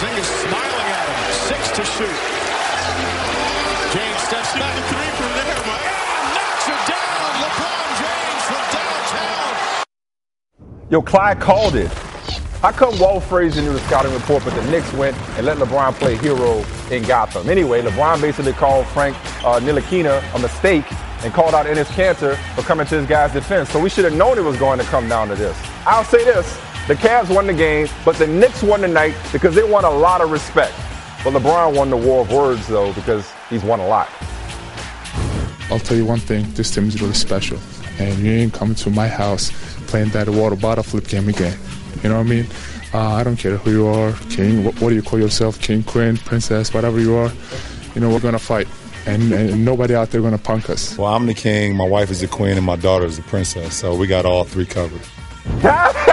Porzingis 0.00 0.24
smiling 0.48 0.88
at 0.96 1.08
him. 1.08 1.20
Six 1.44 1.68
to 1.76 1.84
shoot. 1.84 2.16
James 3.92 4.20
steps 4.22 4.54
back. 4.54 4.74
The 4.74 4.82
three 4.88 5.10
from 5.20 5.32
there. 5.36 5.60
And 5.60 6.26
knocks 6.32 6.68
it 6.72 6.80
down. 6.88 7.28
LeBron 7.44 7.84
James 8.00 8.42
from 8.48 8.64
downtown. 8.72 9.84
Yo, 10.88 11.02
Clyde 11.02 11.40
called 11.40 11.76
it. 11.76 11.88
How 12.62 12.72
come 12.72 12.98
Walt 12.98 13.24
Frazier 13.24 13.60
knew 13.60 13.74
the 13.74 13.80
scouting 13.80 14.14
report, 14.14 14.42
but 14.42 14.54
the 14.54 14.70
Knicks 14.70 14.90
went 14.94 15.16
and 15.36 15.44
let 15.44 15.58
LeBron 15.58 15.92
play 15.94 16.16
hero 16.16 16.64
in 16.90 17.02
Gotham? 17.02 17.50
Anyway, 17.50 17.82
LeBron 17.82 18.22
basically 18.22 18.54
called 18.54 18.86
Frank 18.86 19.14
uh, 19.44 19.60
Ntilikina 19.60 20.22
a 20.34 20.38
mistake 20.38 20.84
and 21.22 21.34
called 21.34 21.52
out 21.52 21.66
Enes 21.66 21.84
Kanter 21.88 22.36
for 22.54 22.62
coming 22.62 22.86
to 22.86 22.98
his 23.00 23.06
guy's 23.06 23.34
defense. 23.34 23.68
So 23.68 23.78
we 23.78 23.90
should 23.90 24.04
have 24.06 24.14
known 24.14 24.38
it 24.38 24.44
was 24.44 24.56
going 24.56 24.78
to 24.78 24.84
come 24.86 25.10
down 25.10 25.28
to 25.28 25.34
this. 25.34 25.58
I'll 25.84 26.04
say 26.04 26.24
this. 26.24 26.58
The 26.90 26.96
Cavs 26.96 27.32
won 27.32 27.46
the 27.46 27.54
game, 27.54 27.86
but 28.04 28.16
the 28.16 28.26
Knicks 28.26 28.64
won 28.64 28.80
the 28.80 28.88
night 28.88 29.14
because 29.30 29.54
they 29.54 29.62
won 29.62 29.84
a 29.84 29.90
lot 29.90 30.20
of 30.20 30.32
respect. 30.32 30.74
But 31.22 31.34
LeBron 31.34 31.76
won 31.76 31.88
the 31.88 31.96
war 31.96 32.22
of 32.22 32.32
words, 32.32 32.66
though, 32.66 32.92
because 32.94 33.30
he's 33.48 33.62
won 33.62 33.78
a 33.78 33.86
lot. 33.86 34.08
I'll 35.70 35.78
tell 35.78 35.96
you 35.96 36.04
one 36.04 36.18
thing 36.18 36.52
this 36.54 36.74
team 36.74 36.88
is 36.88 37.00
really 37.00 37.14
special. 37.14 37.60
And 38.00 38.18
you 38.18 38.32
ain't 38.32 38.54
coming 38.54 38.74
to 38.74 38.90
my 38.90 39.06
house 39.06 39.52
playing 39.86 40.08
that 40.08 40.28
water 40.28 40.56
bottle 40.56 40.82
flip 40.82 41.06
game 41.06 41.28
again. 41.28 41.56
You 42.02 42.08
know 42.08 42.16
what 42.16 42.26
I 42.26 42.28
mean? 42.28 42.46
Uh, 42.92 43.10
I 43.10 43.22
don't 43.22 43.36
care 43.36 43.56
who 43.56 43.70
you 43.70 43.86
are, 43.86 44.12
king, 44.28 44.64
what, 44.64 44.80
what, 44.80 44.88
do 44.88 44.96
you 44.96 45.02
call 45.02 45.20
yourself, 45.20 45.60
king, 45.60 45.84
queen, 45.84 46.16
princess, 46.16 46.74
whatever 46.74 46.98
you 46.98 47.14
are. 47.14 47.30
You 47.94 48.00
know, 48.00 48.10
we're 48.10 48.18
going 48.18 48.32
to 48.32 48.40
fight. 48.40 48.66
And, 49.06 49.32
and, 49.32 49.64
nobody 49.64 49.94
out 49.94 50.10
there 50.10 50.22
going 50.22 50.36
to 50.36 50.42
punk 50.42 50.68
us. 50.68 50.98
Well, 50.98 51.14
I'm 51.14 51.26
the 51.26 51.34
king, 51.34 51.76
my 51.76 51.86
wife 51.86 52.10
is 52.10 52.20
the 52.20 52.26
queen, 52.26 52.56
and 52.56 52.66
my 52.66 52.74
daughter 52.74 53.04
is 53.04 53.16
the 53.16 53.22
princess. 53.22 53.76
So 53.76 53.94
we 53.94 54.08
got 54.08 54.26
all 54.26 54.42
three 54.42 54.66
covered. 54.66 55.02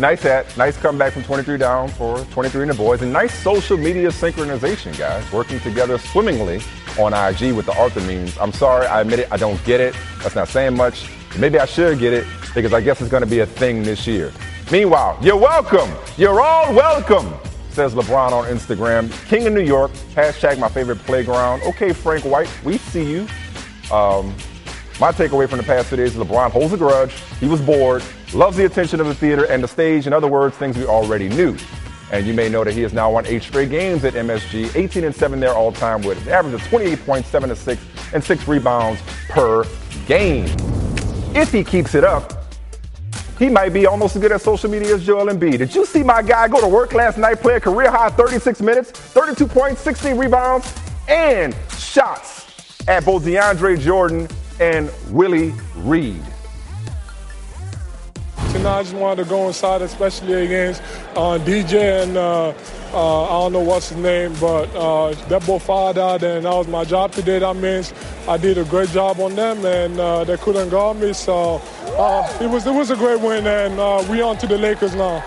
Nice 0.00 0.22
hat. 0.22 0.56
Nice 0.56 0.76
comeback 0.76 1.12
from 1.12 1.22
23 1.22 1.56
down 1.56 1.88
for 1.88 2.18
23 2.32 2.62
in 2.62 2.68
the 2.68 2.74
boys. 2.74 3.02
And 3.02 3.12
nice 3.12 3.32
social 3.32 3.76
media 3.76 4.08
synchronization, 4.08 4.96
guys. 4.98 5.30
Working 5.32 5.60
together 5.60 5.98
swimmingly 5.98 6.60
on 6.98 7.14
IG 7.14 7.54
with 7.54 7.66
the 7.66 7.78
Arthur 7.78 8.00
memes. 8.00 8.36
I'm 8.38 8.52
sorry, 8.52 8.86
I 8.86 9.02
admit 9.02 9.20
it, 9.20 9.28
I 9.30 9.36
don't 9.36 9.62
get 9.64 9.80
it. 9.80 9.94
That's 10.20 10.34
not 10.34 10.48
saying 10.48 10.76
much. 10.76 11.08
Maybe 11.38 11.60
I 11.60 11.66
should 11.66 12.00
get 12.00 12.12
it 12.12 12.26
because 12.56 12.72
I 12.72 12.80
guess 12.80 13.00
it's 13.00 13.10
going 13.10 13.22
to 13.22 13.28
be 13.28 13.40
a 13.40 13.46
thing 13.46 13.84
this 13.84 14.04
year. 14.04 14.32
Meanwhile, 14.72 15.16
you're 15.22 15.36
welcome. 15.36 15.92
You're 16.16 16.40
all 16.40 16.74
welcome, 16.74 17.32
says 17.70 17.94
LeBron 17.94 18.32
on 18.32 18.46
Instagram. 18.46 19.12
King 19.28 19.46
of 19.46 19.52
New 19.52 19.60
York. 19.60 19.92
Hashtag 20.14 20.58
my 20.58 20.68
favorite 20.68 20.98
playground. 21.00 21.62
Okay, 21.62 21.92
Frank 21.92 22.24
White, 22.24 22.50
we 22.64 22.78
see 22.78 23.08
you. 23.08 23.20
Um, 23.92 24.34
my 24.98 25.12
takeaway 25.12 25.48
from 25.48 25.58
the 25.58 25.64
past 25.64 25.90
two 25.90 25.96
days 25.96 26.16
is 26.16 26.22
LeBron 26.22 26.50
holds 26.50 26.72
a 26.72 26.76
grudge. 26.76 27.12
He 27.38 27.46
was 27.46 27.60
bored 27.60 28.02
loves 28.34 28.56
the 28.56 28.64
attention 28.64 29.00
of 29.00 29.06
the 29.06 29.14
theater 29.14 29.44
and 29.44 29.62
the 29.62 29.68
stage. 29.68 30.06
In 30.06 30.12
other 30.12 30.26
words, 30.26 30.56
things 30.56 30.76
we 30.76 30.84
already 30.84 31.28
knew. 31.28 31.56
And 32.12 32.26
you 32.26 32.34
may 32.34 32.48
know 32.48 32.64
that 32.64 32.74
he 32.74 32.82
has 32.82 32.92
now 32.92 33.10
won 33.10 33.26
eight 33.26 33.42
straight 33.42 33.70
games 33.70 34.04
at 34.04 34.14
MSG, 34.14 34.74
18 34.76 35.04
and 35.04 35.14
7 35.14 35.40
there 35.40 35.54
all 35.54 35.72
time 35.72 36.02
with 36.02 36.24
an 36.26 36.32
average 36.32 36.54
of 36.54 36.62
28 36.68 37.06
points, 37.06 37.28
7 37.28 37.48
to 37.48 37.56
6, 37.56 37.82
and 38.12 38.22
6 38.22 38.48
rebounds 38.48 39.00
per 39.28 39.64
game. 40.06 40.46
If 41.34 41.50
he 41.50 41.64
keeps 41.64 41.94
it 41.94 42.04
up, 42.04 42.44
he 43.38 43.48
might 43.48 43.72
be 43.72 43.86
almost 43.86 44.14
as 44.14 44.22
good 44.22 44.32
at 44.32 44.40
social 44.40 44.70
media 44.70 44.94
as 44.94 45.04
Joel 45.04 45.26
Embiid. 45.26 45.58
Did 45.58 45.74
you 45.74 45.84
see 45.86 46.02
my 46.02 46.22
guy 46.22 46.46
go 46.46 46.60
to 46.60 46.68
work 46.68 46.92
last 46.92 47.18
night, 47.18 47.40
play 47.40 47.56
a 47.56 47.60
career 47.60 47.90
high 47.90 48.10
36 48.10 48.60
minutes, 48.60 48.90
32 48.90 49.46
points, 49.46 49.80
16 49.80 50.16
rebounds, 50.16 50.72
and 51.08 51.54
shots 51.76 52.78
at 52.86 53.04
both 53.04 53.24
DeAndre 53.24 53.80
Jordan 53.80 54.28
and 54.60 54.90
Willie 55.10 55.52
Reed? 55.76 56.22
And 58.54 58.66
I 58.68 58.82
just 58.82 58.94
wanted 58.94 59.24
to 59.24 59.28
go 59.28 59.48
inside, 59.48 59.82
especially 59.82 60.44
against 60.44 60.80
uh, 61.16 61.38
DJ 61.38 62.02
and 62.02 62.16
uh, 62.16 62.54
uh, 62.92 63.24
I 63.24 63.28
don't 63.28 63.52
know 63.52 63.60
what's 63.60 63.88
his 63.88 63.98
name, 63.98 64.32
but 64.40 64.72
uh, 64.76 65.12
that 65.28 65.44
both 65.44 65.64
fired 65.64 65.98
out, 65.98 66.22
and 66.22 66.44
that 66.44 66.54
was 66.54 66.68
my 66.68 66.84
job 66.84 67.10
today. 67.10 67.40
That 67.40 67.56
means 67.56 67.92
I 68.28 68.36
did 68.36 68.56
a 68.56 68.64
great 68.64 68.90
job 68.90 69.18
on 69.18 69.34
them, 69.34 69.64
and 69.66 69.98
uh, 69.98 70.22
they 70.22 70.36
couldn't 70.36 70.68
guard 70.68 70.98
me. 70.98 71.12
So 71.12 71.60
uh, 71.98 72.38
it 72.40 72.48
was 72.48 72.66
it 72.66 72.74
was 72.74 72.90
a 72.90 72.96
great 72.96 73.20
win, 73.20 73.46
and 73.46 74.08
we 74.08 74.22
on 74.22 74.38
to 74.38 74.46
the 74.46 74.56
Lakers 74.56 74.94
now. 74.94 75.24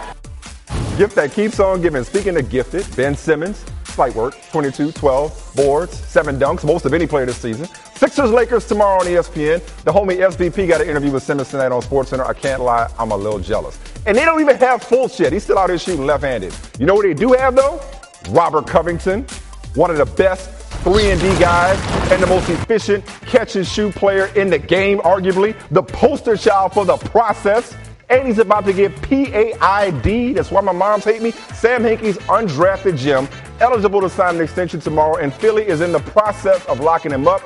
Gift 0.97 1.15
that 1.15 1.31
keeps 1.33 1.59
on 1.59 1.81
giving. 1.81 2.03
Speaking 2.05 2.37
of 2.37 2.49
gifted, 2.49 2.87
Ben 2.95 3.15
Simmons 3.15 3.63
Slight 3.97 4.13
work 4.13 4.35
22, 4.51 4.91
12 4.91 5.53
boards, 5.55 5.97
seven 5.97 6.37
dunks, 6.37 6.63
most 6.63 6.85
of 6.85 6.93
any 6.93 7.07
player 7.07 7.25
this 7.25 7.37
season. 7.37 7.67
Sixers 7.95 8.29
Lakers 8.29 8.67
tomorrow 8.67 8.99
on 8.99 9.07
ESPN. 9.07 9.59
The 9.85 9.91
homie 9.91 10.19
SVP 10.19 10.67
got 10.67 10.81
an 10.81 10.87
interview 10.87 11.09
with 11.09 11.23
Simmons 11.23 11.49
tonight 11.49 11.71
on 11.71 11.81
SportsCenter. 11.81 12.23
I 12.23 12.33
can't 12.33 12.61
lie, 12.61 12.87
I'm 12.99 13.09
a 13.09 13.17
little 13.17 13.39
jealous. 13.39 13.79
And 14.05 14.15
they 14.15 14.23
don't 14.23 14.39
even 14.39 14.55
have 14.57 14.83
Fultz 14.83 15.17
yet. 15.17 15.33
He's 15.33 15.45
still 15.45 15.57
out 15.57 15.69
here 15.69 15.79
shooting 15.79 16.05
left-handed. 16.05 16.53
You 16.77 16.85
know 16.85 16.93
what 16.93 17.07
they 17.07 17.15
do 17.15 17.33
have 17.33 17.55
though? 17.55 17.81
Robert 18.29 18.67
Covington, 18.67 19.25
one 19.73 19.89
of 19.89 19.97
the 19.97 20.05
best 20.05 20.51
3 20.83 21.09
and 21.09 21.19
D 21.19 21.29
guys 21.39 21.79
and 22.11 22.21
the 22.21 22.27
most 22.27 22.47
efficient 22.49 23.03
catch 23.25 23.55
and 23.55 23.65
shoot 23.65 23.95
player 23.95 24.27
in 24.35 24.51
the 24.51 24.59
game, 24.59 24.99
arguably 24.99 25.55
the 25.71 25.81
poster 25.81 26.37
child 26.37 26.71
for 26.71 26.85
the 26.85 26.97
process. 26.97 27.75
And 28.09 28.25
he's 28.25 28.37
about 28.37 28.63
to 28.65 28.73
get 28.73 28.95
PAID. 29.01 30.35
That's 30.35 30.49
why 30.49 30.61
my 30.61 30.71
moms 30.71 31.03
hate 31.03 31.21
me. 31.21 31.31
Sam 31.31 31.83
Hinkie's 31.83 32.17
undrafted 32.19 32.97
gem 32.97 33.27
eligible 33.59 34.01
to 34.01 34.09
sign 34.09 34.35
an 34.35 34.41
extension 34.41 34.79
tomorrow, 34.79 35.17
and 35.17 35.33
Philly 35.33 35.67
is 35.67 35.81
in 35.81 35.91
the 35.91 35.99
process 35.99 36.65
of 36.65 36.79
locking 36.79 37.11
him 37.11 37.27
up. 37.27 37.41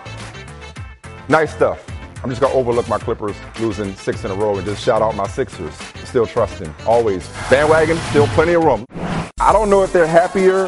Nice 1.30 1.54
stuff. 1.54 1.88
I'm 2.24 2.30
just 2.30 2.41
going 2.41 2.54
to 2.54 2.60
overlook 2.60 2.88
my 2.88 3.00
Clippers 3.00 3.36
losing 3.60 3.95
six 3.95 4.24
in 4.24 4.32
a 4.32 4.36
row 4.36 4.56
and 4.56 4.65
just 4.65 4.84
shout 4.84 5.02
out 5.02 5.15
my 5.15 5.28
Sixers. 5.28 5.74
Still 6.04 6.28
trusting. 6.28 6.74
Always. 6.86 7.28
Bandwagon, 7.50 7.97
still 8.10 8.28
plenty 8.28 8.54
of 8.54 8.63
room. 8.63 8.86
I 9.39 9.52
don't 9.52 9.69
know 9.69 9.84
if 9.84 9.91
they're 9.91 10.06
happier 10.06 10.65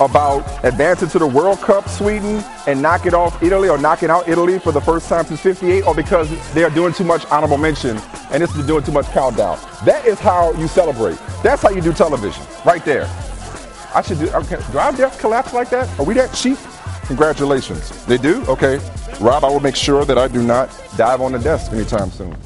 about 0.00 0.64
advancing 0.64 1.08
to 1.08 1.18
the 1.18 1.26
World 1.26 1.58
Cup, 1.60 1.88
Sweden, 1.88 2.42
and 2.66 2.80
knocking 2.80 3.14
off 3.14 3.42
Italy 3.42 3.68
or 3.68 3.76
knocking 3.78 4.10
out 4.10 4.28
Italy 4.28 4.58
for 4.58 4.72
the 4.72 4.80
first 4.80 5.08
time 5.08 5.24
since 5.24 5.40
58, 5.40 5.86
or 5.86 5.94
because 5.94 6.28
they 6.52 6.64
are 6.64 6.70
doing 6.70 6.92
too 6.92 7.04
much 7.04 7.26
honorable 7.26 7.58
mention 7.58 7.98
and 8.30 8.42
this 8.42 8.54
is 8.56 8.66
doing 8.66 8.82
too 8.82 8.92
much 8.92 9.06
countdown. 9.06 9.58
That 9.84 10.06
is 10.06 10.18
how 10.18 10.52
you 10.52 10.68
celebrate. 10.68 11.18
That's 11.42 11.62
how 11.62 11.70
you 11.70 11.80
do 11.80 11.92
television, 11.92 12.44
right 12.64 12.84
there. 12.84 13.08
I 13.96 14.02
should 14.02 14.18
do. 14.18 14.28
Okay, 14.28 14.58
do 14.72 14.78
our 14.78 14.92
desk 14.92 15.18
collapse 15.18 15.54
like 15.54 15.70
that? 15.70 15.88
Are 15.98 16.04
we 16.04 16.12
that 16.14 16.34
cheap? 16.34 16.58
Congratulations. 17.06 18.04
They 18.04 18.18
do? 18.18 18.44
Okay. 18.44 18.78
Rob, 19.22 19.42
I 19.42 19.48
will 19.48 19.60
make 19.60 19.74
sure 19.74 20.04
that 20.04 20.18
I 20.18 20.28
do 20.28 20.42
not 20.42 20.68
dive 20.98 21.22
on 21.22 21.32
the 21.32 21.38
desk 21.38 21.72
anytime 21.72 22.10
soon. 22.10 22.36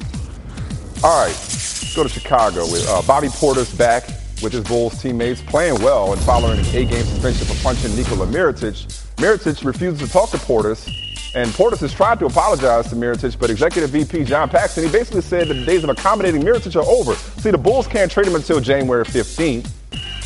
All 1.03 1.21
right. 1.21 1.33
Let's 1.33 1.93
go 1.93 2.03
to 2.03 2.09
Chicago 2.09 2.61
with 2.71 2.87
uh, 2.87 3.01
Bobby 3.01 3.27
Portis 3.27 3.77
back 3.77 4.07
with 4.41 4.53
his 4.53 4.63
Bulls 4.63 5.01
teammates 5.01 5.41
playing 5.41 5.75
well 5.81 6.13
and 6.13 6.21
following 6.21 6.57
an 6.57 6.65
eight-game 6.67 7.03
suspension 7.03 7.45
for 7.45 7.61
punching 7.61 7.93
Nikola 7.97 8.27
Mirotic. 8.27 8.85
Mirotic 9.17 9.65
refuses 9.65 10.07
to 10.07 10.09
talk 10.09 10.29
to 10.29 10.37
Portis, 10.37 10.87
and 11.35 11.51
Portis 11.51 11.79
has 11.81 11.93
tried 11.93 12.17
to 12.19 12.27
apologize 12.27 12.87
to 12.91 12.95
Mirotic, 12.95 13.37
but 13.37 13.49
Executive 13.49 13.89
VP 13.89 14.23
John 14.23 14.47
Paxson, 14.47 14.85
he 14.85 14.89
basically 14.89 15.21
said 15.21 15.49
that 15.49 15.55
the 15.55 15.65
days 15.65 15.83
of 15.83 15.89
accommodating 15.89 16.43
Mirotic 16.43 16.77
are 16.77 16.89
over. 16.89 17.13
See, 17.15 17.51
the 17.51 17.57
Bulls 17.57 17.87
can't 17.87 18.09
trade 18.09 18.27
him 18.27 18.35
until 18.35 18.61
January 18.61 19.03
15th. 19.03 19.69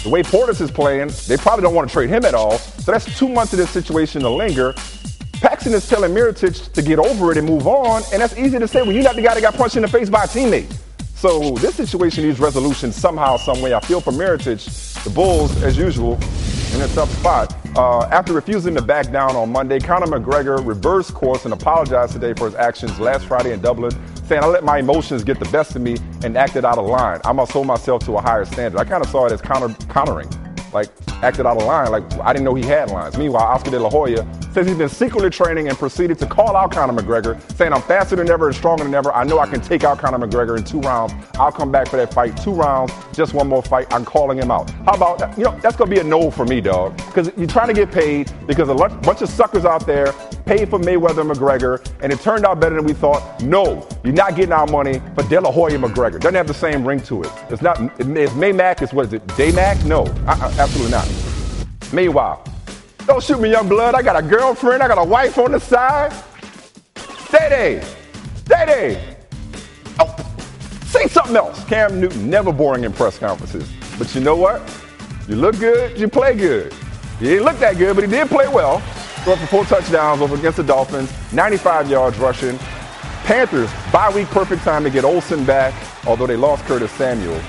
The 0.06 0.12
way 0.12 0.22
Portis 0.22 0.62
is 0.62 0.70
playing, 0.70 1.10
they 1.28 1.36
probably 1.36 1.64
don't 1.64 1.74
want 1.74 1.90
to 1.90 1.92
trade 1.92 2.12
him 2.12 2.26
at 2.26 2.36
all. 2.36 2.60
So 2.60 2.92
that's 2.92 3.18
two 3.18 3.28
months 3.28 3.54
of 3.54 3.58
this 3.58 3.72
situation 3.72 4.22
to 4.22 4.30
linger. 4.30 4.76
Paxson 5.42 5.74
is 5.74 5.90
telling 5.90 6.12
Mirotic 6.12 6.72
to 6.74 6.82
get 6.84 7.00
over 7.00 7.32
it 7.32 7.40
and 7.40 7.48
move 7.50 7.66
on, 7.66 8.04
and 8.14 8.22
that's 8.22 8.38
easy 8.38 8.60
to 8.60 8.68
say 8.68 8.84
when 8.84 8.94
you're 8.94 9.04
not 9.04 9.16
the 9.16 9.24
guy 9.24 9.34
that 9.34 9.42
got 9.42 9.56
punched 9.56 9.78
in 9.78 9.82
the 9.82 9.88
face 9.88 10.08
by 10.08 10.26
a 10.26 10.28
teammate. 10.28 10.72
So 11.16 11.56
this 11.56 11.74
situation 11.74 12.24
needs 12.24 12.40
resolution 12.40 12.92
somehow, 12.92 13.38
some 13.38 13.64
way. 13.64 13.74
I 13.74 13.80
feel 13.80 14.00
for 14.00 14.12
Mirotic, 14.12 15.04
the 15.04 15.10
Bulls, 15.10 15.64
as 15.64 15.76
usual, 15.76 16.20
in 16.76 16.82
a 16.82 16.88
tough 16.90 17.10
spot. 17.18 17.56
Uh, 17.76 18.02
after 18.12 18.32
refusing 18.32 18.76
to 18.76 18.84
back 18.84 19.12
down 19.12 19.36
on 19.36 19.52
Monday, 19.52 19.80
Conor 19.80 20.06
McGregor 20.06 20.64
reversed 20.64 21.16
course 21.16 21.46
and 21.46 21.54
apologized 21.54 22.14
today 22.14 22.36
for 22.36 22.46
his 22.46 22.54
actions 22.54 23.00
last 23.00 23.26
Friday 23.26 23.54
in 23.54 23.60
Dublin, 23.60 23.92
saying, 24.26 24.44
I 24.44 24.48
let 24.48 24.64
my 24.64 24.80
emotions 24.80 25.24
get 25.24 25.40
the 25.40 25.50
best 25.50 25.76
of 25.76 25.82
me 25.82 25.98
and 26.24 26.38
acted 26.38 26.66
out 26.66 26.78
of 26.78 26.86
line. 26.86 27.22
I 27.26 27.32
must 27.32 27.52
hold 27.52 27.68
myself 27.68 28.04
to 28.06 28.14
a 28.18 28.22
higher 28.22 28.46
standard. 28.46 28.80
I 28.80 28.84
kind 28.84 29.04
of 29.04 29.10
saw 29.10 29.26
it 29.26 29.32
as 29.32 29.42
counter- 29.42 29.76
countering 29.88 30.30
like 30.76 30.90
acted 31.24 31.48
out 31.48 31.58
of 31.58 31.64
line. 31.64 31.90
Like 31.90 32.04
I 32.20 32.34
didn't 32.34 32.46
know 32.46 32.54
he 32.54 32.64
had 32.64 32.92
lines. 32.92 33.18
Meanwhile, 33.18 33.44
Oscar 33.44 33.72
De 33.72 33.80
La 33.80 33.90
Hoya 33.90 34.28
says 34.52 34.68
he's 34.68 34.78
been 34.78 34.90
secretly 34.90 35.30
training 35.30 35.70
and 35.70 35.78
proceeded 35.78 36.20
to 36.20 36.26
call 36.28 36.56
out 36.56 36.72
Conor 36.72 37.02
McGregor, 37.02 37.40
saying 37.54 37.74
I'm 37.74 37.82
faster 37.82 38.16
than 38.16 38.30
ever 38.30 38.48
and 38.48 38.56
stronger 38.56 38.84
than 38.84 38.94
ever. 38.94 39.12
I 39.14 39.24
know 39.24 39.40
I 39.40 39.48
can 39.48 39.62
take 39.62 39.84
out 39.84 39.98
Conor 39.98 40.28
McGregor 40.28 40.58
in 40.58 40.64
two 40.64 40.82
rounds. 40.82 41.14
I'll 41.36 41.52
come 41.52 41.72
back 41.72 41.88
for 41.88 41.96
that 41.98 42.14
fight. 42.14 42.36
Two 42.38 42.54
rounds, 42.54 42.92
just 43.14 43.34
one 43.34 43.48
more 43.48 43.64
fight. 43.64 43.88
I'm 43.92 44.06
calling 44.06 44.38
him 44.38 44.52
out. 44.52 44.70
How 44.86 44.94
about 44.94 45.18
that? 45.20 45.38
You 45.38 45.46
know, 45.46 45.58
that's 45.62 45.78
gonna 45.78 45.90
be 45.90 46.00
a 46.00 46.04
no 46.04 46.30
for 46.30 46.46
me, 46.46 46.60
dog. 46.62 46.96
Because 46.98 47.32
you're 47.38 47.48
trying 47.48 47.70
to 47.70 47.74
get 47.74 47.92
paid 47.92 48.32
because 48.46 48.68
a 48.70 48.76
bunch 48.76 49.22
of 49.22 49.30
suckers 49.30 49.64
out 49.66 49.88
there 49.88 50.14
paid 50.46 50.70
for 50.70 50.80
Mayweather 50.80 51.22
and 51.22 51.32
McGregor, 51.32 51.86
and 52.02 52.14
it 52.14 52.20
turned 52.20 52.46
out 52.46 52.60
better 52.60 52.76
than 52.76 52.86
we 52.86 52.94
thought. 52.94 53.42
No, 53.42 53.88
you're 54.04 54.14
not 54.14 54.36
getting 54.36 54.54
our 54.54 54.68
money 54.68 55.02
for 55.16 55.24
De 55.24 55.40
La 55.40 55.52
Hoya 55.52 55.78
McGregor. 55.78 56.20
Doesn't 56.20 56.36
have 56.36 56.48
the 56.48 56.54
same 56.54 56.88
ring 56.88 57.00
to 57.02 57.24
it. 57.24 57.32
It's 57.50 57.62
not. 57.62 57.82
It's 58.00 58.34
Maymack. 58.34 58.82
It's 58.82 58.94
what 58.94 59.08
is 59.08 59.14
it? 59.14 59.26
Daymac? 59.28 59.84
No, 59.86 60.06
absolutely 60.28 60.92
not. 60.92 61.10
Meanwhile, 61.92 62.44
don't 63.06 63.24
shoot 63.24 63.40
me, 63.40 63.50
young 63.50 63.68
blood. 63.68 63.96
I 63.96 64.02
got 64.02 64.16
a 64.16 64.22
girlfriend. 64.22 64.82
I 64.82 64.88
got 64.88 64.98
a 64.98 65.04
wife 65.04 65.38
on 65.38 65.52
the 65.52 65.60
side. 65.60 66.14
Stay 67.26 67.82
there. 68.48 69.16
Oh, 70.00 70.16
say 70.86 71.08
something 71.08 71.36
else. 71.36 71.64
Cam 71.66 72.00
Newton, 72.00 72.30
never 72.30 72.52
boring 72.52 72.84
in 72.84 72.94
press 72.94 73.18
conferences. 73.18 73.70
But 73.98 74.14
you 74.14 74.22
know 74.22 74.36
what? 74.36 74.62
You 75.28 75.36
look 75.36 75.60
good, 75.60 76.00
you 76.00 76.08
play 76.08 76.36
good. 76.36 76.72
He 77.20 77.26
didn't 77.26 77.46
look 77.46 77.58
that 77.60 77.78
good, 77.78 77.96
but 77.96 78.04
he 78.04 78.10
did 78.10 78.28
play 78.28 78.48
well. 78.48 78.84
For 79.26 79.36
four 79.48 79.66
touchdowns 79.66 80.22
over 80.22 80.36
against 80.36 80.58
the 80.58 80.64
Dolphins, 80.64 81.12
95 81.34 81.90
yards 81.90 82.20
rushing. 82.20 82.60
Panthers, 83.24 83.72
bye 83.92 84.12
week 84.14 84.28
perfect 84.28 84.62
time 84.62 84.84
to 84.84 84.92
get 84.92 85.04
Olsen 85.04 85.44
back, 85.44 85.74
although 86.06 86.28
they 86.28 86.36
lost 86.36 86.64
Curtis 86.66 86.92
Samuel. 86.92 87.42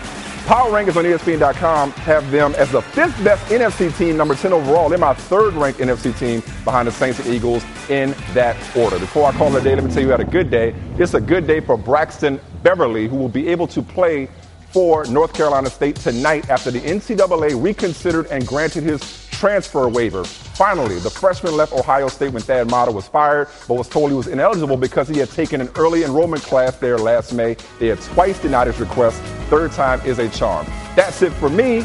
Power 0.47 0.71
rankings 0.71 0.97
on 0.97 1.05
ESPN.com 1.05 1.91
have 1.93 2.31
them 2.31 2.55
as 2.55 2.73
the 2.73 2.81
fifth 2.81 3.23
best 3.23 3.45
NFC 3.53 3.95
team, 3.99 4.17
number 4.17 4.35
10 4.35 4.55
overall. 4.55 4.89
They're 4.89 4.97
my 4.97 5.13
third 5.13 5.53
ranked 5.53 5.79
NFC 5.79 6.19
team 6.19 6.41
behind 6.65 6.89
the 6.89 6.93
Saints 6.93 7.19
and 7.19 7.29
Eagles 7.29 7.63
in 7.91 8.15
that 8.33 8.57
order. 8.75 8.99
Before 8.99 9.27
I 9.29 9.33
call 9.33 9.55
it 9.55 9.61
a 9.61 9.63
day, 9.63 9.75
let 9.75 9.85
me 9.85 9.91
tell 9.91 10.01
you, 10.01 10.07
you 10.07 10.13
had 10.13 10.21
a 10.21 10.25
good 10.25 10.51
day. 10.51 10.75
It's 10.97 11.13
a 11.13 11.21
good 11.21 11.47
day 11.47 11.61
for 11.61 11.77
Braxton 11.77 12.41
Beverly, 12.63 13.07
who 13.07 13.17
will 13.17 13.29
be 13.29 13.49
able 13.49 13.67
to 13.67 13.83
play 13.83 14.31
for 14.71 15.05
North 15.07 15.35
Carolina 15.35 15.69
State 15.69 15.97
tonight 15.97 16.49
after 16.49 16.71
the 16.71 16.81
NCAA 16.81 17.63
reconsidered 17.63 18.29
and 18.29 18.47
granted 18.47 18.83
his 18.83 19.26
transfer 19.37 19.89
waiver. 19.89 20.25
Finally, 20.25 20.99
the 20.99 21.11
freshman 21.11 21.57
left 21.57 21.73
Ohio 21.73 22.09
State 22.09 22.33
when 22.33 22.43
Thad 22.43 22.71
Matta 22.71 22.91
was 22.91 23.07
fired, 23.07 23.49
but 23.69 23.75
was 23.75 23.89
told 23.89 24.11
he 24.11 24.17
was 24.17 24.27
ineligible 24.27 24.77
because 24.77 25.09
he 25.09 25.19
had 25.19 25.31
taken 25.31 25.61
an 25.61 25.69
early 25.77 26.05
enrollment 26.05 26.43
class 26.43 26.77
there 26.77 26.99
last 26.99 27.33
May. 27.33 27.57
They 27.79 27.89
had 27.89 28.01
twice 28.01 28.39
denied 28.41 28.69
his 28.69 28.81
request. 28.81 29.21
Third 29.51 29.73
time 29.73 30.01
is 30.03 30.19
a 30.19 30.29
charm. 30.31 30.67
That's 30.95 31.23
it 31.23 31.33
for 31.35 31.51
me. 31.51 31.83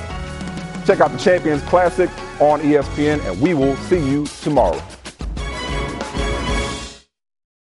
Check 0.86 1.02
out 1.02 1.12
the 1.12 1.18
Champions 1.18 1.62
Classic 1.64 2.10
on 2.40 2.62
ESPN, 2.62 3.24
and 3.30 3.40
we 3.42 3.54
will 3.54 3.76
see 3.78 4.00
you 4.00 4.26
tomorrow. 4.42 4.82